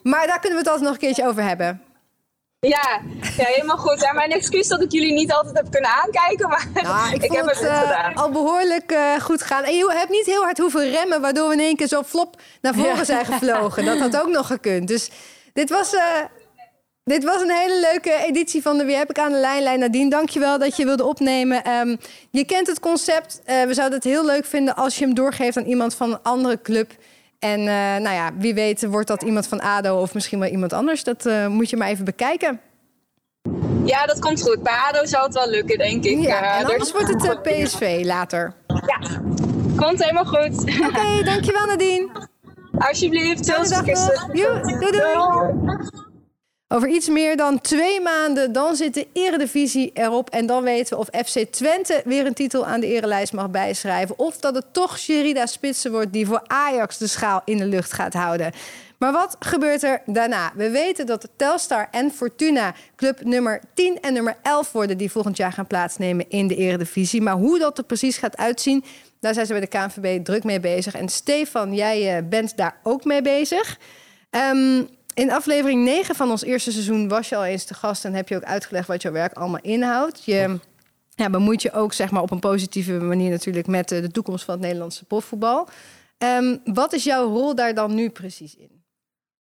Maar 0.02 0.26
daar 0.26 0.40
kunnen 0.40 0.58
we 0.58 0.64
het 0.64 0.68
altijd 0.68 0.84
nog 0.84 0.92
een 0.92 1.06
keertje 1.06 1.26
over 1.26 1.42
hebben. 1.42 1.91
Ja, 2.68 3.00
ja, 3.36 3.44
helemaal 3.44 3.76
goed. 3.76 4.00
Ja, 4.00 4.12
mijn 4.12 4.30
excuus 4.30 4.68
dat 4.68 4.82
ik 4.82 4.92
jullie 4.92 5.12
niet 5.12 5.32
altijd 5.32 5.56
heb 5.56 5.70
kunnen 5.70 5.90
aankijken, 5.90 6.48
maar 6.48 6.68
nou, 6.74 7.14
ik, 7.14 7.22
heb 7.32 7.46
het 7.46 7.56
goed 7.56 7.66
uh, 7.66 7.80
gedaan. 7.80 8.14
al 8.14 8.30
behoorlijk 8.30 8.92
uh, 8.92 9.20
goed 9.20 9.42
gedaan. 9.42 9.64
En 9.64 9.76
je 9.76 9.92
hebt 9.92 10.10
niet 10.10 10.26
heel 10.26 10.42
hard 10.42 10.58
hoeven 10.58 10.90
remmen, 10.90 11.20
waardoor 11.20 11.48
we 11.48 11.54
in 11.54 11.60
één 11.60 11.76
keer 11.76 11.86
zo 11.86 12.02
flop 12.02 12.40
naar 12.60 12.74
voren 12.74 13.06
zijn 13.06 13.26
gevlogen. 13.26 13.84
Dat 13.84 13.98
had 13.98 14.20
ook 14.20 14.28
nog 14.28 14.46
gekund. 14.46 14.88
Dus 14.88 15.10
dit 15.52 15.70
was, 15.70 15.94
uh, 15.94 16.02
dit 17.04 17.24
was 17.24 17.42
een 17.42 17.50
hele 17.50 17.80
leuke 17.80 18.14
editie 18.26 18.62
van 18.62 18.78
de 18.78 18.84
Wie 18.84 18.96
heb 18.96 19.10
ik 19.10 19.18
aan 19.18 19.32
de 19.32 19.38
lijn, 19.38 19.62
Lijn 19.62 19.78
Nadine. 19.78 20.10
Dankjewel 20.10 20.58
dat 20.58 20.76
je 20.76 20.84
wilde 20.84 21.04
opnemen. 21.04 21.70
Um, 21.70 21.98
je 22.30 22.44
kent 22.44 22.66
het 22.66 22.80
concept. 22.80 23.40
we 23.44 23.74
zouden 23.74 23.98
het 23.98 24.08
heel 24.08 24.24
leuk 24.24 24.44
vinden 24.44 24.76
als 24.76 24.98
je 24.98 25.04
hem 25.04 25.14
doorgeeft 25.14 25.56
aan 25.56 25.64
iemand 25.64 25.94
van 25.94 26.12
een 26.12 26.22
andere 26.22 26.62
club. 26.62 26.92
En 27.42 27.60
uh, 27.60 27.66
nou 27.66 28.10
ja, 28.10 28.30
wie 28.38 28.54
weet 28.54 28.86
wordt 28.86 29.08
dat 29.08 29.22
iemand 29.22 29.46
van 29.46 29.60
ADO 29.60 30.00
of 30.00 30.14
misschien 30.14 30.38
wel 30.38 30.48
iemand 30.48 30.72
anders. 30.72 31.04
Dat 31.04 31.26
uh, 31.26 31.46
moet 31.46 31.70
je 31.70 31.76
maar 31.76 31.88
even 31.88 32.04
bekijken. 32.04 32.60
Ja, 33.84 34.06
dat 34.06 34.18
komt 34.18 34.42
goed. 34.42 34.62
Bij 34.62 34.72
ADO 34.88 35.04
zou 35.06 35.24
het 35.24 35.34
wel 35.34 35.48
lukken, 35.48 35.78
denk 35.78 36.04
ik. 36.04 36.18
Ja, 36.18 36.42
uh, 36.42 36.60
en 36.60 36.66
anders 36.66 36.92
wordt 36.92 37.08
het 37.08 37.42
PSV 37.42 38.00
later. 38.04 38.54
Ja, 38.66 39.20
komt 39.76 40.02
helemaal 40.02 40.24
goed. 40.24 40.60
Oké, 40.60 40.86
okay, 40.86 41.22
dankjewel 41.22 41.66
Nadine. 41.66 42.08
Alsjeblieft. 42.78 43.46
Nog. 43.46 43.68
doei. 44.26 44.90
doei. 44.90 46.11
Over 46.72 46.88
iets 46.88 47.08
meer 47.08 47.36
dan 47.36 47.60
twee 47.60 48.00
maanden 48.00 48.52
dan 48.52 48.76
zit 48.76 48.94
de 48.94 49.06
Eredivisie 49.12 49.90
erop. 49.94 50.30
En 50.30 50.46
dan 50.46 50.62
weten 50.62 50.96
we 50.96 51.02
of 51.02 51.26
FC 51.26 51.38
Twente 51.50 52.02
weer 52.04 52.26
een 52.26 52.34
titel 52.34 52.66
aan 52.66 52.80
de 52.80 52.86
erelijst 52.86 53.32
mag 53.32 53.50
bijschrijven. 53.50 54.18
Of 54.18 54.36
dat 54.38 54.54
het 54.54 54.64
toch 54.72 54.98
Sherida 54.98 55.46
Spitsen 55.46 55.90
wordt 55.90 56.12
die 56.12 56.26
voor 56.26 56.42
Ajax 56.46 56.98
de 56.98 57.06
schaal 57.06 57.42
in 57.44 57.56
de 57.56 57.66
lucht 57.66 57.92
gaat 57.92 58.12
houden. 58.12 58.52
Maar 58.98 59.12
wat 59.12 59.36
gebeurt 59.38 59.82
er 59.82 60.02
daarna? 60.06 60.52
We 60.54 60.70
weten 60.70 61.06
dat 61.06 61.28
Telstar 61.36 61.88
en 61.90 62.10
Fortuna 62.10 62.74
club 62.96 63.24
nummer 63.24 63.60
10 63.74 64.00
en 64.00 64.12
nummer 64.12 64.36
11 64.42 64.72
worden... 64.72 64.98
die 64.98 65.10
volgend 65.10 65.36
jaar 65.36 65.52
gaan 65.52 65.66
plaatsnemen 65.66 66.28
in 66.28 66.46
de 66.46 66.56
Eredivisie. 66.56 67.22
Maar 67.22 67.36
hoe 67.36 67.58
dat 67.58 67.78
er 67.78 67.84
precies 67.84 68.16
gaat 68.16 68.36
uitzien, 68.36 68.84
daar 69.20 69.34
zijn 69.34 69.46
ze 69.46 69.52
bij 69.52 69.60
de 69.60 69.66
KNVB 69.66 70.24
druk 70.24 70.44
mee 70.44 70.60
bezig. 70.60 70.94
En 70.94 71.08
Stefan, 71.08 71.74
jij 71.74 72.16
eh, 72.16 72.22
bent 72.28 72.56
daar 72.56 72.76
ook 72.82 73.04
mee 73.04 73.22
bezig. 73.22 73.78
Um, 74.30 74.88
in 75.14 75.32
aflevering 75.32 75.84
9 75.84 76.14
van 76.14 76.30
ons 76.30 76.42
eerste 76.42 76.72
seizoen 76.72 77.08
was 77.08 77.28
je 77.28 77.36
al 77.36 77.44
eens 77.44 77.64
te 77.64 77.74
gast 77.74 78.04
en 78.04 78.14
heb 78.14 78.28
je 78.28 78.36
ook 78.36 78.42
uitgelegd 78.42 78.86
wat 78.86 79.02
jouw 79.02 79.12
werk 79.12 79.32
allemaal 79.32 79.60
inhoudt. 79.60 80.24
Je 80.24 80.58
ja, 81.14 81.30
bemoeit 81.30 81.62
je 81.62 81.72
ook 81.72 81.92
zeg 81.92 82.10
maar, 82.10 82.22
op 82.22 82.30
een 82.30 82.40
positieve 82.40 82.92
manier 82.92 83.30
natuurlijk 83.30 83.66
met 83.66 83.88
de 83.88 84.10
toekomst 84.10 84.44
van 84.44 84.54
het 84.54 84.62
Nederlandse 84.62 85.04
profvoetbal. 85.04 85.68
Um, 86.18 86.60
wat 86.64 86.92
is 86.92 87.04
jouw 87.04 87.28
rol 87.28 87.54
daar 87.54 87.74
dan 87.74 87.94
nu 87.94 88.10
precies 88.10 88.56
in? 88.56 88.82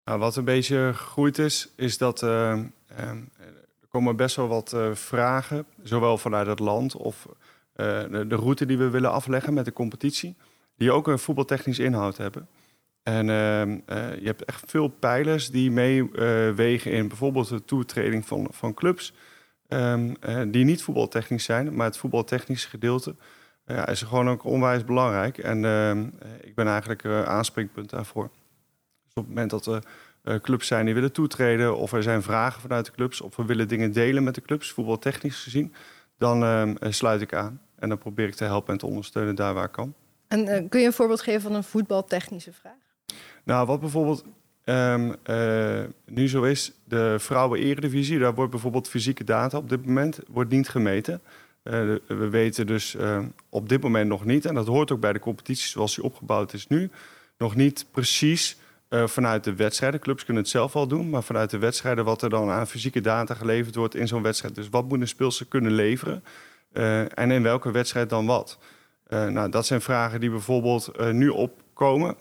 Nou, 0.03 0.19
wat 0.19 0.35
een 0.35 0.45
beetje 0.45 0.91
gegroeid 0.93 1.37
is, 1.37 1.67
is 1.75 1.97
dat 1.97 2.21
uh, 2.21 2.51
er 2.95 3.87
komen 3.89 4.15
best 4.15 4.35
wel 4.35 4.47
wat 4.47 4.73
uh, 4.75 4.89
vragen, 4.93 5.65
zowel 5.83 6.17
vanuit 6.17 6.47
het 6.47 6.59
land 6.59 6.95
of 6.95 7.27
de, 7.75 8.25
de, 8.27 8.35
route 8.35 8.65
die 8.65 8.77
we 8.77 8.89
willen 8.89 9.11
afleggen 9.11 9.53
met 9.53 9.65
de 9.65 9.73
competitie, 9.73 10.35
die 10.75 10.91
ook 10.91 11.07
een 11.07 11.19
voetbaltechnisch 11.19 11.79
inhoud 11.79 12.17
hebben. 12.17 12.47
En 13.03 13.27
uh, 13.27 13.61
uh, 13.61 13.75
je 14.19 14.25
hebt 14.25 14.45
echt 14.45 14.63
veel 14.67 14.87
pijlers 14.87 15.49
die 15.49 15.71
meewegen 15.71 16.91
uh, 16.91 16.97
in 16.97 17.07
bijvoorbeeld 17.07 17.49
de 17.49 17.65
toetreding 17.65 18.25
van, 18.25 18.47
van 18.51 18.73
clubs. 18.73 19.13
Um, 19.67 20.13
die 20.51 20.65
niet 20.65 20.83
voetbaltechnisch 20.83 21.43
zijn, 21.43 21.75
maar 21.75 21.85
het 21.85 21.97
voetbaltechnische 21.97 22.69
gedeelte 22.69 23.15
is 23.85 24.01
gewoon 24.01 24.29
ook 24.29 24.43
onwijs 24.43 24.85
belangrijk. 24.85 25.37
En 25.37 25.65
ehm, 25.65 26.05
ik 26.41 26.55
ben 26.55 26.67
eigenlijk 26.67 27.05
aanspreekpunt 27.05 27.89
daarvoor. 27.89 28.29
Dus 29.03 29.13
op 29.13 29.23
het 29.23 29.27
moment 29.27 29.49
dat 29.49 29.65
er 29.65 30.41
clubs 30.41 30.67
zijn 30.67 30.85
die 30.85 30.93
willen 30.93 31.11
toetreden, 31.11 31.77
of 31.77 31.93
er 31.93 32.03
zijn 32.03 32.21
vragen 32.21 32.61
vanuit 32.61 32.85
de 32.85 32.91
clubs, 32.91 33.21
of 33.21 33.35
we 33.35 33.45
willen 33.45 33.67
dingen 33.67 33.91
delen 33.91 34.23
met 34.23 34.35
de 34.35 34.41
clubs, 34.41 34.71
voetbaltechnisch 34.71 35.43
gezien, 35.43 35.73
dan 36.17 36.43
ehm, 36.43 36.75
sluit 36.91 37.21
ik 37.21 37.33
aan. 37.33 37.61
En 37.75 37.89
dan 37.89 37.97
probeer 37.97 38.27
ik 38.27 38.35
te 38.35 38.43
helpen 38.43 38.73
en 38.73 38.79
te 38.79 38.85
ondersteunen 38.85 39.35
daar 39.35 39.53
waar 39.53 39.65
ik 39.65 39.71
kan. 39.71 39.93
En 40.27 40.69
kun 40.69 40.79
je 40.79 40.85
een 40.85 40.93
voorbeeld 40.93 41.21
geven 41.21 41.41
van 41.41 41.53
een 41.53 41.63
voetbaltechnische 41.63 42.53
vraag? 42.53 42.80
Nou, 43.51 43.65
wat 43.65 43.79
bijvoorbeeld 43.79 44.23
um, 44.65 45.15
uh, 45.29 45.79
nu 46.05 46.27
zo 46.27 46.43
is, 46.43 46.71
de 46.83 47.15
vrouwen-eredivisie, 47.19 48.19
daar 48.19 48.33
wordt 48.33 48.51
bijvoorbeeld 48.51 48.87
fysieke 48.87 49.23
data 49.23 49.57
op 49.57 49.69
dit 49.69 49.85
moment 49.85 50.19
wordt 50.27 50.49
niet 50.49 50.69
gemeten. 50.69 51.21
Uh, 51.63 51.73
we 52.07 52.29
weten 52.29 52.67
dus 52.67 52.95
uh, 52.95 53.19
op 53.49 53.69
dit 53.69 53.81
moment 53.81 54.09
nog 54.09 54.25
niet, 54.25 54.45
en 54.45 54.55
dat 54.55 54.67
hoort 54.67 54.91
ook 54.91 54.99
bij 54.99 55.13
de 55.13 55.19
competitie 55.19 55.69
zoals 55.69 55.95
die 55.95 56.03
opgebouwd 56.03 56.53
is 56.53 56.67
nu, 56.67 56.89
nog 57.37 57.55
niet 57.55 57.85
precies 57.91 58.57
vanuit 58.89 59.43
de 59.43 59.55
wedstrijden. 59.55 59.99
Clubs 59.99 60.25
kunnen 60.25 60.43
het 60.43 60.51
zelf 60.51 60.73
wel 60.73 60.87
doen, 60.87 61.09
maar 61.09 61.23
vanuit 61.23 61.49
de 61.49 61.57
wedstrijden 61.57 62.05
wat 62.05 62.21
er 62.21 62.29
dan 62.29 62.49
aan 62.49 62.67
fysieke 62.67 63.01
data 63.01 63.33
geleverd 63.33 63.75
wordt 63.75 63.95
in 63.95 64.07
zo'n 64.07 64.21
wedstrijd. 64.21 64.55
Dus 64.55 64.69
wat 64.69 64.87
moet 64.87 65.01
een 65.01 65.07
speelster 65.07 65.45
kunnen 65.45 65.71
leveren 65.71 66.23
en 67.13 67.31
in 67.31 67.43
welke 67.43 67.71
wedstrijd 67.71 68.09
dan 68.09 68.25
wat? 68.25 68.57
nou, 69.07 69.49
dat 69.49 69.65
zijn 69.65 69.81
vragen 69.81 70.19
die 70.19 70.29
bijvoorbeeld 70.29 71.11
nu 71.11 71.29
opkomen 71.29 72.15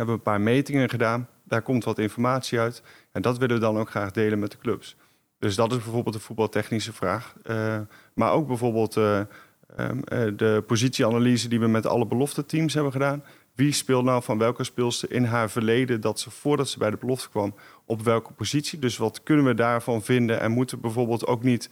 hebben 0.00 0.14
een 0.14 0.32
paar 0.32 0.40
metingen 0.40 0.88
gedaan. 0.88 1.28
Daar 1.44 1.62
komt 1.62 1.84
wat 1.84 1.98
informatie 1.98 2.58
uit. 2.58 2.82
En 3.12 3.22
dat 3.22 3.38
willen 3.38 3.54
we 3.54 3.60
dan 3.60 3.78
ook 3.78 3.90
graag 3.90 4.10
delen 4.10 4.38
met 4.38 4.50
de 4.50 4.58
clubs. 4.58 4.96
Dus 5.38 5.54
dat 5.54 5.70
is 5.72 5.78
bijvoorbeeld 5.78 6.14
een 6.14 6.20
voetbaltechnische 6.20 6.92
vraag. 6.92 7.34
Uh, 7.50 7.78
maar 8.14 8.32
ook 8.32 8.46
bijvoorbeeld 8.46 8.96
uh, 8.96 9.20
uh, 9.20 9.88
de 10.36 10.64
positieanalyse 10.66 11.48
die 11.48 11.60
we 11.60 11.66
met 11.66 11.86
alle 11.86 12.06
belofte 12.06 12.46
teams 12.46 12.74
hebben 12.74 12.92
gedaan. 12.92 13.24
Wie 13.54 13.72
speelt 13.72 14.04
nou 14.04 14.22
van 14.22 14.38
welke 14.38 14.64
speelster 14.64 15.12
in 15.12 15.24
haar 15.24 15.50
verleden 15.50 16.00
dat 16.00 16.20
ze 16.20 16.30
voordat 16.30 16.68
ze 16.68 16.78
bij 16.78 16.90
de 16.90 16.96
belofte 16.96 17.28
kwam 17.28 17.54
op 17.84 18.02
welke 18.02 18.32
positie? 18.32 18.78
Dus 18.78 18.96
wat 18.96 19.22
kunnen 19.22 19.44
we 19.44 19.54
daarvan 19.54 20.02
vinden 20.02 20.40
en 20.40 20.50
moeten 20.50 20.80
bijvoorbeeld 20.80 21.26
ook 21.26 21.42
niet 21.42 21.70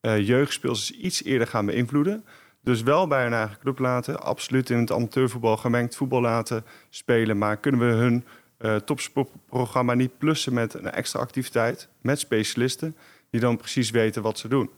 jeugdspeelsters 0.00 0.98
iets 0.98 1.24
eerder 1.24 1.46
gaan 1.46 1.66
beïnvloeden? 1.66 2.24
Dus 2.68 2.82
wel 2.82 3.06
bij 3.06 3.22
hun 3.22 3.32
eigen 3.32 3.58
club 3.58 3.78
laten. 3.78 4.20
Absoluut 4.20 4.70
in 4.70 4.78
het 4.78 4.92
amateurvoetbal 4.92 5.56
gemengd 5.56 5.96
voetbal 5.96 6.20
laten 6.20 6.64
spelen. 6.90 7.38
Maar 7.38 7.56
kunnen 7.56 7.80
we 7.80 7.94
hun 7.94 8.24
uh, 8.58 8.76
topsportprogramma 8.76 9.94
niet 9.94 10.18
plussen 10.18 10.52
met 10.52 10.74
een 10.74 10.90
extra 10.90 11.20
activiteit? 11.20 11.88
Met 12.00 12.18
specialisten 12.18 12.96
die 13.30 13.40
dan 13.40 13.56
precies 13.56 13.90
weten 13.90 14.22
wat 14.22 14.38
ze 14.38 14.48
doen. 14.48 14.70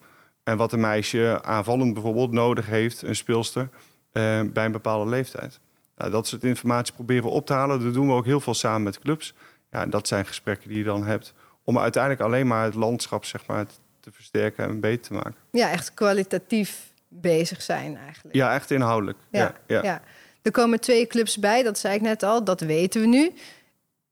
En 0.44 0.56
wat 0.56 0.72
een 0.72 0.80
meisje 0.80 1.42
aanvallend 1.42 1.94
bijvoorbeeld 1.94 2.32
nodig 2.32 2.66
heeft, 2.66 3.02
een 3.02 3.16
speelster, 3.16 3.68
uh, 4.12 4.40
bij 4.52 4.64
een 4.64 4.72
bepaalde 4.72 5.10
leeftijd. 5.10 5.60
Nou, 5.96 6.10
dat 6.10 6.26
soort 6.26 6.44
informatie 6.44 6.94
proberen 6.94 7.24
we 7.24 7.30
op 7.30 7.46
te 7.46 7.52
halen. 7.52 7.84
Dat 7.84 7.94
doen 7.94 8.06
we 8.06 8.12
ook 8.12 8.24
heel 8.24 8.40
veel 8.40 8.54
samen 8.54 8.82
met 8.82 8.98
clubs. 8.98 9.34
Ja, 9.70 9.86
dat 9.86 10.08
zijn 10.08 10.26
gesprekken 10.26 10.68
die 10.68 10.78
je 10.78 10.84
dan 10.84 11.04
hebt 11.04 11.34
om 11.64 11.78
uiteindelijk 11.78 12.22
alleen 12.22 12.46
maar 12.46 12.64
het 12.64 12.74
landschap 12.74 13.24
zeg 13.24 13.46
maar, 13.46 13.66
te 14.00 14.12
versterken 14.12 14.64
en 14.64 14.80
beter 14.80 15.06
te 15.06 15.12
maken. 15.12 15.34
Ja, 15.50 15.70
echt 15.70 15.94
kwalitatief 15.94 16.89
bezig 17.10 17.62
zijn 17.62 17.96
eigenlijk. 17.96 18.34
Ja, 18.34 18.54
echt 18.54 18.70
inhoudelijk. 18.70 19.18
Ja, 19.30 19.54
ja, 19.66 19.82
ja. 19.82 20.02
Er 20.42 20.50
komen 20.50 20.80
twee 20.80 21.06
clubs 21.06 21.38
bij, 21.38 21.62
dat 21.62 21.78
zei 21.78 21.94
ik 21.94 22.00
net 22.00 22.22
al, 22.22 22.44
dat 22.44 22.60
weten 22.60 23.00
we 23.00 23.06
nu. 23.06 23.32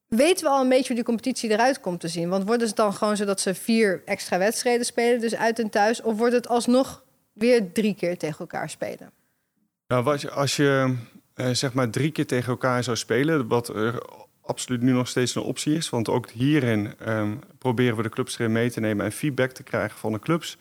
Weten 0.08 0.44
we 0.44 0.50
al 0.50 0.60
een 0.60 0.68
beetje 0.68 0.86
hoe 0.86 0.96
die 0.96 1.04
competitie 1.04 1.50
eruit 1.50 1.80
komt 1.80 2.00
te 2.00 2.08
zien? 2.08 2.28
Want 2.28 2.44
wordt 2.44 2.62
het 2.62 2.76
dan 2.76 2.92
gewoon 2.92 3.16
zo 3.16 3.24
dat 3.24 3.40
ze 3.40 3.54
vier 3.54 4.02
extra 4.04 4.38
wedstrijden 4.38 4.86
spelen, 4.86 5.20
dus 5.20 5.34
uit 5.36 5.58
en 5.58 5.70
thuis? 5.70 6.02
Of 6.02 6.16
wordt 6.16 6.34
het 6.34 6.48
alsnog 6.48 7.04
weer 7.32 7.72
drie 7.72 7.94
keer 7.94 8.18
tegen 8.18 8.38
elkaar 8.38 8.70
spelen? 8.70 9.10
Nou, 9.86 10.06
als 10.06 10.20
je, 10.20 10.30
als 10.30 10.56
je 10.56 10.96
eh, 11.34 11.50
zeg 11.50 11.72
maar 11.72 11.90
drie 11.90 12.10
keer 12.10 12.26
tegen 12.26 12.48
elkaar 12.48 12.84
zou 12.84 12.96
spelen, 12.96 13.48
wat 13.48 13.68
er 13.68 14.02
absoluut 14.42 14.82
nu 14.82 14.92
nog 14.92 15.08
steeds 15.08 15.34
een 15.34 15.42
optie 15.42 15.74
is, 15.74 15.90
want 15.90 16.08
ook 16.08 16.30
hierin 16.30 16.94
eh, 16.98 17.30
proberen 17.58 17.96
we 17.96 18.02
de 18.02 18.08
clubs 18.08 18.38
erin 18.38 18.52
mee 18.52 18.70
te 18.70 18.80
nemen 18.80 19.04
en 19.04 19.12
feedback 19.12 19.50
te 19.50 19.62
krijgen 19.62 19.98
van 19.98 20.12
de 20.12 20.18
clubs. 20.18 20.58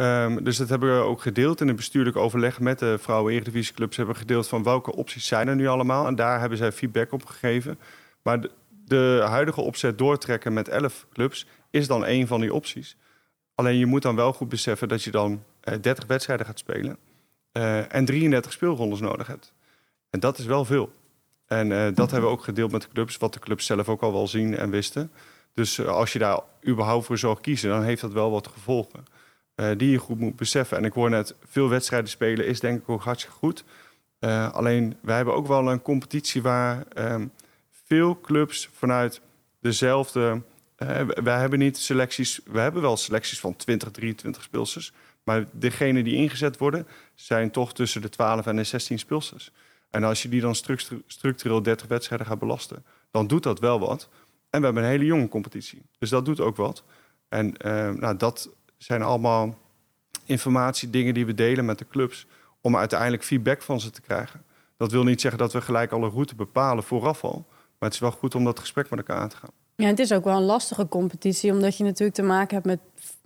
Um, 0.00 0.44
dus 0.44 0.56
dat 0.56 0.68
hebben 0.68 0.96
we 0.96 1.04
ook 1.04 1.20
gedeeld 1.20 1.60
in 1.60 1.68
een 1.68 1.76
bestuurlijk 1.76 2.16
overleg 2.16 2.60
met 2.60 2.78
de 2.78 2.98
vrouwen 2.98 3.32
eredivisieclubs. 3.32 3.96
Hebben 3.96 4.14
we 4.14 4.20
gedeeld 4.20 4.48
van 4.48 4.62
welke 4.62 4.94
opties 4.94 5.26
zijn 5.26 5.48
er 5.48 5.56
nu 5.56 5.66
allemaal. 5.66 6.06
En 6.06 6.14
daar 6.14 6.40
hebben 6.40 6.58
zij 6.58 6.72
feedback 6.72 7.12
op 7.12 7.26
gegeven. 7.26 7.78
Maar 8.22 8.40
de, 8.40 8.50
de 8.84 9.24
huidige 9.28 9.60
opzet 9.60 9.98
doortrekken 9.98 10.52
met 10.52 10.68
11 10.68 11.06
clubs 11.12 11.46
is 11.70 11.86
dan 11.86 12.06
een 12.06 12.26
van 12.26 12.40
die 12.40 12.54
opties. 12.54 12.96
Alleen 13.54 13.76
je 13.76 13.86
moet 13.86 14.02
dan 14.02 14.16
wel 14.16 14.32
goed 14.32 14.48
beseffen 14.48 14.88
dat 14.88 15.02
je 15.02 15.10
dan 15.10 15.42
eh, 15.60 15.74
30 15.80 16.06
wedstrijden 16.06 16.46
gaat 16.46 16.58
spelen 16.58 16.96
eh, 17.52 17.94
en 17.94 18.04
33 18.04 18.52
speelrondes 18.52 19.00
nodig 19.00 19.26
hebt. 19.26 19.52
En 20.10 20.20
dat 20.20 20.38
is 20.38 20.44
wel 20.44 20.64
veel. 20.64 20.92
En 21.46 21.72
eh, 21.72 21.94
dat 21.94 22.10
hebben 22.10 22.30
we 22.30 22.36
ook 22.36 22.44
gedeeld 22.44 22.72
met 22.72 22.82
de 22.82 22.88
clubs, 22.92 23.16
wat 23.16 23.32
de 23.32 23.38
clubs 23.38 23.66
zelf 23.66 23.88
ook 23.88 24.02
al 24.02 24.12
wel 24.12 24.26
zien 24.26 24.56
en 24.56 24.70
wisten. 24.70 25.10
Dus 25.54 25.78
eh, 25.78 25.86
als 25.86 26.12
je 26.12 26.18
daar 26.18 26.40
überhaupt 26.66 27.06
voor 27.06 27.18
zou 27.18 27.40
kiezen, 27.40 27.70
dan 27.70 27.82
heeft 27.82 28.00
dat 28.00 28.12
wel 28.12 28.30
wat 28.30 28.46
gevolgen. 28.46 29.04
Eh, 29.60 29.70
die 29.76 29.90
je 29.90 29.98
goed 29.98 30.18
moet 30.18 30.36
beseffen. 30.36 30.76
En 30.76 30.84
ik 30.84 30.92
hoor 30.92 31.10
net, 31.10 31.34
veel 31.44 31.68
wedstrijden 31.68 32.10
spelen 32.10 32.46
is 32.46 32.60
denk 32.60 32.80
ik 32.80 32.88
ook 32.88 33.02
hartstikke 33.02 33.36
goed. 33.36 33.64
Eh, 34.18 34.52
alleen, 34.52 34.96
wij 35.00 35.16
hebben 35.16 35.34
ook 35.34 35.46
wel 35.46 35.70
een 35.70 35.82
competitie 35.82 36.42
waar 36.42 36.86
ehm, 36.92 37.26
veel 37.86 38.20
clubs 38.20 38.68
vanuit 38.72 39.20
dezelfde... 39.60 40.42
eh, 40.76 41.00
wij 41.06 41.38
hebben 41.38 41.58
niet 41.58 41.76
selecties... 41.76 42.40
We 42.44 42.60
hebben 42.60 42.82
wel 42.82 42.96
selecties 42.96 43.40
van 43.40 43.56
20, 43.56 43.90
23 43.90 44.42
speelsters. 44.42 44.92
Maar 45.24 45.44
degenen 45.52 46.04
die 46.04 46.14
ingezet 46.14 46.58
worden, 46.58 46.86
zijn 47.14 47.50
toch 47.50 47.74
tussen 47.74 48.02
de 48.02 48.08
12 48.08 48.46
en 48.46 48.56
de 48.56 48.64
16 48.64 48.98
speelsters. 48.98 49.52
En 49.90 50.04
als 50.04 50.22
je 50.22 50.28
die 50.28 50.40
dan 50.40 50.54
structu- 50.54 51.02
structureel 51.06 51.62
30 51.62 51.86
wedstrijden 51.86 52.26
gaat 52.26 52.38
belasten, 52.38 52.84
dan 53.10 53.26
doet 53.26 53.42
dat 53.42 53.58
wel 53.58 53.80
wat. 53.80 54.08
En 54.50 54.58
we 54.58 54.64
hebben 54.64 54.82
een 54.82 54.90
hele 54.90 55.04
jonge 55.04 55.28
competitie. 55.28 55.82
Dus 55.98 56.10
dat 56.10 56.24
doet 56.24 56.40
ook 56.40 56.56
wat. 56.56 56.84
En 57.28 57.54
nou, 57.98 58.16
dat 58.16 58.50
zijn 58.84 59.02
allemaal 59.02 59.54
informatie, 60.24 60.90
dingen 60.90 61.14
die 61.14 61.26
we 61.26 61.34
delen 61.34 61.64
met 61.64 61.78
de 61.78 61.86
clubs. 61.88 62.26
Om 62.60 62.76
uiteindelijk 62.76 63.24
feedback 63.24 63.62
van 63.62 63.80
ze 63.80 63.90
te 63.90 64.00
krijgen. 64.00 64.42
Dat 64.76 64.90
wil 64.92 65.04
niet 65.04 65.20
zeggen 65.20 65.40
dat 65.40 65.52
we 65.52 65.60
gelijk 65.60 65.92
alle 65.92 66.08
route 66.08 66.34
bepalen 66.34 66.84
vooraf 66.84 67.24
al. 67.24 67.44
Maar 67.48 67.88
het 67.88 67.92
is 67.92 67.98
wel 67.98 68.10
goed 68.10 68.34
om 68.34 68.44
dat 68.44 68.58
gesprek 68.58 68.90
met 68.90 68.98
elkaar 68.98 69.16
aan 69.16 69.28
te 69.28 69.36
gaan. 69.36 69.50
Ja, 69.76 69.86
het 69.86 69.98
is 69.98 70.12
ook 70.12 70.24
wel 70.24 70.36
een 70.36 70.42
lastige 70.42 70.88
competitie, 70.88 71.52
omdat 71.52 71.76
je 71.76 71.84
natuurlijk 71.84 72.14
te 72.14 72.22
maken 72.22 72.54
hebt 72.54 72.66
met 72.66 72.78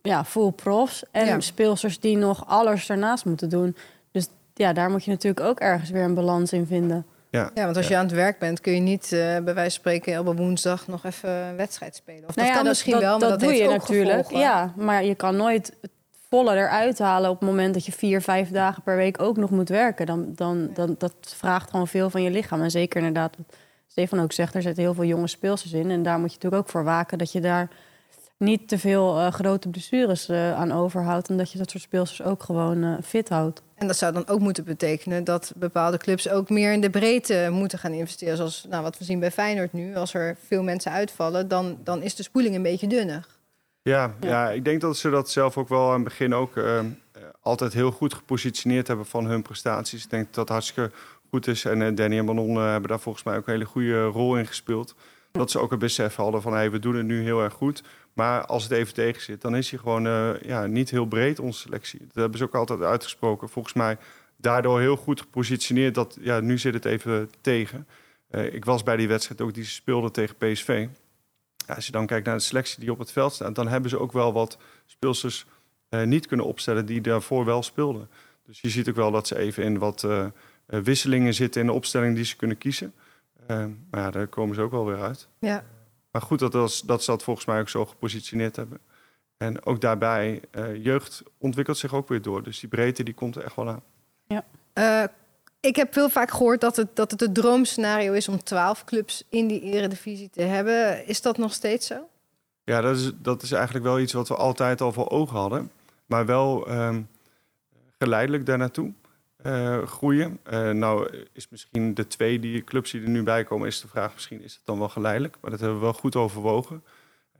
ja, 0.03 0.25
full 0.25 0.51
profs 0.51 1.05
en 1.11 1.27
Ja. 1.27 1.41
speelsters 1.41 2.01
die 2.01 2.17
nog 2.17 2.47
alles 2.47 2.91
ernaast 2.91 3.25
moeten 3.25 3.49
doen. 3.49 3.77
Dus 4.11 4.29
ja, 4.55 4.73
daar 4.73 4.91
moet 4.91 5.05
je 5.05 5.11
natuurlijk 5.11 5.47
ook 5.47 5.61
ergens 5.61 5.91
weer 5.91 6.03
een 6.03 6.15
balans 6.15 6.53
in 6.53 6.67
vinden. 6.67 7.07
Ja, 7.35 7.51
Ja, 7.55 7.65
want 7.65 7.77
als 7.77 7.89
je 7.89 7.97
aan 7.97 8.05
het 8.05 8.15
werk 8.15 8.39
bent, 8.39 8.61
kun 8.61 8.75
je 8.75 8.81
niet 8.81 9.13
eh, 9.13 9.19
bij 9.19 9.43
wijze 9.43 9.55
van 9.55 9.71
spreken 9.71 10.19
op 10.19 10.27
een 10.27 10.37
woensdag 10.37 10.87
nog 10.87 11.05
even 11.05 11.31
een 11.31 11.57
wedstrijd 11.57 11.97
spelen. 11.97 12.29
Of 12.29 12.37
Nou 12.37 12.41
dat 12.41 12.47
ja, 12.47 12.55
kan 12.55 12.65
misschien 12.67 12.99
wel, 12.99 13.19
maar 13.19 13.29
dat, 13.29 13.41
doe 13.41 13.49
heeft 13.49 13.61
je 13.61 13.69
ook 13.69 13.79
natuurlijk. 13.79 14.17
gevolgen. 14.17 14.39
Ja, 14.39 14.73
maar 14.77 15.05
je 15.05 15.15
kan 15.15 15.37
nooit 15.37 15.77
het 15.81 15.91
volle 16.29 16.55
eruit 16.55 16.99
halen 16.99 17.31
op 17.31 17.41
het 17.41 17.49
moment 17.49 17.75
dat 17.75 17.87
je 17.87 17.93
vier, 17.93 18.21
vijf 18.21 18.51
dagen 18.51 18.83
per 18.83 18.97
week 18.97 19.23
ook 19.23 19.37
nog 19.37 19.51
moet 19.51 19.69
werken. 19.69 20.07
Dan, 20.07 20.33
dan, 20.35 20.71
dan 20.75 20.95
dat 20.99 21.15
vraagt 21.21 21.71
gewoon 21.71 21.89
veel 21.89 22.11
van 22.11 22.23
je 22.23 22.31
lichaam. 22.31 22.63
En 22.63 22.71
zeker 22.71 22.99
inderdaad, 22.99 23.37
wat 23.37 23.57
Stefan 23.87 24.21
ook 24.21 24.33
zegt, 24.33 24.55
er 24.55 24.63
zitten 24.63 24.83
heel 24.83 24.95
veel 24.95 25.05
jonge 25.05 25.27
speelsters 25.27 25.73
in. 25.73 25.91
En 25.91 26.03
daar 26.03 26.19
moet 26.19 26.31
je 26.31 26.35
natuurlijk 26.35 26.63
ook 26.63 26.71
voor 26.71 26.85
waken 26.85 27.19
dat 27.19 27.33
je 27.33 27.41
daar 27.41 27.69
niet 28.45 28.69
te 28.69 28.79
veel 28.79 29.19
eh, 29.19 29.33
grote 29.33 29.69
blessures 29.69 30.29
eh, 30.29 30.55
aan 30.55 30.73
overhoudt. 30.73 31.29
En 31.29 31.37
dat 31.37 31.53
je 31.53 31.59
dat 31.59 31.71
soort 31.71 31.83
speelsters 31.83 32.23
ook 32.29 32.43
gewoon 32.43 32.83
eh, 32.83 32.93
fit 33.03 33.29
houdt. 33.29 33.63
En 33.75 33.87
dat 33.87 33.97
zou 33.97 34.13
dan 34.13 34.27
ook 34.27 34.41
moeten 34.41 34.65
betekenen 34.65 35.25
dat 35.25 35.53
bepaalde 35.57 35.99
clubs 35.99 36.29
ook 36.29 36.51
meer 36.51 36.73
in 36.73 36.81
de 36.81 36.91
breedte 36.91 37.49
moeten 37.53 37.79
gaan 37.79 37.93
investeren. 37.93 38.37
Zoals 38.37 38.67
nou, 38.69 38.83
wat 38.83 38.99
we 38.99 39.05
zien 39.05 39.21
bij 39.21 39.31
Feyenoord 39.31 39.73
nu. 39.73 39.97
Als 39.97 40.15
er 40.15 40.37
veel 40.47 40.63
mensen 40.63 40.93
uitvallen, 40.93 41.49
dan, 41.49 41.79
dan 41.85 42.03
is 42.03 42.15
de 42.15 42.23
spoeling 42.23 42.55
een 42.55 42.63
beetje 42.63 42.87
dunner. 42.87 43.27
Ja, 43.83 44.15
ja. 44.21 44.29
Ja. 44.29 44.51
ik 44.51 44.65
denk 44.65 44.81
dat 44.81 44.97
ze 44.97 45.11
dat 45.11 45.31
zelf 45.31 45.59
ook 45.59 45.69
wel 45.69 45.87
aan 45.89 45.95
het 45.95 46.05
begin 46.05 46.35
ook 46.35 46.61
altijd 47.41 47.73
heel 47.73 47.91
goed 47.91 48.15
gepositioneerd 48.15 48.87
hebben 48.87 49.07
van 49.07 49.27
hun 49.27 49.43
prestaties. 49.43 50.05
Ik 50.05 50.11
denk 50.11 50.25
dat 50.25 50.35
dat 50.35 50.49
hartstikke 50.49 50.91
goed 51.31 51.47
is. 51.47 51.65
En 51.65 51.95
Danny 51.95 52.19
en 52.19 52.25
Manon 52.25 52.57
hebben 52.57 52.89
daar 52.89 53.01
volgens 53.01 53.25
mij 53.25 53.37
ook 53.37 53.47
een 53.47 53.53
hele 53.53 53.65
goede 53.65 54.05
rol 54.05 54.37
in 54.37 54.47
gespeeld. 54.47 54.95
Dat 55.39 55.51
ze 55.51 55.59
ook 55.59 55.73
een 55.73 55.79
besef 55.79 56.15
hadden 56.15 56.43
van 56.43 56.53
hey, 56.53 56.71
we 56.71 56.79
doen 56.79 56.95
het 56.95 57.07
nu 57.07 57.23
heel 57.23 57.43
erg 57.43 57.53
goed. 57.53 57.83
Maar 58.13 58.47
als 58.47 58.63
het 58.63 58.73
even 58.73 58.95
tegen 58.95 59.23
zit, 59.23 59.41
dan 59.41 59.57
is 59.57 59.71
hij 59.71 59.79
gewoon 59.79 60.07
eh, 60.07 60.41
ja, 60.43 60.67
niet 60.67 60.91
heel 60.91 61.07
breed, 61.07 61.39
onze 61.39 61.61
selectie. 61.61 61.99
Dat 61.99 62.15
hebben 62.15 62.39
ze 62.39 62.45
ook 62.45 62.55
altijd 62.55 62.81
uitgesproken. 62.81 63.49
Volgens 63.49 63.75
mij 63.75 63.99
daardoor 64.37 64.81
heel 64.81 64.97
goed 64.97 65.21
gepositioneerd 65.21 65.95
dat 65.95 66.19
ja, 66.21 66.41
nu 66.41 66.59
zit 66.59 66.75
het 66.75 66.85
even 66.85 67.31
tegen. 67.41 67.87
Eh, 68.29 68.55
ik 68.55 68.65
was 68.65 68.83
bij 68.83 68.97
die 68.97 69.09
wedstrijd 69.09 69.41
ook 69.41 69.55
die 69.55 69.65
ze 69.65 69.71
speelden 69.71 70.13
tegen 70.13 70.37
PSV. 70.37 70.89
Ja, 71.67 71.75
als 71.75 71.87
je 71.87 71.93
dan 71.93 72.07
kijkt 72.07 72.27
naar 72.27 72.37
de 72.37 72.43
selectie 72.43 72.81
die 72.81 72.93
op 72.93 72.99
het 72.99 73.13
veld 73.13 73.33
staat, 73.33 73.55
dan 73.55 73.69
hebben 73.69 73.91
ze 73.91 73.99
ook 73.99 74.13
wel 74.13 74.33
wat 74.33 74.59
speelsters 74.87 75.47
eh, 75.89 76.03
niet 76.03 76.27
kunnen 76.27 76.47
opstellen 76.47 76.87
die 76.87 77.01
daarvoor 77.01 77.45
wel 77.45 77.63
speelden. 77.63 78.09
Dus 78.47 78.61
je 78.61 78.71
ziet 78.71 78.89
ook 78.89 78.97
wel 78.97 79.11
dat 79.11 79.27
ze 79.27 79.39
even 79.39 79.63
in 79.65 79.79
wat 79.79 80.07
wisselingen 80.67 81.35
zitten 81.35 81.61
in 81.61 81.67
de 81.67 81.73
opstelling 81.73 82.15
die 82.15 82.25
ze 82.25 82.37
kunnen 82.37 82.59
kiezen. 82.59 82.95
Eh, 83.47 83.65
maar 83.91 84.01
ja, 84.01 84.11
daar 84.11 84.27
komen 84.27 84.55
ze 84.55 84.61
ook 84.61 84.71
wel 84.71 84.87
weer 84.87 85.03
uit. 85.03 85.29
Ja. 85.39 85.65
Maar 86.11 86.23
goed 86.23 86.39
dat, 86.39 86.53
dat, 86.53 86.83
dat 86.87 87.03
ze 87.03 87.11
dat 87.11 87.23
volgens 87.23 87.47
mij 87.47 87.61
ook 87.61 87.69
zo 87.69 87.87
gepositioneerd 87.87 88.57
hebben. 88.57 88.79
En 89.37 89.65
ook 89.67 89.81
daarbij, 89.81 90.41
eh, 90.51 90.85
jeugd 90.85 91.23
ontwikkelt 91.39 91.79
zich 91.79 91.95
ook 91.95 92.09
weer 92.09 92.23
door. 92.23 92.43
Dus 92.43 92.61
die 92.61 92.69
breedte 92.69 93.03
die 93.03 93.15
komt 93.15 93.37
er 93.37 93.45
echt 93.45 93.57
wel 93.57 93.69
aan. 93.69 93.83
Eh, 94.75 95.05
ik 95.61 95.77
heb 95.77 95.95
heel 95.95 96.09
vaak 96.09 96.31
gehoord 96.31 96.61
dat 96.61 96.77
het, 96.77 96.97
dat 96.97 97.11
het 97.11 97.21
het 97.21 97.35
droomscenario 97.35 98.13
is 98.13 98.29
om 98.29 98.43
twaalf 98.43 98.85
clubs 98.85 99.25
in 99.29 99.47
die 99.47 99.61
eredivisie 99.61 100.31
te 100.31 100.43
hebben. 100.43 101.07
Is 101.07 101.23
dat 101.23 101.39
nog 101.39 101.53
steeds 101.53 101.87
zo? 101.87 102.09
Ja, 102.65 102.81
dat 102.81 102.97
is, 102.97 103.11
dat 103.17 103.43
is 103.43 103.53
eigenlijk 103.53 103.85
wel 103.85 104.01
iets 104.01 104.13
wat 104.13 104.29
we 104.29 104.35
altijd 104.35 104.81
al 104.81 104.93
voor 104.93 105.11
ogen 105.11 105.37
hadden. 105.37 105.71
Maar 106.07 106.27
wel 106.27 106.67
ehm, 106.67 107.03
geleidelijk 107.99 108.47
daar 108.47 108.59
eh, 109.45 109.83
groeien. 109.83 110.39
Eh, 110.43 110.71
nou 110.71 111.09
is 111.33 111.49
misschien 111.49 111.95
de 111.95 112.07
twee 112.07 112.39
die 112.39 112.65
clubs 112.65 112.91
die 112.91 113.03
er 113.03 113.09
nu 113.09 113.23
bij 113.23 113.45
komen, 113.45 113.67
is 113.67 113.81
de 113.81 113.89
vraag 113.89 114.13
misschien 114.13 114.43
is 114.43 114.55
het 114.55 114.63
dan 114.65 114.79
wel 114.79 114.89
geleidelijk. 114.89 115.37
Maar 115.41 115.51
dat 115.51 115.61
hebben 115.61 115.79
we 115.79 115.85
wel 115.85 115.93
goed 115.93 116.17
overwogen. 116.17 116.83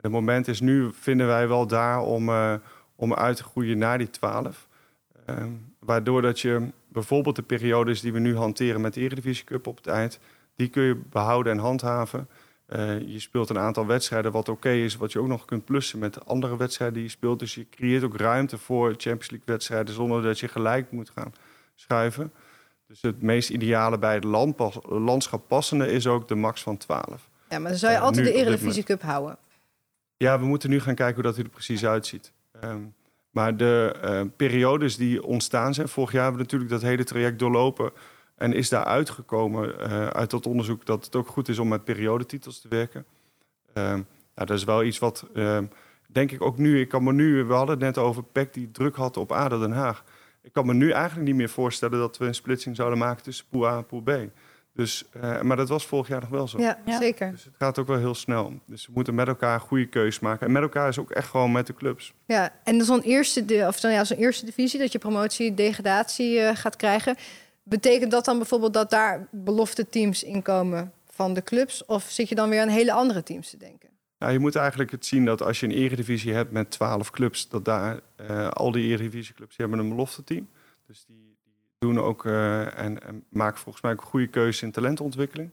Het 0.01 0.11
moment 0.11 0.47
is 0.47 0.59
nu, 0.59 0.89
vinden 0.93 1.27
wij 1.27 1.47
wel 1.47 1.67
daar 1.67 2.01
om, 2.01 2.29
eh, 2.29 2.53
om 2.95 3.13
uit 3.13 3.37
te 3.37 3.43
groeien 3.43 3.77
naar 3.77 3.97
die 3.97 4.09
twaalf. 4.09 4.67
Ehm, 5.25 5.49
waardoor 5.79 6.21
dat 6.21 6.39
je 6.39 6.61
bijvoorbeeld 6.87 7.35
de 7.35 7.41
periodes 7.41 8.01
die 8.01 8.13
we 8.13 8.19
nu 8.19 8.35
hanteren 8.35 8.81
met 8.81 8.93
de 8.93 9.01
Eredivisie 9.01 9.45
Cup 9.45 9.67
op 9.67 9.77
het 9.77 9.87
eind, 9.87 10.19
die 10.55 10.67
kun 10.67 10.83
je 10.83 11.01
behouden 11.09 11.53
en 11.53 11.59
handhaven. 11.59 12.29
Je 13.05 13.19
speelt 13.19 13.49
een 13.49 13.59
aantal 13.59 13.85
wedstrijden 13.85 14.31
wat 14.31 14.49
oké 14.49 14.71
is, 14.71 14.95
wat 14.95 15.11
je 15.11 15.19
ook 15.19 15.27
nog 15.27 15.45
kunt 15.45 15.65
plussen 15.65 15.99
met 15.99 16.13
de 16.13 16.23
andere 16.25 16.57
wedstrijden 16.57 16.95
die 16.95 17.05
je 17.05 17.09
speelt. 17.09 17.39
Dus 17.39 17.55
je 17.55 17.69
creëert 17.69 18.03
ook 18.03 18.17
ruimte 18.17 18.57
voor 18.57 18.89
Champions 18.89 19.29
League 19.29 19.47
wedstrijden 19.47 19.93
zonder 19.93 20.21
dat 20.21 20.39
je 20.39 20.47
gelijk 20.47 20.91
moet 20.91 21.09
gaan 21.09 21.33
schuiven. 21.75 22.33
Dus 22.87 23.01
het 23.01 23.21
meest 23.21 23.49
ideale 23.49 23.97
bij 23.99 24.13
het 24.13 24.23
landpas- 24.23 24.79
landschap 24.83 25.47
passende 25.47 25.91
is 25.91 26.07
ook 26.07 26.27
de 26.27 26.35
max 26.35 26.61
van 26.61 26.77
12. 26.77 27.29
Ja, 27.49 27.59
maar 27.59 27.69
dan 27.69 27.79
zou 27.79 27.91
je 27.91 27.97
Ja, 27.97 28.03
altijd 28.03 28.25
de 28.25 28.33
Eredivisie 28.33 28.83
Cup 28.83 29.01
houden. 29.01 29.37
Ja, 30.17 30.39
we 30.39 30.45
moeten 30.45 30.69
nu 30.69 30.79
gaan 30.79 30.95
kijken 30.95 31.15
hoe 31.15 31.23
dat 31.23 31.37
er 31.37 31.49
precies 31.49 31.85
uitziet. 31.85 32.31
Ehm, 32.61 32.79
maar 33.29 33.57
de 33.57 33.95
eh, 34.01 34.21
periodes 34.35 34.97
die 34.97 35.23
ontstaan 35.23 35.73
zijn, 35.73 35.87
vorig 35.89 36.11
jaar 36.11 36.23
hebben 36.23 36.39
we 36.41 36.43
natuurlijk 36.45 36.71
dat 36.71 36.89
hele 36.89 37.03
traject 37.03 37.39
doorlopen. 37.39 37.91
En 38.35 38.53
is 38.53 38.69
daar 38.69 38.83
uitgekomen 38.83 39.79
eh, 39.79 40.07
uit 40.07 40.29
dat 40.29 40.45
onderzoek 40.45 40.85
dat 40.85 41.05
het 41.05 41.15
ook 41.15 41.27
goed 41.27 41.47
is 41.47 41.59
om 41.59 41.67
met 41.67 41.83
periodetitels 41.83 42.61
te 42.61 42.67
werken. 42.67 43.05
Ehm 43.73 44.01
nou, 44.35 44.47
dat 44.47 44.57
is 44.57 44.63
wel 44.63 44.83
iets 44.83 44.99
wat, 44.99 45.25
ehm, 45.33 45.65
denk 46.07 46.31
ik 46.31 46.41
ook 46.41 46.57
nu, 46.57 46.79
ik 46.79 46.89
kan 46.89 47.03
me 47.03 47.13
nu, 47.13 47.43
we 47.43 47.53
hadden 47.53 47.75
het 47.75 47.83
net 47.83 47.97
over 47.97 48.23
PEC 48.23 48.53
die 48.53 48.71
druk 48.71 48.95
had 48.95 49.17
op 49.17 49.31
ADO 49.31 49.59
Den 49.59 49.71
Haag. 49.71 50.03
Ik 50.45 50.53
kan 50.53 50.65
me 50.65 50.73
nu 50.73 50.91
eigenlijk 50.91 51.27
niet 51.27 51.35
meer 51.35 51.49
voorstellen 51.49 51.99
dat 51.99 52.17
we 52.17 52.25
een 52.25 52.35
splitsing 52.35 52.75
zouden 52.75 52.97
maken 52.99 53.23
tussen 53.23 53.45
pool 53.49 53.67
A 53.67 53.77
en 53.77 53.85
pool 53.85 54.01
B. 54.01 54.11
Dus, 54.73 55.03
eh, 55.21 55.41
maar 55.41 55.57
dat 55.57 55.69
was 55.69 55.85
vorig 55.85 56.07
jaar 56.07 56.19
nog 56.21 56.29
wel 56.29 56.47
zo. 56.47 56.59
Ja, 56.59 56.79
Ja. 56.85 56.97
zeker. 56.99 57.31
Dus 57.31 57.43
het 57.43 57.53
gaat 57.57 57.79
ook 57.79 57.87
wel 57.87 57.97
heel 57.97 58.15
snel. 58.15 58.53
Dus 58.65 58.85
we 58.85 58.91
moeten 58.95 59.15
met 59.15 59.27
elkaar 59.27 59.53
een 59.53 59.59
goede 59.59 59.85
keus 59.87 60.19
maken. 60.19 60.45
En 60.47 60.51
met 60.53 60.61
elkaar 60.61 60.87
is 60.87 60.99
ook 60.99 61.11
echt 61.11 61.27
gewoon 61.27 61.51
met 61.51 61.67
de 61.67 61.73
clubs. 61.73 62.13
Ja, 62.25 62.53
en 62.63 62.81
zo'n 62.85 63.01
eerste, 63.01 63.65
of 63.67 63.79
dan, 63.79 63.91
ja, 63.91 64.03
zo'n 64.03 64.17
eerste 64.17 64.45
divisie, 64.45 64.79
dat 64.79 64.91
je 64.91 64.97
promotie, 64.99 65.53
degradatie 65.53 66.39
eh, 66.39 66.55
gaat 66.55 66.75
krijgen. 66.75 67.15
Betekent 67.63 68.11
dat 68.11 68.25
dan 68.25 68.37
bijvoorbeeld 68.37 68.73
dat 68.73 68.89
daar 68.89 69.27
belofte 69.31 69.89
teams 69.89 70.23
in 70.23 70.41
komen 70.41 70.91
van 71.09 71.33
de 71.33 71.43
clubs? 71.43 71.85
Of 71.85 72.03
zit 72.03 72.29
je 72.29 72.35
dan 72.35 72.49
weer 72.49 72.61
aan 72.61 72.67
hele 72.67 72.91
andere 72.93 73.23
teams 73.23 73.49
te 73.49 73.57
denken? 73.57 73.89
Nou, 74.25 74.37
je 74.37 74.43
moet 74.43 74.55
eigenlijk 74.55 74.91
het 74.91 75.05
zien 75.05 75.25
dat 75.25 75.41
als 75.41 75.59
je 75.59 75.65
een 75.65 75.71
eredivisie 75.71 76.33
hebt 76.33 76.51
met 76.51 76.71
12 76.71 77.11
clubs, 77.11 77.49
dat 77.49 77.65
daar 77.65 77.99
eh, 78.15 78.49
al 78.49 78.71
die 78.71 78.83
eredivisieclubs 78.83 79.57
hebben 79.57 79.79
een 79.79 79.89
belofte 79.89 80.23
team. 80.23 80.49
Dus 80.87 81.05
die, 81.05 81.37
die 81.43 81.53
doen 81.77 81.99
ook 81.99 82.25
eh, 82.25 82.79
en, 82.79 83.03
en 83.03 83.23
maken 83.29 83.59
volgens 83.59 83.83
mij 83.83 83.91
ook 83.91 84.01
een 84.01 84.07
goede 84.07 84.27
keuze 84.27 84.65
in 84.65 84.71
talentontwikkeling. 84.71 85.49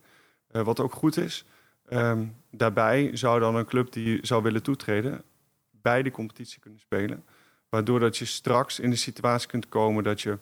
Eh, 0.50 0.62
wat 0.62 0.80
ook 0.80 0.92
goed 0.92 1.16
is. 1.16 1.44
Ehm, 1.88 2.24
daarbij 2.50 3.16
zou 3.16 3.40
dan 3.40 3.56
een 3.56 3.66
club 3.66 3.92
die 3.92 4.18
zou 4.26 4.42
willen 4.42 4.62
toetreden 4.62 5.22
bij 5.70 6.02
de 6.02 6.10
competitie 6.10 6.60
kunnen 6.60 6.80
spelen. 6.80 7.24
Waardoor 7.68 8.00
dat 8.00 8.16
je 8.16 8.24
straks 8.24 8.80
in 8.80 8.90
de 8.90 8.96
situatie 8.96 9.48
kunt 9.48 9.68
komen 9.68 10.04
dat 10.04 10.20
je 10.20 10.38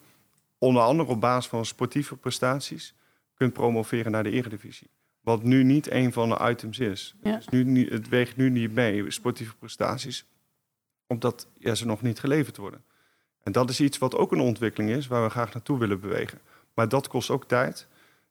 onder 0.59 0.82
andere 0.82 1.11
op 1.11 1.20
basis 1.20 1.50
van 1.50 1.64
sportieve 1.64 2.16
prestaties 2.16 2.94
kunt 3.34 3.52
promoveren 3.52 4.12
naar 4.12 4.24
de 4.24 4.30
eredivisie. 4.30 4.90
Wat 5.20 5.42
nu 5.42 5.62
niet 5.62 5.90
een 5.90 6.12
van 6.12 6.28
de 6.28 6.38
items 6.50 6.78
is. 6.78 7.14
Ja. 7.22 7.36
Dus 7.36 7.48
nu, 7.48 7.64
niet- 7.64 7.90
het 7.90 8.08
weegt 8.08 8.36
nu 8.36 8.50
niet 8.50 8.72
mee, 8.72 9.10
sportieve 9.10 9.56
prestaties. 9.56 10.26
Omdat 11.06 11.48
ja, 11.58 11.74
ze 11.74 11.86
nog 11.86 12.02
niet 12.02 12.18
geleverd 12.20 12.56
worden. 12.56 12.84
En 13.42 13.52
dat 13.52 13.70
is 13.70 13.80
iets 13.80 13.98
wat 13.98 14.14
ook 14.16 14.32
een 14.32 14.40
ontwikkeling 14.40 14.90
is, 14.90 15.06
waar 15.06 15.22
we 15.22 15.30
graag 15.30 15.52
naartoe 15.52 15.78
willen 15.78 16.00
bewegen. 16.00 16.38
Maar 16.74 16.88
dat 16.88 17.08
kost 17.08 17.30
ook 17.30 17.44
tijd. 17.44 17.86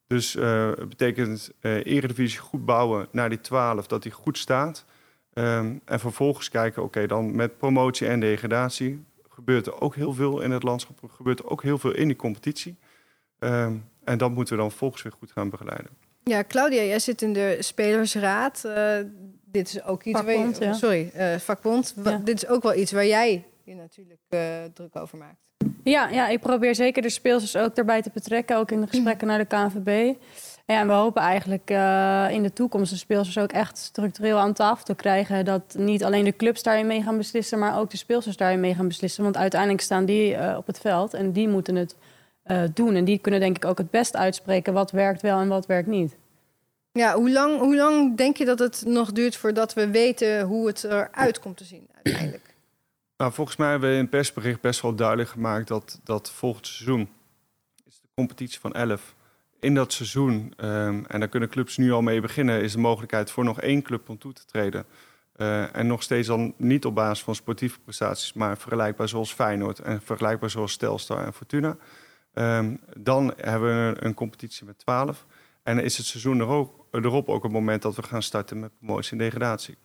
Dus 0.07 0.35
eh, 0.35 0.67
het 0.69 0.89
betekent 0.89 1.51
eh 1.59 1.85
eredivisie 1.85 2.39
goed 2.39 2.65
bouwen 2.65 3.07
naar 3.11 3.29
die 3.29 3.41
12, 3.41 3.87
dat 3.87 4.03
die 4.03 4.11
goed 4.11 4.37
staat. 4.37 4.85
Ehm, 5.33 5.75
en 5.85 5.99
vervolgens 5.99 6.49
kijken, 6.49 6.83
oké, 6.83 7.07
dan 7.07 7.35
met 7.35 7.57
promotie 7.57 8.07
en 8.07 8.19
degradatie 8.19 9.03
gebeurt 9.29 9.67
er 9.67 9.81
ook 9.81 9.95
heel 9.95 10.13
veel 10.13 10.41
in 10.41 10.51
het 10.51 10.63
landschap. 10.63 11.03
Er 11.03 11.09
gebeurt 11.09 11.39
er 11.39 11.49
ook 11.49 11.63
heel 11.63 11.77
veel 11.77 11.91
in 11.91 12.07
die 12.07 12.15
competitie. 12.17 12.75
Ehm, 13.39 13.75
en 14.03 14.17
dat 14.17 14.31
moeten 14.31 14.55
we 14.55 14.61
dan 14.61 14.71
volgens 14.71 15.01
weer 15.01 15.11
goed 15.11 15.31
gaan 15.31 15.49
begeleiden. 15.49 15.91
Ja, 16.23 16.43
Claudia, 16.47 16.81
jij 16.81 16.99
zit 16.99 17.21
in 17.21 17.33
de 17.33 17.57
Spelersraad. 17.59 18.63
Uh, 18.65 18.97
dit 19.45 19.67
is 19.67 19.83
ook 19.83 20.03
iets 20.03 20.19
vakbond, 20.19 20.57
waar 20.57 20.67
je, 20.67 20.73
ja. 20.73 20.73
Sorry, 20.73 21.11
uh, 21.15 21.35
vakbond. 21.35 21.93
Ja. 22.03 22.21
Dit 22.23 22.43
is 22.43 22.47
ook 22.47 22.63
wel 22.63 22.75
iets 22.75 22.91
waar 22.91 23.05
jij 23.05 23.45
je 23.63 23.75
natuurlijk 23.75 24.19
uh, 24.29 24.39
druk 24.73 24.95
over 24.95 25.17
maakt. 25.17 25.37
Ja, 25.83 26.07
ja, 26.07 26.27
ik 26.27 26.39
probeer 26.39 26.75
zeker 26.75 27.01
de 27.01 27.09
speelsters 27.09 27.63
ook 27.63 27.75
daarbij 27.75 28.01
te 28.01 28.09
betrekken, 28.13 28.57
ook 28.57 28.71
in 28.71 28.81
de 28.81 28.87
gesprekken 28.87 29.27
naar 29.27 29.37
de 29.37 29.45
KNVB. 29.45 30.15
Ja, 30.65 30.79
en 30.79 30.87
we 30.87 30.93
hopen 30.93 31.21
eigenlijk 31.21 31.71
uh, 31.71 32.27
in 32.29 32.43
de 32.43 32.53
toekomst 32.53 32.91
de 32.91 32.97
speelsters 32.97 33.37
ook 33.37 33.51
echt 33.51 33.77
structureel 33.77 34.37
aan 34.37 34.53
tafel 34.53 34.85
te 34.85 34.95
krijgen. 34.95 35.45
Dat 35.45 35.75
niet 35.77 36.03
alleen 36.03 36.23
de 36.23 36.35
clubs 36.35 36.63
daarin 36.63 36.87
mee 36.87 37.01
gaan 37.01 37.17
beslissen, 37.17 37.59
maar 37.59 37.79
ook 37.79 37.89
de 37.89 37.97
speelsters 37.97 38.37
daarin 38.37 38.59
mee 38.59 38.75
gaan 38.75 38.87
beslissen. 38.87 39.23
Want 39.23 39.37
uiteindelijk 39.37 39.81
staan 39.81 40.05
die 40.05 40.31
uh, 40.31 40.55
op 40.57 40.67
het 40.67 40.79
veld 40.79 41.13
en 41.13 41.31
die 41.31 41.47
moeten 41.47 41.75
het 41.75 41.95
uh, 42.51 42.63
doen. 42.73 42.95
En 42.95 43.05
die 43.05 43.17
kunnen 43.17 43.39
denk 43.39 43.55
ik 43.55 43.65
ook 43.65 43.77
het 43.77 43.89
best 43.89 44.15
uitspreken 44.15 44.73
wat 44.73 44.91
werkt 44.91 45.21
wel 45.21 45.39
en 45.39 45.47
wat 45.47 45.65
werkt 45.65 45.87
niet. 45.87 46.17
Ja, 46.91 47.15
hoe 47.15 47.31
lang, 47.31 47.59
hoe 47.59 47.75
lang 47.75 48.17
denk 48.17 48.37
je 48.37 48.45
dat 48.45 48.59
het 48.59 48.83
nog 48.85 49.11
duurt 49.11 49.35
voordat 49.35 49.73
we 49.73 49.89
weten 49.89 50.41
hoe 50.41 50.67
het 50.67 50.83
eruit 50.83 51.39
komt 51.39 51.57
te 51.57 51.63
zien 51.63 51.87
uiteindelijk? 51.93 52.55
Nou, 53.17 53.31
volgens 53.33 53.57
mij 53.57 53.69
hebben 53.69 53.89
we 53.89 53.95
in 53.95 54.01
het 54.01 54.09
persbericht 54.09 54.61
best 54.61 54.81
wel 54.81 54.95
duidelijk 54.95 55.29
gemaakt 55.29 55.67
dat, 55.67 55.99
dat 56.03 56.31
volgend 56.31 56.67
seizoen 56.67 57.09
is 57.85 57.99
de 58.01 58.07
competitie 58.15 58.59
van 58.59 58.73
11 58.73 59.15
in 59.59 59.75
dat 59.75 59.93
seizoen, 59.93 60.53
um, 60.57 61.05
en 61.05 61.19
daar 61.19 61.27
kunnen 61.27 61.49
clubs 61.49 61.77
nu 61.77 61.91
al 61.91 62.01
mee 62.01 62.21
beginnen, 62.21 62.61
is 62.61 62.71
de 62.71 62.77
mogelijkheid 62.77 63.31
voor 63.31 63.43
nog 63.43 63.61
één 63.61 63.81
club 63.81 64.09
om 64.09 64.17
toe 64.17 64.33
te 64.33 64.45
treden. 64.45 64.85
Uh, 65.37 65.75
en 65.75 65.87
nog 65.87 66.03
steeds 66.03 66.27
dan 66.27 66.53
niet 66.57 66.85
op 66.85 66.95
basis 66.95 67.23
van 67.23 67.35
sportieve 67.35 67.79
prestaties, 67.79 68.33
maar 68.33 68.57
vergelijkbaar 68.57 69.09
zoals 69.09 69.33
Feyenoord 69.33 69.79
en 69.79 70.01
vergelijkbaar 70.01 70.49
zoals 70.49 70.77
Telstar 70.77 71.25
en 71.25 71.33
Fortuna. 71.33 71.77
Um, 72.33 72.79
dan 72.97 73.33
hebben 73.37 73.69
we 73.69 73.97
een, 73.97 74.05
een, 74.05 74.13
competitie 74.13 74.65
met 74.65 74.77
12. 74.77 75.25
En 75.63 75.79
is 75.79 75.97
het 75.97 76.05
seizoen 76.05 76.39
er 76.39 76.47
ook, 76.47 76.85
erop 76.91 77.29
ook 77.29 77.43
het 77.43 77.51
moment 77.51 77.81
dat 77.81 77.95
we 77.95 78.03
gaan 78.03 78.23
starten 78.23 78.59
met 78.59 78.71
promotie 78.77 79.11
en 79.11 79.17
degradatie. 79.17 79.77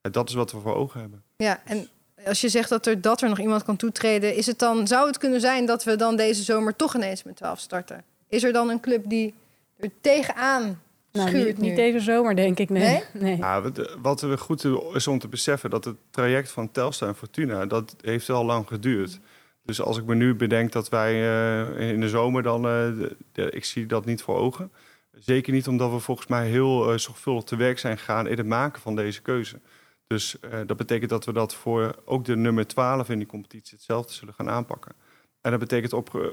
En 0.00 0.12
dat 0.12 0.28
is 0.28 0.34
wat 0.34 0.52
we 0.52 0.60
voor 0.60 0.74
ogen 0.74 1.00
hebben. 1.00 1.22
Ja, 1.36 1.60
en 1.64 1.88
als 2.26 2.40
je 2.40 2.48
zegt 2.48 2.68
dat 2.68 2.86
er, 2.86 3.00
dat 3.00 3.22
er 3.22 3.28
nog 3.28 3.38
iemand 3.38 3.62
kan 3.62 3.76
toetreden, 3.76 4.34
is 4.34 4.46
het 4.46 4.58
dan, 4.58 4.86
zou 4.86 5.06
het 5.06 5.18
kunnen 5.18 5.40
zijn 5.40 5.66
dat 5.66 5.84
we 5.84 5.96
dan 5.96 6.16
deze 6.16 6.42
zomer 6.42 6.76
toch 6.76 6.94
ineens 6.94 7.22
met 7.22 7.36
12 7.36 7.58
starten? 7.58 8.04
Is 8.28 8.42
er 8.42 8.52
dan 8.52 8.70
een 8.70 8.80
club 8.80 9.02
die 9.08 9.34
er 9.76 9.90
tegenaan 10.00 10.80
nou, 11.12 11.28
schuurt 11.28 11.46
niet, 11.46 11.58
nu? 11.58 11.66
niet 11.66 11.76
deze 11.76 12.00
zomer, 12.00 12.36
denk 12.36 12.58
ik. 12.58 12.70
Nee. 12.70 12.82
Nee? 12.82 13.02
nee. 13.22 13.36
Ja, 13.36 13.62
wat, 14.02 14.22
er 14.22 14.38
goed 14.38 14.66
is 14.92 15.06
om 15.06 15.18
te 15.18 15.28
beseffen, 15.28 15.70
dat 15.70 15.84
het 15.84 15.96
traject 16.10 16.50
van 16.50 16.70
Telstar 16.70 17.08
en 17.08 17.14
Fortuna, 17.14 17.66
dat 17.66 17.96
heeft 18.00 18.30
al 18.30 18.44
lang 18.44 18.66
geduurd. 18.68 19.18
Dus 19.66 19.80
als 19.80 19.98
ik 19.98 20.04
me 20.04 20.14
nu 20.14 20.34
bedenk 20.34 20.72
dat 20.72 20.88
wij 20.88 21.14
uh, 21.14 21.90
in 21.92 22.00
de 22.00 22.08
zomer 22.08 22.42
dan, 22.42 22.62
de, 22.62 23.50
ik 23.50 23.64
zie 23.64 23.86
dat 23.86 24.04
niet 24.04 24.22
voor 24.22 24.36
ogen. 24.36 24.72
Zeker 25.12 25.52
niet 25.52 25.68
omdat 25.68 25.90
we 25.90 25.98
volgens 25.98 26.26
mij 26.26 26.48
heel 26.48 26.92
uh, 26.92 26.98
zorgvuldig 26.98 27.44
te 27.44 27.56
werk 27.56 27.78
zijn 27.78 27.98
gegaan 27.98 28.26
in 28.26 28.36
het 28.36 28.46
maken 28.46 28.82
van 28.82 28.96
deze 28.96 29.22
keuze. 29.22 29.60
Dus 30.06 30.36
dat 30.66 30.76
betekent 30.76 31.10
dat 31.10 31.24
we 31.24 31.32
dat 31.32 31.54
voor 31.54 31.96
ook 32.04 32.24
de 32.24 32.36
nummer 32.36 32.66
12 32.66 33.08
in 33.08 33.18
die 33.18 33.26
competitie 33.26 33.76
hetzelfde 33.76 34.12
zullen 34.12 34.34
gaan 34.34 34.50
aanpakken. 34.50 34.92
En 35.40 35.50
dat 35.50 35.60
betekent 35.60 35.92
op 35.92 36.32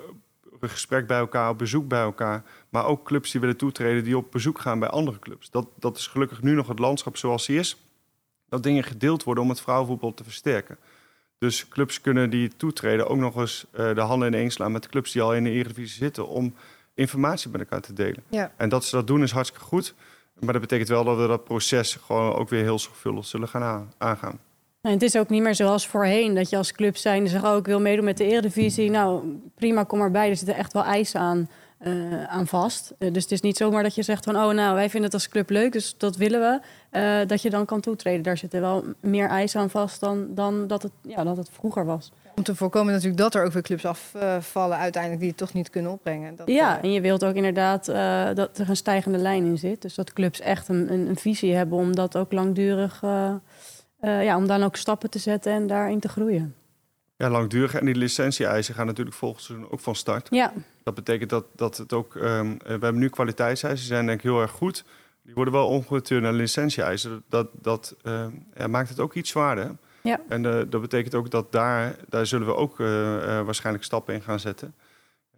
gesprek 0.67 1.07
bij 1.07 1.17
elkaar, 1.17 1.49
op 1.49 1.57
bezoek 1.57 1.88
bij 1.88 2.01
elkaar. 2.01 2.43
Maar 2.69 2.86
ook 2.86 3.05
clubs 3.05 3.31
die 3.31 3.41
willen 3.41 3.57
toetreden 3.57 4.03
die 4.03 4.17
op 4.17 4.31
bezoek 4.31 4.59
gaan 4.59 4.79
bij 4.79 4.89
andere 4.89 5.19
clubs. 5.19 5.49
Dat, 5.49 5.67
dat 5.79 5.97
is 5.97 6.07
gelukkig 6.07 6.41
nu 6.41 6.53
nog 6.53 6.67
het 6.67 6.79
landschap 6.79 7.17
zoals 7.17 7.45
die 7.45 7.59
is. 7.59 7.77
Dat 8.49 8.63
dingen 8.63 8.84
gedeeld 8.84 9.23
worden 9.23 9.43
om 9.43 9.49
het 9.49 9.61
vrouwenvoetbal 9.61 10.13
te 10.13 10.23
versterken. 10.23 10.77
Dus 11.44 11.68
clubs 11.68 12.02
kunnen 12.02 12.30
die 12.30 12.52
toetreden 12.58 13.08
ook 13.08 13.18
nog 13.18 13.36
eens 13.36 13.66
uh, 13.72 13.96
de 13.96 14.02
handen 14.02 14.28
ineen 14.28 14.52
slaan 14.52 14.72
met 14.72 14.88
clubs 14.88 15.12
die 15.12 15.22
al 15.22 15.36
in 15.36 15.44
de 15.44 15.50
Eredivisie 15.50 15.98
zitten. 15.98 16.28
Om 16.28 16.54
informatie 16.94 17.50
met 17.50 17.60
elkaar 17.60 17.82
te 17.82 17.94
delen. 17.94 18.24
Ja. 18.30 18.52
En 18.58 18.70
dat 18.70 18.86
ze 18.86 18.96
dat 18.96 19.08
doen 19.08 19.24
is 19.24 19.32
hartstikke 19.32 19.66
goed. 19.66 19.94
Maar 20.39 20.54
dat 20.54 20.62
betekent 20.62 20.89
wel 20.89 21.04
dat 21.04 21.18
we 21.18 21.28
dat 21.28 21.44
proces 21.44 21.96
gewoon 22.06 22.34
ook 22.34 22.50
weer 22.50 22.64
heel 22.64 22.80
zorgvuldig 22.80 23.26
zullen 23.26 23.48
gaan 23.48 23.94
aangaan. 23.98 24.39
En 24.82 24.91
het 24.91 25.02
is 25.02 25.18
ook 25.18 25.30
niet 25.30 25.41
meer 25.41 25.56
zoals 25.56 25.88
voorheen, 25.88 26.36
dat 26.36 26.50
je 26.50 26.58
als 26.58 26.72
club 26.72 26.98
zijn 26.98 27.28
zegt, 27.28 27.44
oh, 27.44 27.58
ik 27.58 27.66
wil 27.66 27.82
meedoen 27.82 28.06
met 28.06 28.18
de 28.18 28.26
Eredivisie. 28.26 28.89
Nou, 28.89 29.39
prima, 29.56 29.84
kom 29.84 30.02
erbij. 30.02 30.30
Er 30.30 30.36
zitten 30.36 30.56
echt 30.56 30.74
wel 30.74 30.84
eisen 30.84 31.20
aan, 31.20 31.50
uh, 31.88 32.23
aan 32.23 32.47
vast. 32.47 32.93
Uh, 32.99 33.13
dus 33.13 33.23
het 33.23 33.31
is 33.31 33.41
niet 33.41 33.57
zomaar 33.57 33.84
dat 33.84 33.95
je 33.95 34.03
zegt 34.03 34.23
van, 34.23 34.36
oh, 34.36 34.53
nou, 34.53 34.75
wij 34.75 34.89
vinden 34.89 35.03
het 35.03 35.13
als 35.13 35.29
club 35.29 35.49
leuk, 35.49 35.71
dus 35.71 35.95
dat 35.97 36.15
willen 36.15 36.39
we. 36.39 36.59
Uh, 36.99 37.27
dat 37.27 37.41
je 37.41 37.49
dan 37.49 37.65
kan 37.65 37.81
toetreden. 37.81 38.23
Daar 38.23 38.38
zitten 38.38 38.61
wel 38.61 38.84
meer 38.99 39.27
eisen 39.27 39.61
aan 39.61 39.69
vast 39.69 39.99
dan, 39.99 40.27
dan 40.29 40.67
dat, 40.67 40.84
het, 40.84 40.91
ja, 41.01 41.23
dat 41.23 41.38
het 41.38 41.49
vroeger 41.51 41.86
was. 41.86 42.11
Om 42.36 42.43
te 42.43 42.55
voorkomen 42.55 42.93
natuurlijk 42.93 43.21
dat 43.21 43.36
er 43.36 43.45
ook 43.45 43.51
weer 43.51 43.61
clubs 43.61 43.86
afvallen 43.86 44.77
uiteindelijk 44.77 45.21
die 45.21 45.29
het 45.29 45.39
toch 45.39 45.53
niet 45.53 45.69
kunnen 45.69 45.91
opbrengen. 45.91 46.36
Dat, 46.36 46.47
ja, 46.47 46.81
en 46.81 46.91
je 46.91 47.01
wilt 47.01 47.25
ook 47.25 47.36
inderdaad 47.36 47.86
dat 48.36 48.57
er 48.57 48.69
een 48.69 48.75
stijgende 48.75 49.17
lijn 49.17 49.45
in 49.45 49.57
zit. 49.57 49.81
Dus 49.81 49.95
dat 49.95 50.13
clubs 50.13 50.39
echt 50.39 50.67
een, 50.67 50.93
een, 50.93 51.07
een 51.07 51.17
visie 51.17 51.55
hebben 51.55 51.77
om 51.77 51.95
dat 51.95 52.17
ook 52.17 52.31
langdurig... 52.31 53.01
Ja, 54.01 54.38
om 54.38 54.47
dan 54.47 54.63
ook 54.63 54.75
stappen 54.75 55.09
te 55.09 55.19
zetten 55.19 55.53
en 55.53 55.67
daarin 55.67 55.99
te 55.99 56.07
groeien. 56.09 56.55
Ja, 57.24 57.30
langdurig. 57.30 57.74
En 57.74 57.86
die 57.86 57.95
licentie-eisen 57.95 58.76
gaan 58.76 58.86
natuurlijk 58.86 59.15
volgend 59.15 59.43
seizoen 59.43 59.71
ook 59.71 59.80
van 59.80 59.95
start. 59.95 60.28
Ja. 60.30 60.53
Dat 60.84 60.93
betekent 60.93 61.30
dat, 61.30 61.45
dat 61.55 61.78
het 61.78 61.93
ook... 61.93 62.15
Um, 62.15 62.57
we 62.57 62.69
hebben 62.69 62.97
nu 62.97 63.09
kwaliteitseisen, 63.09 63.80
die 63.80 63.95
zijn 63.95 64.05
denk 64.05 64.17
ik 64.17 64.24
heel 64.24 64.41
erg 64.41 64.51
goed. 64.51 64.86
Die 65.21 65.34
worden 65.34 65.53
wel 65.53 65.67
omgeturnd 65.67 66.24
naar 66.24 66.34
licentie-eisen. 66.34 67.24
Dat, 67.30 67.49
dat 67.53 67.95
ja, 68.55 68.67
maakt 68.67 68.89
het 68.89 68.99
ook 68.99 69.13
iets 69.13 69.30
zwaarder. 69.30 69.76
Ja. 70.01 70.21
En 70.28 70.43
uh, 70.43 70.61
dat 70.69 70.82
betekent 70.82 71.15
ook 71.15 71.30
dat 71.30 71.51
daar, 71.51 71.95
daar 72.09 72.26
zullen 72.26 72.47
we 72.47 72.55
ook 72.55 72.78
waarschijnlijk 72.78 73.86
stappen 73.86 74.13
in 74.13 74.21
gaan 74.21 74.39
zetten. 74.39 74.76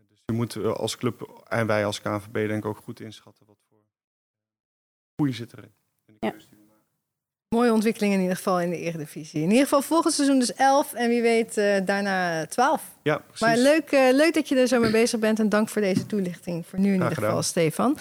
Dus 0.09 0.19
je 0.25 0.33
moet 0.33 0.63
als 0.63 0.97
club 0.97 1.43
en 1.47 1.67
wij 1.67 1.86
als 1.86 2.01
KNVB 2.01 2.33
denk 2.33 2.63
ik 2.63 2.65
ook 2.65 2.77
goed 2.77 2.99
inschatten... 2.99 3.45
wat 3.45 3.57
voor 3.69 3.77
goede 5.15 5.33
zit 5.33 5.53
erin. 5.53 5.73
In 6.05 6.15
de 6.19 6.25
ja. 6.25 6.33
Mooie 7.49 7.73
ontwikkeling 7.73 8.13
in 8.13 8.19
ieder 8.19 8.35
geval 8.35 8.59
in 8.59 8.69
de 8.69 8.79
Eredivisie. 8.79 9.41
In 9.41 9.49
ieder 9.49 9.63
geval 9.63 9.81
volgend 9.81 10.13
seizoen 10.13 10.39
dus 10.39 10.53
11 10.53 10.93
en 10.93 11.09
wie 11.09 11.21
weet 11.21 11.57
uh, 11.57 11.75
daarna 11.85 12.45
12. 12.45 12.81
Ja, 13.03 13.17
precies. 13.17 13.39
Maar 13.39 13.57
leuk, 13.57 13.91
uh, 13.91 13.99
leuk 14.11 14.33
dat 14.33 14.49
je 14.49 14.55
er 14.55 14.67
zo 14.67 14.79
mee 14.79 14.91
bezig 14.91 15.19
bent 15.19 15.39
en 15.39 15.49
dank 15.49 15.69
voor 15.69 15.81
deze 15.81 16.05
toelichting 16.05 16.65
voor 16.67 16.79
nu 16.79 16.93
in 16.93 16.99
Graag 16.99 17.09
ieder 17.09 17.23
geval, 17.23 17.43
gedaan. 17.43 17.43
Stefan. 17.43 17.97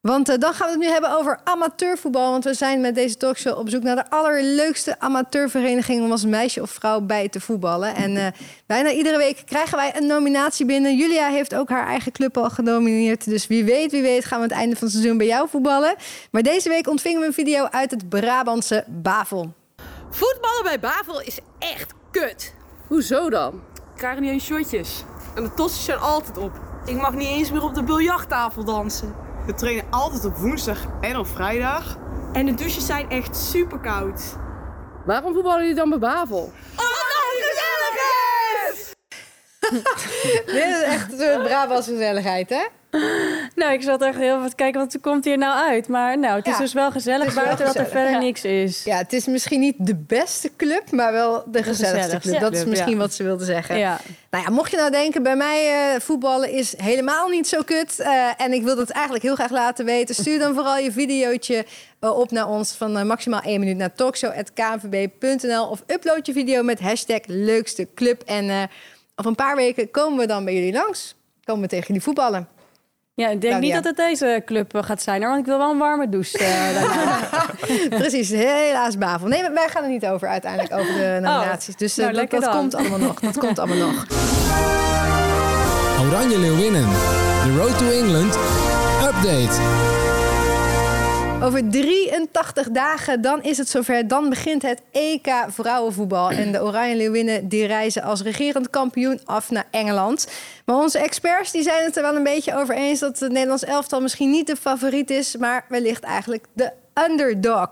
Want 0.00 0.30
uh, 0.30 0.36
dan 0.38 0.54
gaan 0.54 0.66
we 0.66 0.72
het 0.72 0.82
nu 0.82 0.88
hebben 0.88 1.18
over 1.18 1.40
amateurvoetbal. 1.44 2.30
Want 2.30 2.44
we 2.44 2.54
zijn 2.54 2.80
met 2.80 2.94
deze 2.94 3.16
talkshow 3.16 3.58
op 3.58 3.68
zoek 3.68 3.82
naar 3.82 3.96
de 3.96 4.10
allerleukste 4.10 5.00
amateurvereniging 5.00 6.02
om 6.02 6.10
als 6.10 6.24
meisje 6.24 6.62
of 6.62 6.70
vrouw 6.70 7.00
bij 7.00 7.28
te 7.28 7.40
voetballen. 7.40 7.94
En 7.94 8.10
uh, 8.16 8.26
bijna 8.66 8.90
iedere 8.90 9.16
week 9.16 9.42
krijgen 9.44 9.76
wij 9.76 9.96
een 9.96 10.06
nominatie 10.06 10.66
binnen. 10.66 10.96
Julia 10.96 11.28
heeft 11.28 11.54
ook 11.54 11.68
haar 11.68 11.86
eigen 11.86 12.12
club 12.12 12.36
al 12.36 12.50
genomineerd. 12.50 13.24
Dus 13.24 13.46
wie 13.46 13.64
weet, 13.64 13.90
wie 13.90 14.02
weet 14.02 14.24
gaan 14.24 14.38
we 14.38 14.44
aan 14.44 14.50
het 14.50 14.58
einde 14.58 14.76
van 14.76 14.86
het 14.86 14.96
seizoen 14.96 15.18
bij 15.18 15.26
jou 15.26 15.48
voetballen. 15.48 15.94
Maar 16.30 16.42
deze 16.42 16.68
week 16.68 16.88
ontvingen 16.88 17.20
we 17.20 17.26
een 17.26 17.32
video 17.32 17.64
uit 17.64 17.90
het 17.90 18.08
Brabantse 18.08 18.84
Bavel. 18.86 19.52
Voetballen 20.10 20.62
bij 20.62 20.80
Bavel 20.80 21.20
is 21.20 21.38
echt 21.58 21.94
kut. 22.10 22.54
Hoezo 22.86 23.30
dan? 23.30 23.54
Ik 23.74 23.96
krijg 23.96 24.18
niet 24.18 24.30
eens 24.30 24.44
shotjes. 24.44 25.04
En 25.34 25.42
de 25.42 25.54
tossies 25.54 25.84
zijn 25.84 25.98
altijd 25.98 26.38
op. 26.38 26.52
Ik 26.84 26.96
mag 26.96 27.14
niet 27.14 27.28
eens 27.28 27.50
meer 27.50 27.62
op 27.62 27.74
de 27.74 27.82
biljarttafel 27.82 28.64
dansen. 28.64 29.14
We 29.48 29.54
trainen 29.54 29.84
altijd 29.90 30.24
op 30.24 30.36
woensdag 30.36 30.86
en 31.00 31.16
op 31.16 31.26
vrijdag. 31.26 31.98
En 32.32 32.46
de 32.46 32.54
douches 32.54 32.86
zijn 32.86 33.10
echt 33.10 33.36
super 33.36 33.78
koud. 33.78 34.36
Waarom 35.04 35.34
voetballen 35.34 35.60
jullie 35.60 35.74
dan 35.74 35.88
bij 35.88 35.98
Bavel? 35.98 36.38
Omdat 36.38 36.52
het 36.76 37.44
gezellig 37.44 37.96
is! 38.70 38.94
Dit 40.54 40.76
is 40.76 40.82
echt 40.82 41.20
een 41.20 41.42
Brabantse 41.42 41.90
gezelligheid, 41.90 42.48
hè? 42.48 42.66
Nou, 43.54 43.72
ik 43.72 43.82
zat 43.82 44.02
echt 44.02 44.16
heel 44.18 44.48
te 44.48 44.54
kijken, 44.54 44.80
wat 44.80 44.96
komt 45.00 45.24
hier 45.24 45.38
nou 45.38 45.68
uit? 45.68 45.88
Maar 45.88 46.18
nou, 46.18 46.36
het 46.36 46.46
is 46.46 46.52
Ja, 46.52 46.58
dus 46.58 46.72
wel 46.72 46.90
gezellig 46.90 47.34
wel 47.34 47.44
buiten 47.44 47.66
dat 47.66 47.74
er 47.74 47.86
verder 47.86 48.10
ja. 48.10 48.18
niks 48.18 48.44
is. 48.44 48.84
Ja, 48.84 48.96
het 48.96 49.12
is 49.12 49.26
misschien 49.26 49.60
niet 49.60 49.74
de 49.78 49.94
beste 49.94 50.50
club, 50.56 50.90
maar 50.90 51.12
wel 51.12 51.32
de, 51.46 51.62
gezelligste 51.62 51.86
gezelligste 51.86 52.28
club. 52.28 52.40
Dat 52.40 52.52
is 52.52 52.64
misschien 52.64 52.92
ja. 52.92 52.98
wat 52.98 53.14
ze 53.14 53.22
wilde 53.22 53.44
zeggen. 53.44 53.78
Ja. 53.78 54.00
Nou 54.30 54.44
ja, 54.44 54.50
mocht 54.50 54.70
je 54.70 54.76
nou 54.76 54.90
denken, 54.90 55.22
bij 55.22 55.36
mij 55.36 55.92
eh, 55.94 56.00
voetballen 56.00 56.50
is 56.50 56.74
helemaal 56.76 57.28
niet 57.28 57.48
zo 57.48 57.62
kut. 57.62 58.00
eh, 58.00 58.30
en 58.36 58.52
ik 58.52 58.62
wil 58.62 58.76
dat 58.76 58.90
eigenlijk 58.90 59.24
heel 59.24 59.34
graag 59.34 59.50
laten 59.50 59.84
weten. 59.84 60.14
Stuur 60.14 60.38
dan 60.38 60.54
vooral 60.54 60.78
je 60.78 60.92
videootje 60.92 61.64
eh, 62.00 62.18
op 62.18 62.30
naar 62.30 62.48
ons 62.48 62.72
van 62.72 63.06
maximaal 63.06 63.40
1 63.40 63.60
minuut 63.60 63.76
naar 63.76 63.94
talkshow.knvb.nl. 63.94 65.66
Of 65.68 65.82
upload 65.86 66.26
je 66.26 66.32
video 66.32 66.62
met 66.62 66.80
hashtag 66.80 67.20
leukste 67.26 67.88
club. 67.94 68.22
En 68.22 68.68
over 69.16 69.30
een 69.30 69.34
paar 69.34 69.56
weken 69.56 69.90
komen 69.90 70.18
we 70.18 70.26
dan 70.26 70.44
bij 70.44 70.54
jullie 70.54 70.72
langs. 70.72 71.14
Komen 71.44 71.62
we 71.62 71.68
tegen 71.68 71.86
jullie 71.86 72.02
voetballen. 72.02 72.57
Ja, 73.18 73.28
ik 73.28 73.40
denk 73.40 73.52
Claudia. 73.52 73.74
niet 73.74 73.84
dat 73.84 73.84
het 73.84 73.96
deze 73.96 74.42
club 74.44 74.74
eh, 74.74 74.82
gaat 74.82 75.02
zijn, 75.02 75.20
hoor, 75.20 75.28
want 75.30 75.40
ik 75.40 75.46
wil 75.46 75.58
wel 75.58 75.70
een 75.70 75.78
warme 75.78 76.08
douche. 76.08 76.38
eh. 76.38 77.88
Precies, 78.00 78.28
helaas 78.30 78.98
Bavel. 78.98 79.28
Nee, 79.28 79.42
maar 79.42 79.52
wij 79.52 79.68
gaan 79.68 79.82
er 79.82 79.88
niet 79.88 80.06
over 80.06 80.28
uiteindelijk, 80.28 80.72
over 80.72 80.92
de 80.94 81.18
nominaties. 81.22 81.76
dus 81.76 81.98
eh, 81.98 82.08
nou, 82.08 82.26
dat, 82.28 82.48
komt 82.48 82.74
allemaal 82.74 82.98
nog. 82.98 83.20
Dat 83.20 83.38
komt 83.38 83.58
allemaal 83.58 83.76
nog. 83.76 84.06
Oranje 86.06 86.38
Leeuwinnen. 86.38 86.86
The 87.44 87.56
Road 87.56 87.78
to 87.78 87.90
England. 87.90 88.38
Update. 89.02 90.17
Over 91.42 91.70
83 91.70 92.70
dagen, 92.70 93.20
dan 93.20 93.42
is 93.42 93.58
het 93.58 93.68
zover. 93.68 94.08
Dan 94.08 94.28
begint 94.28 94.62
het 94.62 94.82
EK 94.90 95.44
vrouwenvoetbal. 95.48 96.30
En 96.30 96.52
de 96.52 96.62
Oranje 96.62 96.96
Leeuwinnen 96.96 97.48
die 97.48 97.66
reizen 97.66 98.02
als 98.02 98.22
regerend 98.22 98.70
kampioen 98.70 99.20
af 99.24 99.50
naar 99.50 99.66
Engeland. 99.70 100.28
Maar 100.64 100.76
onze 100.76 100.98
experts 100.98 101.52
die 101.52 101.62
zijn 101.62 101.84
het 101.84 101.96
er 101.96 102.02
wel 102.02 102.16
een 102.16 102.22
beetje 102.22 102.54
over 102.54 102.74
eens... 102.74 103.00
dat 103.00 103.18
het 103.18 103.32
Nederlands 103.32 103.64
elftal 103.64 104.00
misschien 104.00 104.30
niet 104.30 104.46
de 104.46 104.56
favoriet 104.56 105.10
is... 105.10 105.36
maar 105.36 105.64
wellicht 105.68 106.02
eigenlijk 106.02 106.44
de 106.52 106.72
underdog. 107.10 107.68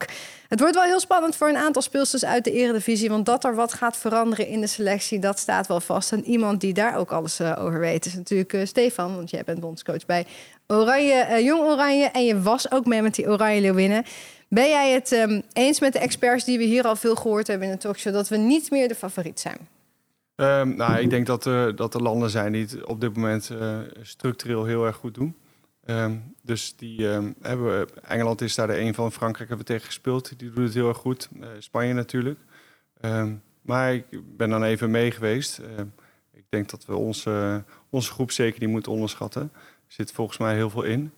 Het 0.48 0.60
wordt 0.60 0.74
wel 0.74 0.84
heel 0.84 1.00
spannend 1.00 1.36
voor 1.36 1.48
een 1.48 1.56
aantal 1.56 1.82
speelsters 1.82 2.24
uit 2.24 2.44
de 2.44 2.52
eredivisie... 2.52 3.08
want 3.08 3.26
dat 3.26 3.44
er 3.44 3.54
wat 3.54 3.72
gaat 3.72 3.96
veranderen 3.96 4.48
in 4.48 4.60
de 4.60 4.66
selectie, 4.66 5.18
dat 5.18 5.38
staat 5.38 5.66
wel 5.66 5.80
vast. 5.80 6.12
En 6.12 6.24
iemand 6.24 6.60
die 6.60 6.74
daar 6.74 6.96
ook 6.96 7.12
alles 7.12 7.40
eh, 7.40 7.64
over 7.64 7.80
weet 7.80 8.06
is 8.06 8.14
natuurlijk 8.14 8.52
uh, 8.52 8.66
Stefan... 8.66 9.16
want 9.16 9.30
jij 9.30 9.44
bent 9.44 9.60
bondscoach 9.60 10.06
bij 10.06 10.26
Oranje, 10.66 11.26
uh, 11.30 11.44
Jong 11.44 11.62
Oranje... 11.62 12.04
en 12.04 12.24
je 12.24 12.42
was 12.42 12.70
ook 12.70 12.86
mee 12.86 13.02
met 13.02 13.14
die 13.14 13.28
Oranje 13.28 13.60
Leeuwinnen. 13.60 14.04
Ben 14.48 14.68
jij 14.68 14.92
het 14.92 15.12
um, 15.12 15.42
eens 15.52 15.80
met 15.80 15.92
de 15.92 15.98
experts 15.98 16.44
die 16.44 16.58
we 16.58 16.64
hier 16.64 16.84
al 16.84 16.96
veel 16.96 17.16
gehoord 17.16 17.46
hebben 17.46 17.66
in 17.66 17.72
de 17.72 17.80
talkshow... 17.80 18.12
dat 18.12 18.28
we 18.28 18.36
niet 18.36 18.70
meer 18.70 18.88
de 18.88 18.94
favoriet 18.94 19.40
zijn? 19.40 19.58
Um, 20.36 20.76
nou, 20.76 20.98
ik 20.98 21.10
denk 21.10 21.26
dat, 21.26 21.44
er, 21.44 21.76
dat 21.76 21.94
er 21.94 22.02
landen 22.02 22.30
zijn 22.30 22.52
die 22.52 22.62
het 22.62 22.84
op 22.84 23.00
dit 23.00 23.16
moment 23.16 23.50
structureel 24.02 24.64
heel 24.64 24.86
erg 24.86 24.96
goed 24.96 25.14
doen... 25.14 25.36
Um, 25.90 26.34
dus 26.42 26.76
die 26.76 27.06
hebben 27.40 27.88
Engeland 28.02 28.40
is 28.40 28.54
daar 28.54 28.66
de 28.66 28.78
een 28.78 28.94
van. 28.94 29.12
Frankrijk 29.12 29.48
hebben 29.48 29.66
we 29.66 29.72
tegen 29.72 29.86
gespeeld. 29.86 30.38
Die 30.38 30.50
doet 30.50 30.64
het 30.64 30.74
heel 30.74 30.88
erg 30.88 30.96
goed. 30.96 31.28
Spanje 31.58 31.92
natuurlijk. 31.92 32.38
Maar 33.62 33.94
ik 33.94 34.04
ben 34.36 34.50
dan 34.50 34.62
even 34.62 34.90
mee 34.90 35.10
geweest. 35.10 35.60
Ik 36.32 36.44
denk 36.48 36.70
dat 36.70 36.84
we 36.86 36.94
onze, 36.94 37.64
onze 37.90 38.12
groep 38.12 38.30
zeker 38.30 38.60
niet 38.60 38.68
moeten 38.68 38.92
onderschatten. 38.92 39.52
Er 39.86 39.94
zit 39.94 40.12
volgens 40.12 40.38
mij 40.38 40.54
heel 40.54 40.70
veel 40.70 40.82
in. 40.82 41.12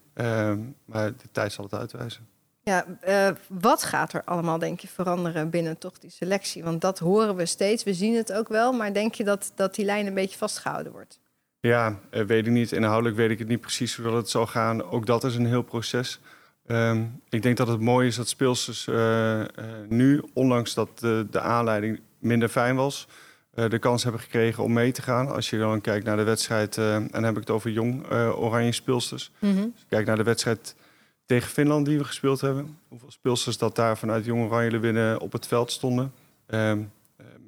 maar 0.84 1.16
de 1.16 1.30
tijd 1.32 1.52
zal 1.52 1.64
het 1.64 1.74
uitwijzen. 1.74 2.28
Ja, 2.68 2.84
uh, 3.08 3.36
wat 3.48 3.82
gaat 3.82 4.12
er 4.12 4.24
allemaal, 4.24 4.58
denk 4.58 4.80
je, 4.80 4.88
veranderen 4.88 5.50
binnen 5.50 5.78
toch 5.78 5.98
die 5.98 6.10
selectie? 6.10 6.64
Want 6.64 6.80
dat 6.80 6.98
horen 6.98 7.36
we 7.36 7.46
steeds, 7.46 7.84
we 7.84 7.94
zien 7.94 8.14
het 8.14 8.32
ook 8.32 8.48
wel. 8.48 8.72
Maar 8.72 8.92
denk 8.92 9.14
je 9.14 9.24
dat, 9.24 9.52
dat 9.54 9.74
die 9.74 9.84
lijn 9.84 10.06
een 10.06 10.14
beetje 10.14 10.38
vastgehouden 10.38 10.92
wordt? 10.92 11.20
Ja, 11.60 11.98
uh, 12.10 12.24
weet 12.24 12.46
ik 12.46 12.52
niet. 12.52 12.72
Inhoudelijk 12.72 13.16
weet 13.16 13.30
ik 13.30 13.38
het 13.38 13.48
niet 13.48 13.60
precies 13.60 13.96
hoe 13.96 14.04
dat 14.04 14.14
het 14.14 14.30
zal 14.30 14.46
gaan. 14.46 14.82
Ook 14.82 15.06
dat 15.06 15.24
is 15.24 15.34
een 15.34 15.46
heel 15.46 15.62
proces. 15.62 16.20
Um, 16.66 17.20
ik 17.28 17.42
denk 17.42 17.56
dat 17.56 17.68
het 17.68 17.80
mooi 17.80 18.08
is 18.08 18.16
dat 18.16 18.28
speelsters 18.28 18.86
uh, 18.86 19.40
nu, 19.88 20.22
ondanks 20.34 20.74
dat 20.74 20.98
de, 20.98 21.26
de, 21.30 21.40
aanleiding 21.40 22.00
minder 22.18 22.48
fijn 22.48 22.76
was, 22.76 23.08
de 23.68 23.78
kans 23.78 24.02
hebben 24.02 24.20
gekregen 24.20 24.64
om 24.64 24.72
mee 24.72 24.92
te 24.92 25.02
gaan. 25.02 25.34
Als 25.34 25.50
je 25.50 25.58
dan 25.58 25.80
kijkt 25.80 26.04
naar 26.04 26.16
de 26.16 26.22
wedstrijd, 26.22 26.76
en 26.76 27.08
dan 27.10 27.22
heb 27.22 27.34
ik 27.34 27.40
het 27.40 27.50
over 27.50 27.70
jong 27.70 28.10
oranje 28.12 28.72
speelsters. 28.72 29.32
Mm 29.38 29.56
-hmm. 29.56 29.72
Je 29.76 29.84
kijkt 29.88 30.06
naar 30.06 30.16
de 30.16 30.22
wedstrijd 30.22 30.74
tegen 31.26 31.50
Finland 31.50 31.86
die 31.86 31.98
we 31.98 32.04
gespeeld 32.04 32.40
hebben. 32.40 32.78
Hoeveel 32.88 33.10
speelsters 33.10 33.58
dat 33.58 33.76
daar 33.76 33.98
vanuit 33.98 34.24
jong 34.24 34.44
oranje 34.44 34.78
winnen 34.78 35.20
op 35.20 35.32
het 35.32 35.46
veld 35.46 35.72
stonden. 35.72 36.12
Um, 36.46 36.90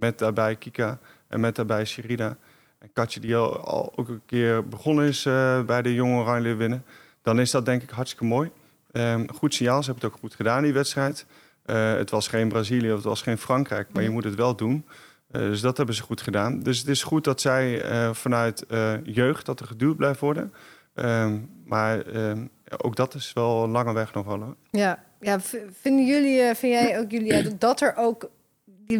met 0.00 0.18
daarbij 0.18 0.56
Kika 0.56 0.98
en 1.28 1.40
met 1.40 1.56
daarbij 1.56 1.84
Sherida. 1.84 2.36
En 2.78 2.92
Katje 2.92 3.20
die 3.20 3.36
al, 3.36 3.58
al, 3.58 3.92
ook 3.96 4.08
een 4.08 4.22
keer 4.26 4.68
begonnen 4.68 5.08
is 5.08 5.24
uh, 5.24 5.62
bij 5.62 5.82
de 5.82 5.94
jonge 5.94 6.20
Oranje 6.20 6.54
winnen. 6.54 6.84
Dan 7.22 7.40
is 7.40 7.50
dat 7.50 7.64
denk 7.64 7.82
ik 7.82 7.90
hartstikke 7.90 8.24
mooi. 8.24 8.50
Um, 8.92 9.32
goed 9.34 9.54
signaal, 9.54 9.82
ze 9.82 9.90
hebben 9.90 10.04
het 10.04 10.14
ook 10.14 10.20
goed 10.20 10.34
gedaan 10.34 10.62
die 10.62 10.72
wedstrijd. 10.72 11.26
Uh, 11.66 11.94
het 11.94 12.10
was 12.10 12.28
geen 12.28 12.48
Brazilië 12.48 12.90
of 12.90 12.96
het 12.96 13.04
was 13.04 13.22
geen 13.22 13.38
Frankrijk, 13.38 13.88
maar 13.92 14.02
je 14.02 14.10
moet 14.10 14.24
het 14.24 14.34
wel 14.34 14.56
doen. 14.56 14.84
Uh, 15.32 15.42
dus 15.42 15.60
dat 15.60 15.76
hebben 15.76 15.94
ze 15.94 16.02
goed 16.02 16.20
gedaan. 16.20 16.60
Dus 16.60 16.78
het 16.78 16.88
is 16.88 17.02
goed 17.02 17.24
dat 17.24 17.40
zij 17.40 17.82
vanuit 18.14 18.64
jeugd 19.02 19.46
dat 19.46 19.60
er 19.60 19.66
geduwd 19.66 19.96
blijft 19.96 20.20
worden. 20.20 20.52
Um, 20.94 21.50
maar 21.64 22.06
um, 22.06 22.50
ook 22.82 22.96
dat 22.96 23.14
is 23.14 23.32
wel 23.32 23.64
een 23.64 23.70
lange 23.70 23.92
weg 23.92 24.14
nog 24.14 24.26
wel. 24.26 24.54
Ja, 24.70 25.04
ja 25.20 25.40
vinden 25.80 26.06
jullie, 26.06 26.54
vind 26.54 26.72
jij 26.72 26.98
ook 26.98 27.10
jullie 27.10 27.58
dat 27.58 27.80
er 27.80 27.96
ook 27.96 28.30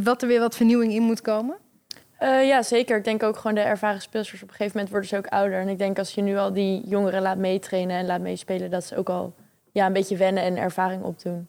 wat 0.02 0.22
er 0.22 0.28
weer 0.28 0.40
wat 0.40 0.56
vernieuwing 0.56 0.92
in 0.92 1.02
moet 1.02 1.20
komen? 1.20 1.56
Uh, 2.22 2.46
ja, 2.46 2.62
zeker. 2.62 2.96
Ik 2.96 3.04
denk 3.04 3.22
ook 3.22 3.36
gewoon 3.36 3.54
de 3.54 3.60
ervaren 3.60 4.00
speelsters. 4.00 4.42
Op 4.42 4.48
een 4.48 4.54
gegeven 4.54 4.72
moment 4.74 4.90
worden 4.90 5.08
ze 5.08 5.16
ook 5.16 5.26
ouder. 5.26 5.60
En 5.60 5.68
ik 5.68 5.78
denk 5.78 5.98
als 5.98 6.14
je 6.14 6.22
nu 6.22 6.36
al 6.36 6.52
die 6.52 6.88
jongeren 6.88 7.22
laat 7.22 7.38
meetrainen 7.38 7.96
en 7.96 8.06
laat 8.06 8.20
meespelen... 8.20 8.70
dat 8.70 8.84
ze 8.84 8.96
ook 8.96 9.08
al 9.08 9.34
ja, 9.72 9.86
een 9.86 9.92
beetje 9.92 10.16
wennen 10.16 10.42
en 10.42 10.56
ervaring 10.56 11.02
opdoen. 11.02 11.48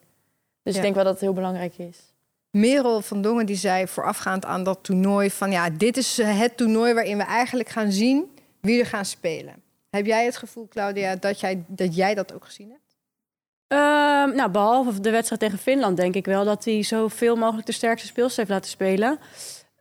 Dus 0.64 0.74
ja. 0.74 0.80
ik 0.80 0.84
denk 0.84 0.96
wel 0.96 1.04
dat 1.04 1.14
het 1.14 1.22
heel 1.22 1.34
belangrijk 1.34 1.78
is. 1.78 2.11
Merel 2.52 3.02
van 3.02 3.22
Dongen 3.22 3.46
die 3.46 3.56
zei 3.56 3.88
voorafgaand 3.88 4.46
aan 4.46 4.64
dat 4.64 4.80
toernooi... 4.82 5.30
van 5.30 5.52
ja, 5.52 5.70
dit 5.70 5.98
is 5.98 6.18
het 6.18 6.58
toernooi 6.58 6.94
waarin 6.94 7.18
we 7.18 7.24
eigenlijk 7.24 7.70
gaan 7.70 7.92
zien 7.92 8.38
wie 8.60 8.80
er 8.80 8.86
gaan 8.86 9.06
spelen. 9.06 9.54
Heb 9.90 10.06
jij 10.06 10.26
het 10.26 10.38
gevoel, 10.38 10.68
Claudia, 10.68 11.16
dat 11.16 11.40
jij 11.96 12.14
dat, 12.16 12.34
ook 12.34 12.46
gezien 12.46 12.70
hebt? 12.70 12.80
Uh, 13.68 14.36
nou, 14.36 14.50
behalve 14.50 15.02
de 15.02 15.12
wedstrijd 15.12 15.42
tegen 15.42 15.58
Finland 15.58 15.98
denk 15.98 16.16
ik 16.16 16.26
wel... 16.26 16.46
dat 16.46 16.66
hij 16.66 16.84
zoveel 16.84 17.36
mogelijk 17.36 17.68
de 17.68 17.74
sterkste 17.74 18.08
speelsters 18.08 18.38
heeft 18.38 18.50
laten 18.50 18.70
spelen... 18.70 19.20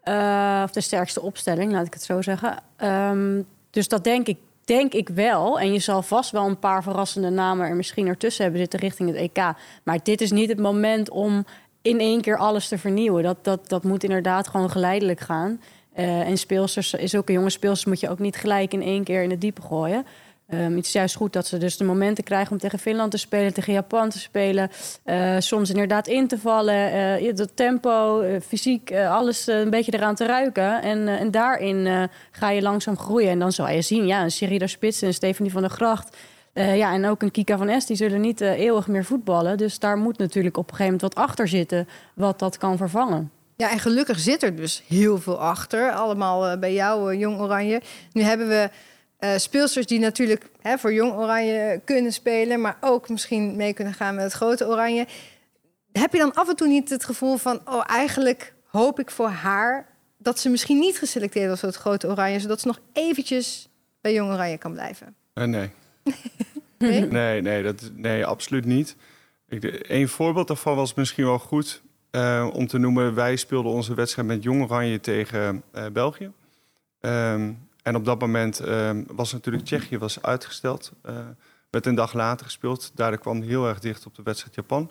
Uh, 0.05 0.63
of 0.65 0.71
de 0.71 0.81
sterkste 0.81 1.23
opstelling, 1.23 1.73
laat 1.73 1.87
ik 1.87 1.95
het 1.95 2.03
zo 2.03 2.23
zeggen. 2.23 2.63
Um, 2.83 3.47
dus 3.71 3.89
dat 3.89 4.05
denk 4.05 4.27
ik, 4.27 4.39
denk 4.65 4.93
ik 4.93 5.09
wel. 5.09 5.61
En 5.61 5.73
je 5.73 5.79
zal 5.79 6.03
vast 6.03 6.31
wel 6.31 6.47
een 6.47 6.59
paar 6.59 6.83
verrassende 6.83 7.31
namen 7.31 7.67
er 7.67 7.77
misschien 7.77 8.07
ertussen 8.07 8.43
hebben 8.43 8.61
zitten 8.61 8.81
richting 8.81 9.09
het 9.09 9.19
EK. 9.19 9.53
Maar 9.85 9.99
dit 10.03 10.21
is 10.21 10.31
niet 10.31 10.49
het 10.49 10.59
moment 10.59 11.11
om 11.11 11.45
in 11.83 12.01
één 12.01 12.21
keer 12.21 12.37
alles 12.37 12.69
te 12.69 12.79
vernieuwen. 12.79 13.23
Dat, 13.23 13.37
dat, 13.43 13.69
dat 13.69 13.85
moet 13.85 14.05
inderdaad 14.05 14.49
gewoon 14.49 14.71
geleidelijk 14.71 15.21
gaan. 15.21 15.61
Uh, 15.99 16.21
en 16.21 16.39
speelsters, 16.39 16.91
zulke 16.91 17.33
jonge 17.33 17.51
speelsters 17.51 17.85
moet 17.85 18.01
je 18.01 18.09
ook 18.09 18.19
niet 18.19 18.37
gelijk 18.37 18.73
in 18.73 18.83
één 18.83 19.05
keer 19.05 19.23
in 19.23 19.31
het 19.31 19.41
diepe 19.41 19.63
gooien. 19.63 20.07
Um, 20.55 20.77
het 20.77 20.87
is 20.87 20.93
juist 20.93 21.15
goed 21.15 21.33
dat 21.33 21.47
ze 21.47 21.59
dus 21.59 21.77
de 21.77 21.85
momenten 21.85 22.25
krijgen 22.25 22.53
om 22.53 22.59
tegen 22.59 22.79
Finland 22.79 23.11
te 23.11 23.17
spelen, 23.17 23.55
tegen 23.55 23.73
Japan 23.73 24.09
te 24.09 24.19
spelen. 24.19 24.71
Uh, 25.05 25.37
soms 25.39 25.71
inderdaad 25.71 26.07
in 26.07 26.29
te 26.29 26.39
vallen. 26.39 26.95
Uh, 27.23 27.35
dat 27.35 27.51
tempo, 27.55 28.25
fysiek, 28.47 28.95
alles 28.95 29.47
een 29.47 29.71
beetje 29.71 29.93
eraan 29.95 30.15
te 30.15 30.27
ruiken. 30.27 30.83
En, 30.83 31.09
en 31.09 31.31
daarin 31.31 32.09
ga 32.31 32.51
je 32.51 32.63
langzaam 32.63 32.99
groeien. 32.99 33.31
En 33.31 33.39
dan 33.39 33.53
zal 33.53 33.69
je 33.69 33.83
zien, 33.83 34.07
ja, 34.07 34.23
een 34.23 34.31
Sherida 34.31 34.67
Spits 34.67 35.03
en 35.03 35.15
Stephanie 35.15 35.53
van 35.53 35.63
der 35.63 35.71
Gracht. 35.71 36.17
Ja, 36.53 36.93
en 36.93 37.07
ook 37.07 37.23
een 37.23 37.31
Kika 37.31 37.57
van 37.59 37.69
Es, 37.69 37.87
die 37.87 37.97
zullen 37.97 38.21
niet 38.21 38.41
eeuwig 38.41 38.87
meer 38.87 39.05
voetballen. 39.05 39.59
Dus 39.59 39.79
daar 39.79 39.97
moet 39.97 40.19
natuurlijk 40.19 40.57
op 40.57 40.71
een 40.71 40.77
gegeven 40.77 40.93
moment 40.93 41.15
wat 41.15 41.25
achter 41.25 41.49
zitten, 41.49 41.89
wat 42.15 42.39
dat 42.39 42.59
kan 42.59 42.77
vervangen. 42.77 43.31
Ja, 43.57 43.71
en 43.71 43.79
gelukkig 43.79 44.19
zit 44.19 44.43
er 44.43 44.57
dus 44.57 44.83
heel 44.87 45.19
veel 45.19 45.41
achter. 45.41 45.93
Allemaal 45.93 46.59
bij 46.59 46.73
jou, 46.73 47.17
Jong 47.17 47.41
Oranje. 47.41 47.83
Nu 48.13 48.23
hebben 48.23 48.49
we 48.49 48.71
uh, 49.21 49.37
speelsters 49.37 49.87
die 49.87 49.99
natuurlijk 49.99 50.49
hè, 50.61 50.79
voor 50.79 50.93
Jong 50.93 51.13
Oranje 51.13 51.81
kunnen 51.85 52.13
spelen, 52.13 52.61
maar 52.61 52.77
ook 52.81 53.09
misschien 53.09 53.57
mee 53.57 53.73
kunnen 53.73 53.95
gaan 53.95 54.15
met 54.15 54.25
het 54.25 54.33
grote 54.33 54.67
Oranje. 54.67 55.07
Heb 55.93 56.13
je 56.13 56.19
dan 56.19 56.35
af 56.35 56.49
en 56.49 56.57
toe 56.57 56.69
niet 56.69 56.91
het 56.91 57.05
gevoel 57.05 57.37
van, 57.37 57.61
oh, 57.65 57.83
eigenlijk 57.87 58.55
hoop 58.67 59.01
ik 59.01 59.11
voor 59.11 59.29
haar 59.29 59.87
dat 60.19 60.39
ze 60.39 60.49
misschien 60.49 60.79
niet 60.79 60.99
geselecteerd 60.99 61.49
was 61.49 61.61
voor 61.61 61.69
het 61.69 61.79
grote 61.79 62.09
Oranje, 62.09 62.41
zodat 62.41 62.61
ze 62.61 62.67
nog 62.67 62.81
eventjes 62.93 63.69
bij 64.01 64.13
Jong 64.13 64.33
Oranje 64.33 64.59
kan 64.59 64.73
blijven? 64.73 65.15
Uh, 65.35 65.45
nee. 65.45 65.71
nee. 66.79 67.07
Nee, 67.07 67.43
nee, 67.43 67.63
dat, 67.63 67.91
nee, 67.95 68.27
absoluut 68.27 68.65
niet. 68.65 68.97
Ik, 69.49 69.85
een 69.89 70.09
voorbeeld 70.09 70.49
daarvan 70.49 70.77
was 70.77 70.95
misschien 70.95 71.25
wel 71.25 71.39
goed 71.39 71.83
uh, 72.11 72.49
om 72.53 72.67
te 72.67 72.79
noemen. 72.79 73.15
Wij 73.15 73.37
speelden 73.37 73.73
onze 73.73 73.95
wedstrijd 73.95 74.29
met 74.29 74.43
Jong 74.43 74.63
Oranje 74.63 75.01
tegen 75.01 75.63
België. 75.93 76.31
Um, 77.01 77.69
en 77.83 77.97
op 77.97 78.05
dat 78.05 78.21
moment 78.21 78.67
uh, 78.67 78.91
was 79.07 79.33
natuurlijk 79.33 79.65
Tsjechië 79.65 79.99
was 79.99 80.23
uitgesteld. 80.23 80.93
Uh, 81.09 81.15
werd 81.71 81.87
een 81.87 81.95
dag 81.95 82.13
later 82.13 82.47
gespeeld. 82.47 82.91
Daardoor 82.95 83.21
kwam 83.21 83.43
heel 83.43 83.69
erg 83.69 83.81
dicht 83.81 84.07
op 84.07 84.15
de 84.15 84.23
wedstrijd 84.23 84.55
Japan. 84.55 84.91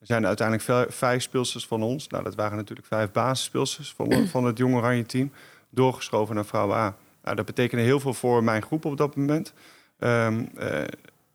Er 0.00 0.06
zijn 0.06 0.26
uiteindelijk 0.26 0.92
vijf 0.92 1.22
speelsters 1.22 1.66
van 1.66 1.82
ons. 1.82 2.08
Nou, 2.08 2.24
dat 2.24 2.34
waren 2.34 2.56
natuurlijk 2.56 2.88
vijf 2.88 3.10
basisspeelsters 3.10 3.92
van, 3.92 4.26
van 4.26 4.44
het 4.44 4.58
Jong 4.58 4.74
Oranje 4.74 5.06
team. 5.06 5.32
Doorgeschoven 5.70 6.34
naar 6.34 6.44
vrouw 6.44 6.72
A. 6.72 6.96
Nou, 7.22 7.36
dat 7.36 7.46
betekende 7.46 7.84
heel 7.84 8.00
veel 8.00 8.14
voor 8.14 8.44
mijn 8.44 8.62
groep 8.62 8.84
op 8.84 8.96
dat 8.96 9.16
moment. 9.16 9.52
Um, 10.00 10.48
uh, 10.58 10.82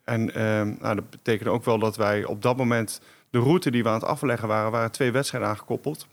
en 0.03 0.41
um, 0.43 0.77
nou, 0.81 0.95
dat 0.95 1.09
betekende 1.09 1.51
ook 1.51 1.65
wel 1.65 1.79
dat 1.79 1.95
wij 1.95 2.25
op 2.25 2.41
dat 2.41 2.57
moment... 2.57 3.01
de 3.29 3.39
route 3.39 3.71
die 3.71 3.83
we 3.83 3.89
aan 3.89 3.95
het 3.95 4.03
afleggen 4.03 4.47
waren... 4.47 4.71
waren 4.71 4.91
twee 4.91 5.11
wedstrijden 5.11 5.49
aangekoppeld. 5.49 6.07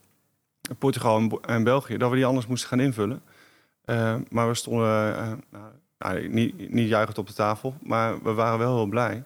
Portugal 0.78 1.40
en, 1.40 1.64
België. 1.64 1.96
Dat 1.96 2.11
we 2.11 2.16
die 2.16 2.26
anders 2.26 2.46
moesten 2.46 2.68
gaan 2.68 2.80
invullen. 2.80 3.22
Uh, 3.86 4.14
maar 4.30 4.48
we 4.48 4.55
stonden 4.55 5.11
uh, 5.11 5.32
nou, 5.50 5.72
nou, 5.98 6.28
niet, 6.28 6.70
niet 6.70 6.88
juichend 6.88 7.18
op 7.18 7.26
de 7.26 7.32
tafel, 7.32 7.74
maar 7.82 8.22
we 8.22 8.32
waren 8.32 8.59
wel 8.59 8.76
heel 8.76 8.86
blij. 8.86 9.24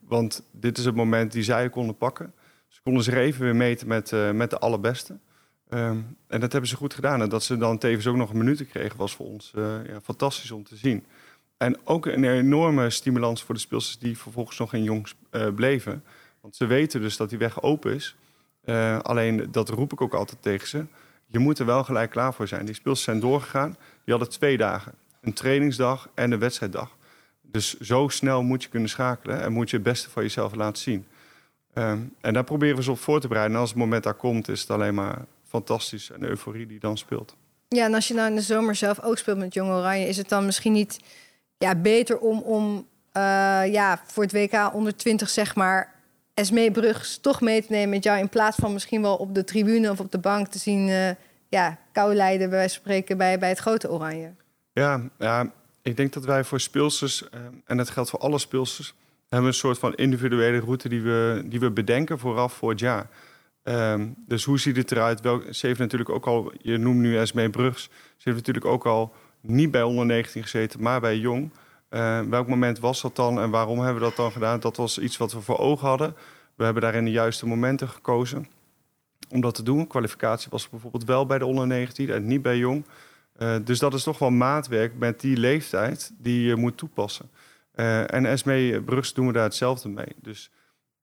Want 0.00 0.42
dit 0.50 0.78
is 0.78 0.84
het 0.84 0.94
moment 0.94 1.32
die 1.32 1.42
zij 1.42 1.70
konden 1.70 1.96
pakken. 1.96 2.32
Ze 2.68 2.80
konden 2.82 3.02
zich 3.02 3.14
even 3.14 3.42
weer 3.42 3.56
meten 3.56 3.88
met, 3.88 4.12
met 4.32 4.50
de 4.50 4.58
allerbeste. 4.58 5.18
Ehm, 5.68 5.98
en 6.26 6.40
dat 6.40 6.52
hebben 6.52 6.70
ze 6.70 6.76
goed 6.76 6.94
gedaan. 6.94 7.22
En 7.22 7.28
dat 7.28 7.42
ze 7.42 7.56
dan 7.56 7.78
tevens 7.78 8.06
ook 8.06 8.16
nog 8.16 8.30
een 8.30 8.38
minuut 8.38 8.68
kregen, 8.68 8.98
was 8.98 9.14
voor 9.14 9.26
ons 9.26 9.52
ja, 9.86 10.00
fantastisch 10.02 10.50
om 10.50 10.64
te 10.64 10.76
zien. 10.76 11.04
En 11.64 11.78
ook 11.84 12.06
een 12.06 12.24
enorme 12.24 12.90
stimulans 12.90 13.42
voor 13.42 13.54
de 13.54 13.60
speelsters 13.60 13.98
die 13.98 14.18
vervolgens 14.18 14.58
nog 14.58 14.74
in 14.74 14.82
jongs 14.82 15.14
bleven. 15.54 16.04
Want 16.40 16.56
ze 16.56 16.66
weten 16.66 17.00
dus 17.00 17.16
dat 17.16 17.28
die 17.28 17.38
weg 17.38 17.62
open 17.62 17.94
is. 17.94 18.16
alleen 19.02 19.48
dat 19.50 19.68
roep 19.68 19.92
ik 19.92 20.00
ook 20.00 20.14
altijd 20.14 20.42
tegen 20.42 20.68
ze 20.68 20.84
je 21.34 21.40
moet 21.40 21.58
er 21.58 21.66
wel 21.66 21.84
gelijk 21.84 22.10
klaar 22.10 22.34
voor 22.34 22.48
zijn. 22.48 22.64
Die 22.64 22.74
speelsters 22.74 23.04
zijn 23.04 23.20
doorgegaan. 23.20 23.76
Die 24.04 24.14
hadden 24.14 24.28
twee 24.28 24.56
dagen. 24.56 24.92
Een 25.20 25.32
trainingsdag 25.32 26.08
en 26.14 26.32
een 26.32 26.38
wedstrijddag. 26.38 26.96
Dus 27.42 27.80
zo 27.80 28.08
snel 28.08 28.42
moet 28.42 28.62
je 28.62 28.68
kunnen 28.68 28.88
schakelen 28.88 29.42
en 29.42 29.52
moet 29.52 29.70
je 29.70 29.76
het 29.76 29.84
beste 29.84 30.10
van 30.10 30.22
jezelf 30.22 30.54
laten 30.54 30.82
zien. 30.82 31.06
Ehm, 31.72 31.98
en 32.20 32.34
daar 32.34 32.44
proberen 32.44 32.76
we 32.76 32.82
ze 32.82 32.90
op 32.90 32.98
voor 32.98 33.20
te 33.20 33.28
bereiden. 33.28 33.54
En 33.54 33.60
als 33.60 33.70
het 33.70 33.78
moment 33.78 34.02
daar 34.02 34.14
komt, 34.14 34.48
is 34.48 34.60
het 34.60 34.70
alleen 34.70 34.94
maar 34.94 35.24
fantastisch 35.48 36.10
en 36.10 36.22
euforie 36.22 36.66
die 36.66 36.80
dan 36.80 36.98
speelt. 36.98 37.36
Ja, 37.68 37.84
en 37.84 37.94
als 37.94 38.08
je 38.08 38.14
nou 38.14 38.28
in 38.28 38.34
de 38.34 38.42
zomer 38.42 38.74
zelf 38.74 39.00
ook 39.00 39.18
speelt 39.18 39.38
met 39.38 39.54
Jong 39.54 39.70
Oranje, 39.70 40.06
is 40.06 40.16
het 40.16 40.28
dan 40.28 40.44
misschien 40.44 40.72
niet 40.72 41.00
ja, 41.58 41.74
beter 41.74 42.18
om, 42.18 42.40
om 42.40 42.86
eh, 43.12 43.72
ja, 43.72 44.00
voor 44.06 44.22
het 44.22 44.32
WK 44.32 44.74
onder 44.74 44.96
20, 44.96 45.28
zeg 45.28 45.54
maar, 45.54 45.94
Esmee 46.34 46.70
Brugs 46.70 47.18
toch 47.18 47.40
mee 47.40 47.62
te 47.62 47.72
nemen 47.72 47.88
met 47.88 48.04
jou 48.04 48.18
in 48.18 48.28
plaats 48.28 48.56
van 48.56 48.72
misschien 48.72 49.02
wel 49.02 49.16
op 49.16 49.34
de 49.34 49.44
tribune 49.44 49.90
of 49.90 50.00
op 50.00 50.10
de 50.10 50.18
bank 50.18 50.48
te 50.48 50.58
zien, 50.58 50.88
uh, 50.88 51.10
ja, 51.48 51.78
kou 51.92 52.14
leiden 52.14 52.48
bij 52.48 52.58
wijze 52.58 52.74
van 52.74 52.82
spreken 52.82 53.16
bij, 53.16 53.38
bij 53.38 53.48
het 53.48 53.58
grote 53.58 53.90
Oranje? 53.90 54.32
Ja, 54.72 55.00
ja, 55.18 55.52
ik 55.82 55.96
denk 55.96 56.12
dat 56.12 56.24
wij 56.24 56.44
voor 56.44 56.60
speelsters, 56.60 57.22
uh, 57.22 57.28
en 57.64 57.76
dat 57.76 57.90
geldt 57.90 58.10
voor 58.10 58.18
alle 58.18 58.38
speelsters, 58.38 58.94
hebben 59.28 59.48
een 59.48 59.54
soort 59.54 59.78
van 59.78 59.94
individuele 59.94 60.58
route 60.58 60.88
die 60.88 61.02
we, 61.02 61.42
die 61.46 61.60
we 61.60 61.70
bedenken 61.70 62.18
vooraf 62.18 62.52
voor 62.52 62.70
het 62.70 62.80
jaar. 62.80 63.08
Um, 63.62 64.14
dus 64.26 64.44
hoe 64.44 64.58
ziet 64.58 64.76
het 64.76 64.92
eruit? 64.92 65.20
Wel, 65.20 65.42
ze 65.50 65.66
heeft 65.66 65.78
natuurlijk 65.78 66.10
ook 66.10 66.26
al, 66.26 66.52
je 66.58 66.78
noemt 66.78 66.98
nu 66.98 67.18
Esmee 67.18 67.50
Brugs, 67.50 67.82
ze 67.82 67.90
heeft 68.28 68.36
natuurlijk 68.36 68.66
ook 68.66 68.86
al 68.86 69.14
niet 69.46 69.70
bij 69.70 69.82
onder 69.82 70.06
19 70.06 70.42
gezeten, 70.42 70.82
maar 70.82 71.00
bij 71.00 71.18
jong. 71.18 71.50
Uh, 71.90 72.20
welk 72.20 72.48
moment 72.48 72.78
was 72.78 73.02
dat 73.02 73.16
dan 73.16 73.40
en 73.40 73.50
waarom 73.50 73.78
hebben 73.78 74.02
we 74.02 74.08
dat 74.08 74.16
dan 74.16 74.32
gedaan? 74.32 74.60
Dat 74.60 74.76
was 74.76 74.98
iets 74.98 75.16
wat 75.16 75.32
we 75.32 75.40
voor 75.40 75.58
ogen 75.58 75.88
hadden. 75.88 76.14
We 76.54 76.64
hebben 76.64 76.82
daarin 76.82 77.04
de 77.04 77.10
juiste 77.10 77.46
momenten 77.46 77.88
gekozen 77.88 78.48
om 79.28 79.40
dat 79.40 79.54
te 79.54 79.62
doen. 79.62 79.86
Kwalificatie 79.86 80.50
was 80.50 80.68
bijvoorbeeld 80.68 81.04
wel 81.04 81.26
bij 81.26 81.38
de 81.38 81.46
onder 81.46 81.66
19 81.66 82.10
en 82.10 82.26
niet 82.26 82.42
bij 82.42 82.58
jong. 82.58 82.84
Uh, 83.38 83.56
dus 83.64 83.78
dat 83.78 83.94
is 83.94 84.02
toch 84.02 84.18
wel 84.18 84.30
maatwerk 84.30 84.98
met 84.98 85.20
die 85.20 85.36
leeftijd 85.36 86.12
die 86.18 86.46
je 86.46 86.56
moet 86.56 86.76
toepassen. 86.76 87.30
Uh, 87.74 88.14
en 88.14 88.26
Esmee 88.26 88.80
Brugs 88.80 89.14
doen 89.14 89.26
we 89.26 89.32
daar 89.32 89.42
hetzelfde 89.42 89.88
mee. 89.88 90.14
Dus 90.22 90.50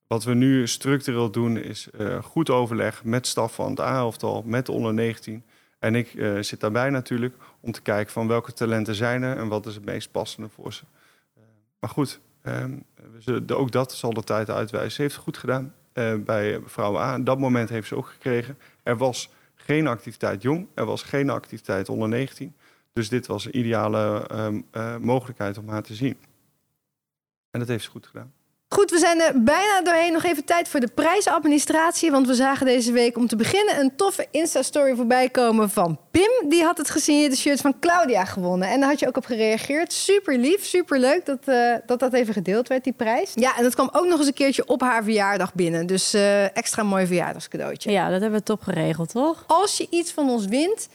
wat 0.08 0.24
we 0.24 0.34
nu 0.34 0.68
structureel 0.68 1.32
doen 1.32 1.58
is 1.58 1.88
goed 2.22 2.50
overleg 2.50 3.04
met 3.04 3.28
staf 3.28 3.56
van 3.56 3.70
het 3.70 3.80
A-elftal, 3.80 4.44
met 4.46 4.66
de 4.66 4.72
onder 4.72 4.94
19. 4.94 5.44
En 5.82 5.96
ik 5.96 6.14
uh, 6.14 6.42
zit 6.42 6.60
daarbij 6.60 6.90
natuurlijk 6.90 7.36
om 7.60 7.72
te 7.72 7.82
kijken 7.82 8.14
van 8.14 8.28
welke 8.28 8.54
talenten 8.54 8.96
zijn 8.96 9.24
er 9.24 9.38
en 9.38 9.48
wat 9.48 9.66
is 9.66 9.76
het 9.76 9.86
meest 9.86 10.12
passende 10.12 10.50
voor 10.50 10.74
ze. 10.74 10.84
Uh, 11.38 11.44
maar 11.80 11.90
goed, 11.90 12.20
de, 13.24 13.56
ook 13.56 13.72
dat 13.72 13.94
zal 13.94 14.14
de 14.14 14.24
tijd 14.24 14.50
uitwijzen. 14.50 14.92
Ze 14.92 15.02
heeft 15.02 15.16
goed 15.16 15.38
gedaan 15.38 15.74
bij 16.20 16.62
vrouw 16.66 16.98
A. 16.98 17.20
Dat 17.20 17.40
moment 17.40 17.70
heeft 17.70 17.88
ze 17.88 17.96
ook 17.96 18.08
gekregen. 18.08 18.58
Er 18.84 18.98
was 18.98 19.30
geen 19.56 19.88
activiteit 19.88 20.42
jong, 20.42 20.68
er 20.74 20.86
was 20.86 21.04
geen 21.04 21.30
activiteit 21.30 21.90
onder 21.90 22.10
19. 22.10 22.56
Dus 22.94 23.10
dit 23.10 23.28
was 23.28 23.46
een 23.46 23.58
ideale 23.58 24.30
um, 24.32 24.66
mogelijkheid 25.02 25.58
om 25.58 25.70
haar 25.70 25.84
te 25.84 25.96
zien. 25.96 26.18
En 27.52 27.60
dat 27.60 27.68
heeft 27.68 27.84
ze 27.84 27.90
goed 27.90 28.08
gedaan. 28.08 28.34
Goed, 28.74 28.92
we 28.92 28.98
zijn 28.98 29.22
er 29.22 29.44
bijna 29.44 29.82
doorheen. 29.82 30.14
Nog 30.14 30.24
even 30.24 30.46
tijd 30.46 30.68
voor 30.68 30.80
de 30.80 30.88
prijsadministratie. 30.88 32.12
Want 32.12 32.28
we 32.28 32.34
zagen 32.34 32.66
deze 32.66 32.92
week 32.92 33.18
om 33.18 33.28
te 33.28 33.36
beginnen 33.36 33.80
een 33.80 33.96
toffe 33.96 34.28
Insta-story 34.32 34.96
voorbij 34.96 35.30
komen 35.30 35.70
van 35.70 36.00
Pim. 36.12 36.50
Die 36.50 36.64
had 36.64 36.78
het 36.78 36.90
gesigneerde 36.90 37.36
shirt 37.36 37.62
van 37.62 37.80
Claudia 37.80 38.26
gewonnen. 38.26 38.70
En 38.70 38.80
daar 38.80 38.90
had 38.90 39.00
je 39.00 39.08
ook 39.08 39.18
op 39.18 39.26
gereageerd. 39.26 39.94
Super 39.94 40.38
lief, 40.38 40.66
super 40.66 41.00
leuk 41.00 41.26
dat, 41.26 41.40
uh, 41.46 41.76
dat 41.86 42.00
dat 42.00 42.14
even 42.14 42.34
gedeeld 42.34 42.68
werd, 42.68 42.84
die 42.84 42.94
prijs. 42.94 43.32
Ja, 43.36 43.58
en 43.58 43.64
dat 43.64 43.74
kwam 43.74 43.90
ook 43.92 44.06
nog 44.06 44.18
eens 44.18 44.28
een 44.28 44.34
keertje 44.34 44.68
op 44.68 44.82
haar 44.82 45.04
verjaardag 45.04 45.54
binnen. 45.54 45.86
Dus 45.86 46.16
uh, 46.16 46.58
extra 46.58 46.84
mooi 46.84 47.06
verjaardagscadeautje. 47.06 47.92
Ja, 47.92 48.10
dat 48.10 48.22
hebben 48.22 48.40
we 48.40 48.46
top 48.46 48.62
geregeld, 48.62 49.10
toch? 49.10 49.44
Als 49.48 49.78
je 49.78 49.88
iets 49.90 50.12
van 50.12 50.30
ons 50.30 50.46
wint 50.46 50.88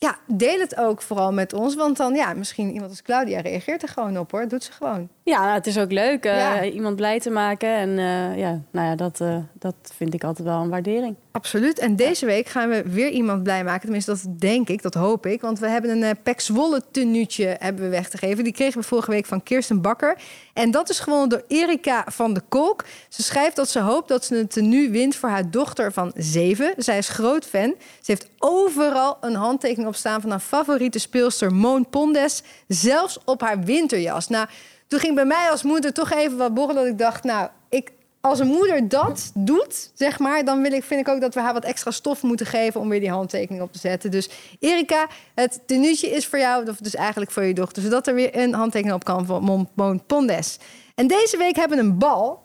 ja, 0.00 0.18
deel 0.26 0.58
het 0.58 0.76
ook 0.76 1.02
vooral 1.02 1.32
met 1.32 1.52
ons. 1.52 1.74
Want 1.74 1.96
dan, 1.96 2.14
ja, 2.14 2.34
misschien 2.34 2.72
iemand 2.72 2.90
als 2.90 3.02
Claudia 3.02 3.40
reageert 3.40 3.82
er 3.82 3.88
gewoon 3.88 4.18
op 4.18 4.30
hoor. 4.30 4.48
Doet 4.48 4.64
ze 4.64 4.72
gewoon. 4.72 5.08
Ja, 5.30 5.54
het 5.54 5.66
is 5.66 5.78
ook 5.78 5.92
leuk 5.92 6.26
uh, 6.26 6.36
ja. 6.36 6.64
iemand 6.64 6.96
blij 6.96 7.20
te 7.20 7.30
maken. 7.30 7.74
En 7.74 7.88
uh, 7.88 8.38
ja, 8.38 8.60
nou 8.70 8.86
ja, 8.86 8.94
dat, 8.94 9.20
uh, 9.20 9.36
dat 9.52 9.74
vind 9.96 10.14
ik 10.14 10.24
altijd 10.24 10.48
wel 10.48 10.60
een 10.60 10.68
waardering. 10.68 11.16
Absoluut. 11.32 11.78
En 11.78 11.96
deze 11.96 12.26
week 12.26 12.48
gaan 12.48 12.68
we 12.68 12.82
weer 12.86 13.08
iemand 13.08 13.42
blij 13.42 13.64
maken. 13.64 13.80
Tenminste, 13.80 14.10
dat 14.10 14.40
denk 14.40 14.68
ik, 14.68 14.82
dat 14.82 14.94
hoop 14.94 15.26
ik. 15.26 15.40
Want 15.40 15.58
we 15.58 15.68
hebben 15.68 16.02
een 16.02 16.16
Pek 16.22 16.40
Zwolle 16.40 16.82
tenuutje 16.90 17.56
hebben 17.58 17.84
we 17.84 17.90
weg 17.90 18.08
te 18.08 18.18
geven. 18.18 18.44
Die 18.44 18.52
kregen 18.52 18.80
we 18.80 18.86
vorige 18.86 19.10
week 19.10 19.26
van 19.26 19.42
Kirsten 19.42 19.80
Bakker. 19.80 20.18
En 20.52 20.70
dat 20.70 20.90
is 20.90 20.98
gewonnen 20.98 21.28
door 21.28 21.44
Erika 21.48 22.04
van 22.06 22.34
de 22.34 22.42
Kolk. 22.48 22.84
Ze 23.08 23.22
schrijft 23.22 23.56
dat 23.56 23.68
ze 23.68 23.80
hoopt 23.80 24.08
dat 24.08 24.24
ze 24.24 24.38
een 24.38 24.48
tenue 24.48 24.90
wint 24.90 25.16
voor 25.16 25.28
haar 25.28 25.50
dochter 25.50 25.92
van 25.92 26.12
zeven. 26.16 26.74
Zij 26.76 26.98
is 26.98 27.08
groot 27.08 27.44
fan. 27.44 27.74
Ze 27.78 28.10
heeft 28.10 28.28
overal 28.38 29.16
een 29.20 29.34
handtekening 29.34 29.88
op 29.88 29.94
staan 29.94 30.20
van 30.20 30.30
haar 30.30 30.40
favoriete 30.40 30.98
speelster 30.98 31.54
Moon 31.54 31.88
Pondes. 31.88 32.42
Zelfs 32.68 33.18
op 33.24 33.40
haar 33.40 33.60
winterjas. 33.60 34.28
Nou, 34.28 34.46
toen 34.90 35.00
ging 35.00 35.14
bij 35.14 35.24
mij 35.24 35.50
als 35.50 35.62
moeder 35.62 35.92
toch 35.92 36.12
even 36.12 36.36
wat 36.36 36.54
borrelen. 36.54 36.82
Dat 36.82 36.92
ik 36.92 36.98
dacht, 36.98 37.24
nou, 37.24 37.48
ik, 37.68 37.92
als 38.20 38.38
een 38.38 38.46
moeder 38.46 38.88
dat 38.88 39.30
doet, 39.34 39.90
zeg 39.94 40.18
maar, 40.18 40.44
dan 40.44 40.62
wil 40.62 40.72
ik, 40.72 40.84
vind 40.84 41.00
ik 41.00 41.08
ook 41.08 41.20
dat 41.20 41.34
we 41.34 41.40
haar 41.40 41.52
wat 41.52 41.64
extra 41.64 41.90
stof 41.90 42.22
moeten 42.22 42.46
geven 42.46 42.80
om 42.80 42.88
weer 42.88 43.00
die 43.00 43.10
handtekening 43.10 43.62
op 43.62 43.72
te 43.72 43.78
zetten. 43.78 44.10
Dus 44.10 44.30
Erika, 44.60 45.08
het 45.34 45.60
tenuutje 45.66 46.10
is 46.10 46.26
voor 46.26 46.38
jou, 46.38 46.70
of 46.70 46.76
dus 46.76 46.94
eigenlijk 46.94 47.30
voor 47.30 47.42
je 47.42 47.54
dochter, 47.54 47.82
zodat 47.82 48.06
er 48.06 48.14
weer 48.14 48.36
een 48.36 48.54
handtekening 48.54 48.96
op 48.96 49.04
kan 49.04 49.26
van 49.26 49.68
Moon 49.74 50.06
Pondes. 50.06 50.58
En 50.94 51.06
deze 51.06 51.36
week 51.36 51.56
hebben 51.56 51.78
we 51.78 51.84
een 51.84 51.98
bal. 51.98 52.42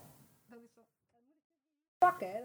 Pakken, 1.97 2.27
hè? 2.27 2.39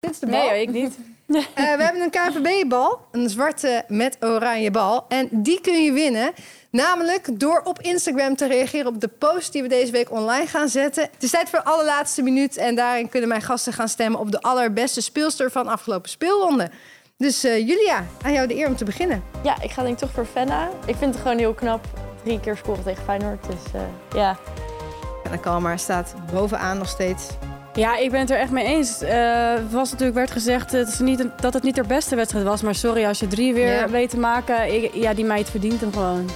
Dit 0.00 0.10
is 0.10 0.18
de 0.18 0.26
bal. 0.26 0.48
Nee, 0.48 0.62
ik 0.62 0.70
niet. 0.70 0.98
Uh, 1.26 1.44
we 1.76 1.82
hebben 1.82 2.02
een 2.02 2.10
KVB-bal, 2.10 3.00
een 3.12 3.28
zwarte 3.28 3.84
met 3.88 4.16
oranje 4.20 4.70
bal. 4.70 5.04
En 5.08 5.28
die 5.32 5.60
kun 5.60 5.82
je 5.82 5.92
winnen. 5.92 6.32
Namelijk 6.70 7.40
door 7.40 7.60
op 7.64 7.80
Instagram 7.80 8.36
te 8.36 8.46
reageren 8.46 8.86
op 8.86 9.00
de 9.00 9.08
post 9.08 9.52
die 9.52 9.62
we 9.62 9.68
deze 9.68 9.92
week 9.92 10.10
online 10.10 10.46
gaan 10.46 10.68
zetten. 10.68 11.02
Het 11.02 11.22
is 11.22 11.30
tijd 11.30 11.48
voor 11.48 11.58
de 11.58 11.64
allerlaatste 11.64 12.22
minuut. 12.22 12.56
En 12.56 12.74
daarin 12.74 13.08
kunnen 13.08 13.28
mijn 13.28 13.42
gasten 13.42 13.72
gaan 13.72 13.88
stemmen 13.88 14.20
op 14.20 14.30
de 14.30 14.40
allerbeste 14.40 15.00
speelster 15.00 15.50
van 15.50 15.68
afgelopen 15.68 16.10
speelronde. 16.10 16.70
Dus 17.16 17.44
uh, 17.44 17.58
Julia, 17.58 18.04
aan 18.22 18.32
jou 18.32 18.46
de 18.46 18.56
eer 18.56 18.66
om 18.66 18.76
te 18.76 18.84
beginnen. 18.84 19.22
Ja, 19.42 19.62
ik 19.62 19.70
ga 19.70 19.82
denk 19.82 19.94
ik 19.94 20.00
toch 20.00 20.10
voor 20.10 20.26
Fenna. 20.26 20.68
Ik 20.86 20.96
vind 20.96 21.14
het 21.14 21.22
gewoon 21.22 21.38
heel 21.38 21.54
knap. 21.54 21.84
Drie 22.24 22.40
keer 22.40 22.56
scoren 22.56 22.84
tegen 22.84 23.04
Feyenoord. 23.04 23.46
Dus 23.46 23.74
uh, 23.74 23.80
ja. 24.14 24.38
Fenna 25.22 25.36
Kalmar 25.36 25.78
staat 25.78 26.14
bovenaan 26.32 26.78
nog 26.78 26.88
steeds. 26.88 27.28
Ja, 27.74 27.96
ik 27.96 28.10
ben 28.10 28.20
het 28.20 28.30
er 28.30 28.38
echt 28.38 28.50
mee 28.50 28.64
eens. 28.64 29.02
Uh, 29.02 29.54
was 29.70 29.90
natuurlijk 29.90 30.18
werd 30.18 30.30
gezegd 30.30 30.70
dat, 30.70 30.88
ze 30.88 31.02
niet, 31.02 31.26
dat 31.40 31.54
het 31.54 31.62
niet 31.62 31.76
haar 31.76 31.86
beste 31.86 32.16
wedstrijd 32.16 32.44
was. 32.44 32.62
Maar 32.62 32.74
sorry, 32.74 33.06
als 33.06 33.18
je 33.20 33.28
drie 33.28 33.54
weer 33.54 33.74
ja. 33.74 33.88
weet 33.88 34.10
te 34.10 34.18
maken, 34.18 34.74
ik, 34.74 34.94
ja, 34.94 35.14
die 35.14 35.24
meid 35.24 35.50
verdient 35.50 35.80
hem 35.80 35.92
gewoon. 35.92 36.30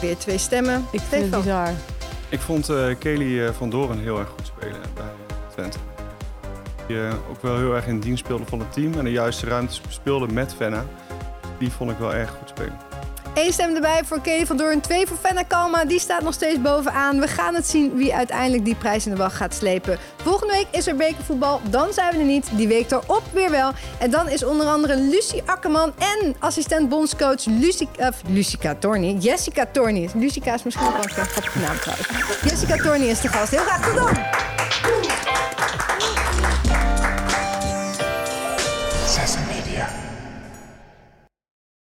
Weer 0.00 0.16
twee 0.16 0.38
stemmen. 0.38 0.86
Ik 0.92 1.00
vind 1.00 1.22
het 1.22 1.42
bizar. 1.42 1.68
Ik 2.28 2.40
vond 2.40 2.70
uh, 2.70 2.94
Kelly 2.98 3.38
uh, 3.38 3.50
van 3.50 3.70
Doren 3.70 3.98
heel 3.98 4.18
erg 4.18 4.28
goed 4.28 4.46
spelen 4.46 4.80
bij 4.94 5.04
Twente. 5.54 5.78
Die 6.86 6.96
uh, 6.96 7.12
ook 7.30 7.42
wel 7.42 7.56
heel 7.56 7.74
erg 7.74 7.86
in 7.86 8.00
dienst 8.00 8.24
speelde 8.24 8.44
van 8.46 8.58
het 8.58 8.72
team 8.72 8.94
en 8.94 9.04
de 9.04 9.10
juiste 9.10 9.46
ruimte 9.46 9.80
speelde 9.88 10.32
met 10.32 10.54
Venna. 10.54 10.84
Die 11.58 11.70
vond 11.70 11.90
ik 11.90 11.98
wel 11.98 12.14
erg 12.14 12.30
goed 12.30 12.48
spelen. 12.48 12.89
Eén 13.34 13.52
stem 13.52 13.74
erbij 13.74 14.00
voor 14.04 14.20
Kelly 14.20 14.46
van 14.46 14.56
Doorn. 14.56 14.80
Twee 14.80 15.06
voor 15.06 15.16
Fenna 15.16 15.42
Kalma. 15.42 15.84
Die 15.84 15.98
staat 16.00 16.22
nog 16.22 16.34
steeds 16.34 16.60
bovenaan. 16.60 17.20
We 17.20 17.26
gaan 17.26 17.54
het 17.54 17.66
zien 17.66 17.94
wie 17.94 18.14
uiteindelijk 18.14 18.64
die 18.64 18.74
prijs 18.74 19.06
in 19.06 19.10
de 19.10 19.16
wacht 19.16 19.36
gaat 19.36 19.54
slepen. 19.54 19.98
Volgende 20.22 20.52
week 20.52 20.66
is 20.70 20.86
er 20.86 20.96
bekervoetbal. 20.96 21.60
Dan 21.70 21.92
zijn 21.92 22.12
we 22.12 22.18
er 22.18 22.24
niet. 22.24 22.46
Die 22.52 22.68
week 22.68 22.90
erop 22.90 23.22
weer 23.32 23.50
wel. 23.50 23.72
En 23.98 24.10
dan 24.10 24.28
is 24.28 24.44
onder 24.44 24.66
andere 24.66 24.96
Lucie 24.96 25.42
Akkerman 25.46 25.92
en 25.98 26.34
assistent 26.38 26.88
bondscoach 26.88 27.44
Lucica. 27.44 28.12
Jessica 29.18 29.66
Torni. 29.72 30.08
Lucica 30.14 30.54
is 30.54 30.62
misschien 30.62 30.92
wel 30.92 31.02
een 31.02 31.10
grappige 31.10 31.58
naam 31.58 31.78
trouwens. 31.78 32.08
Jessica 32.42 32.76
Torni 32.76 33.06
is 33.06 33.20
de 33.20 33.28
gast. 33.28 33.50
Heel 33.50 33.60
graag 33.60 33.86
tot 33.86 33.94
dan! 33.94 34.18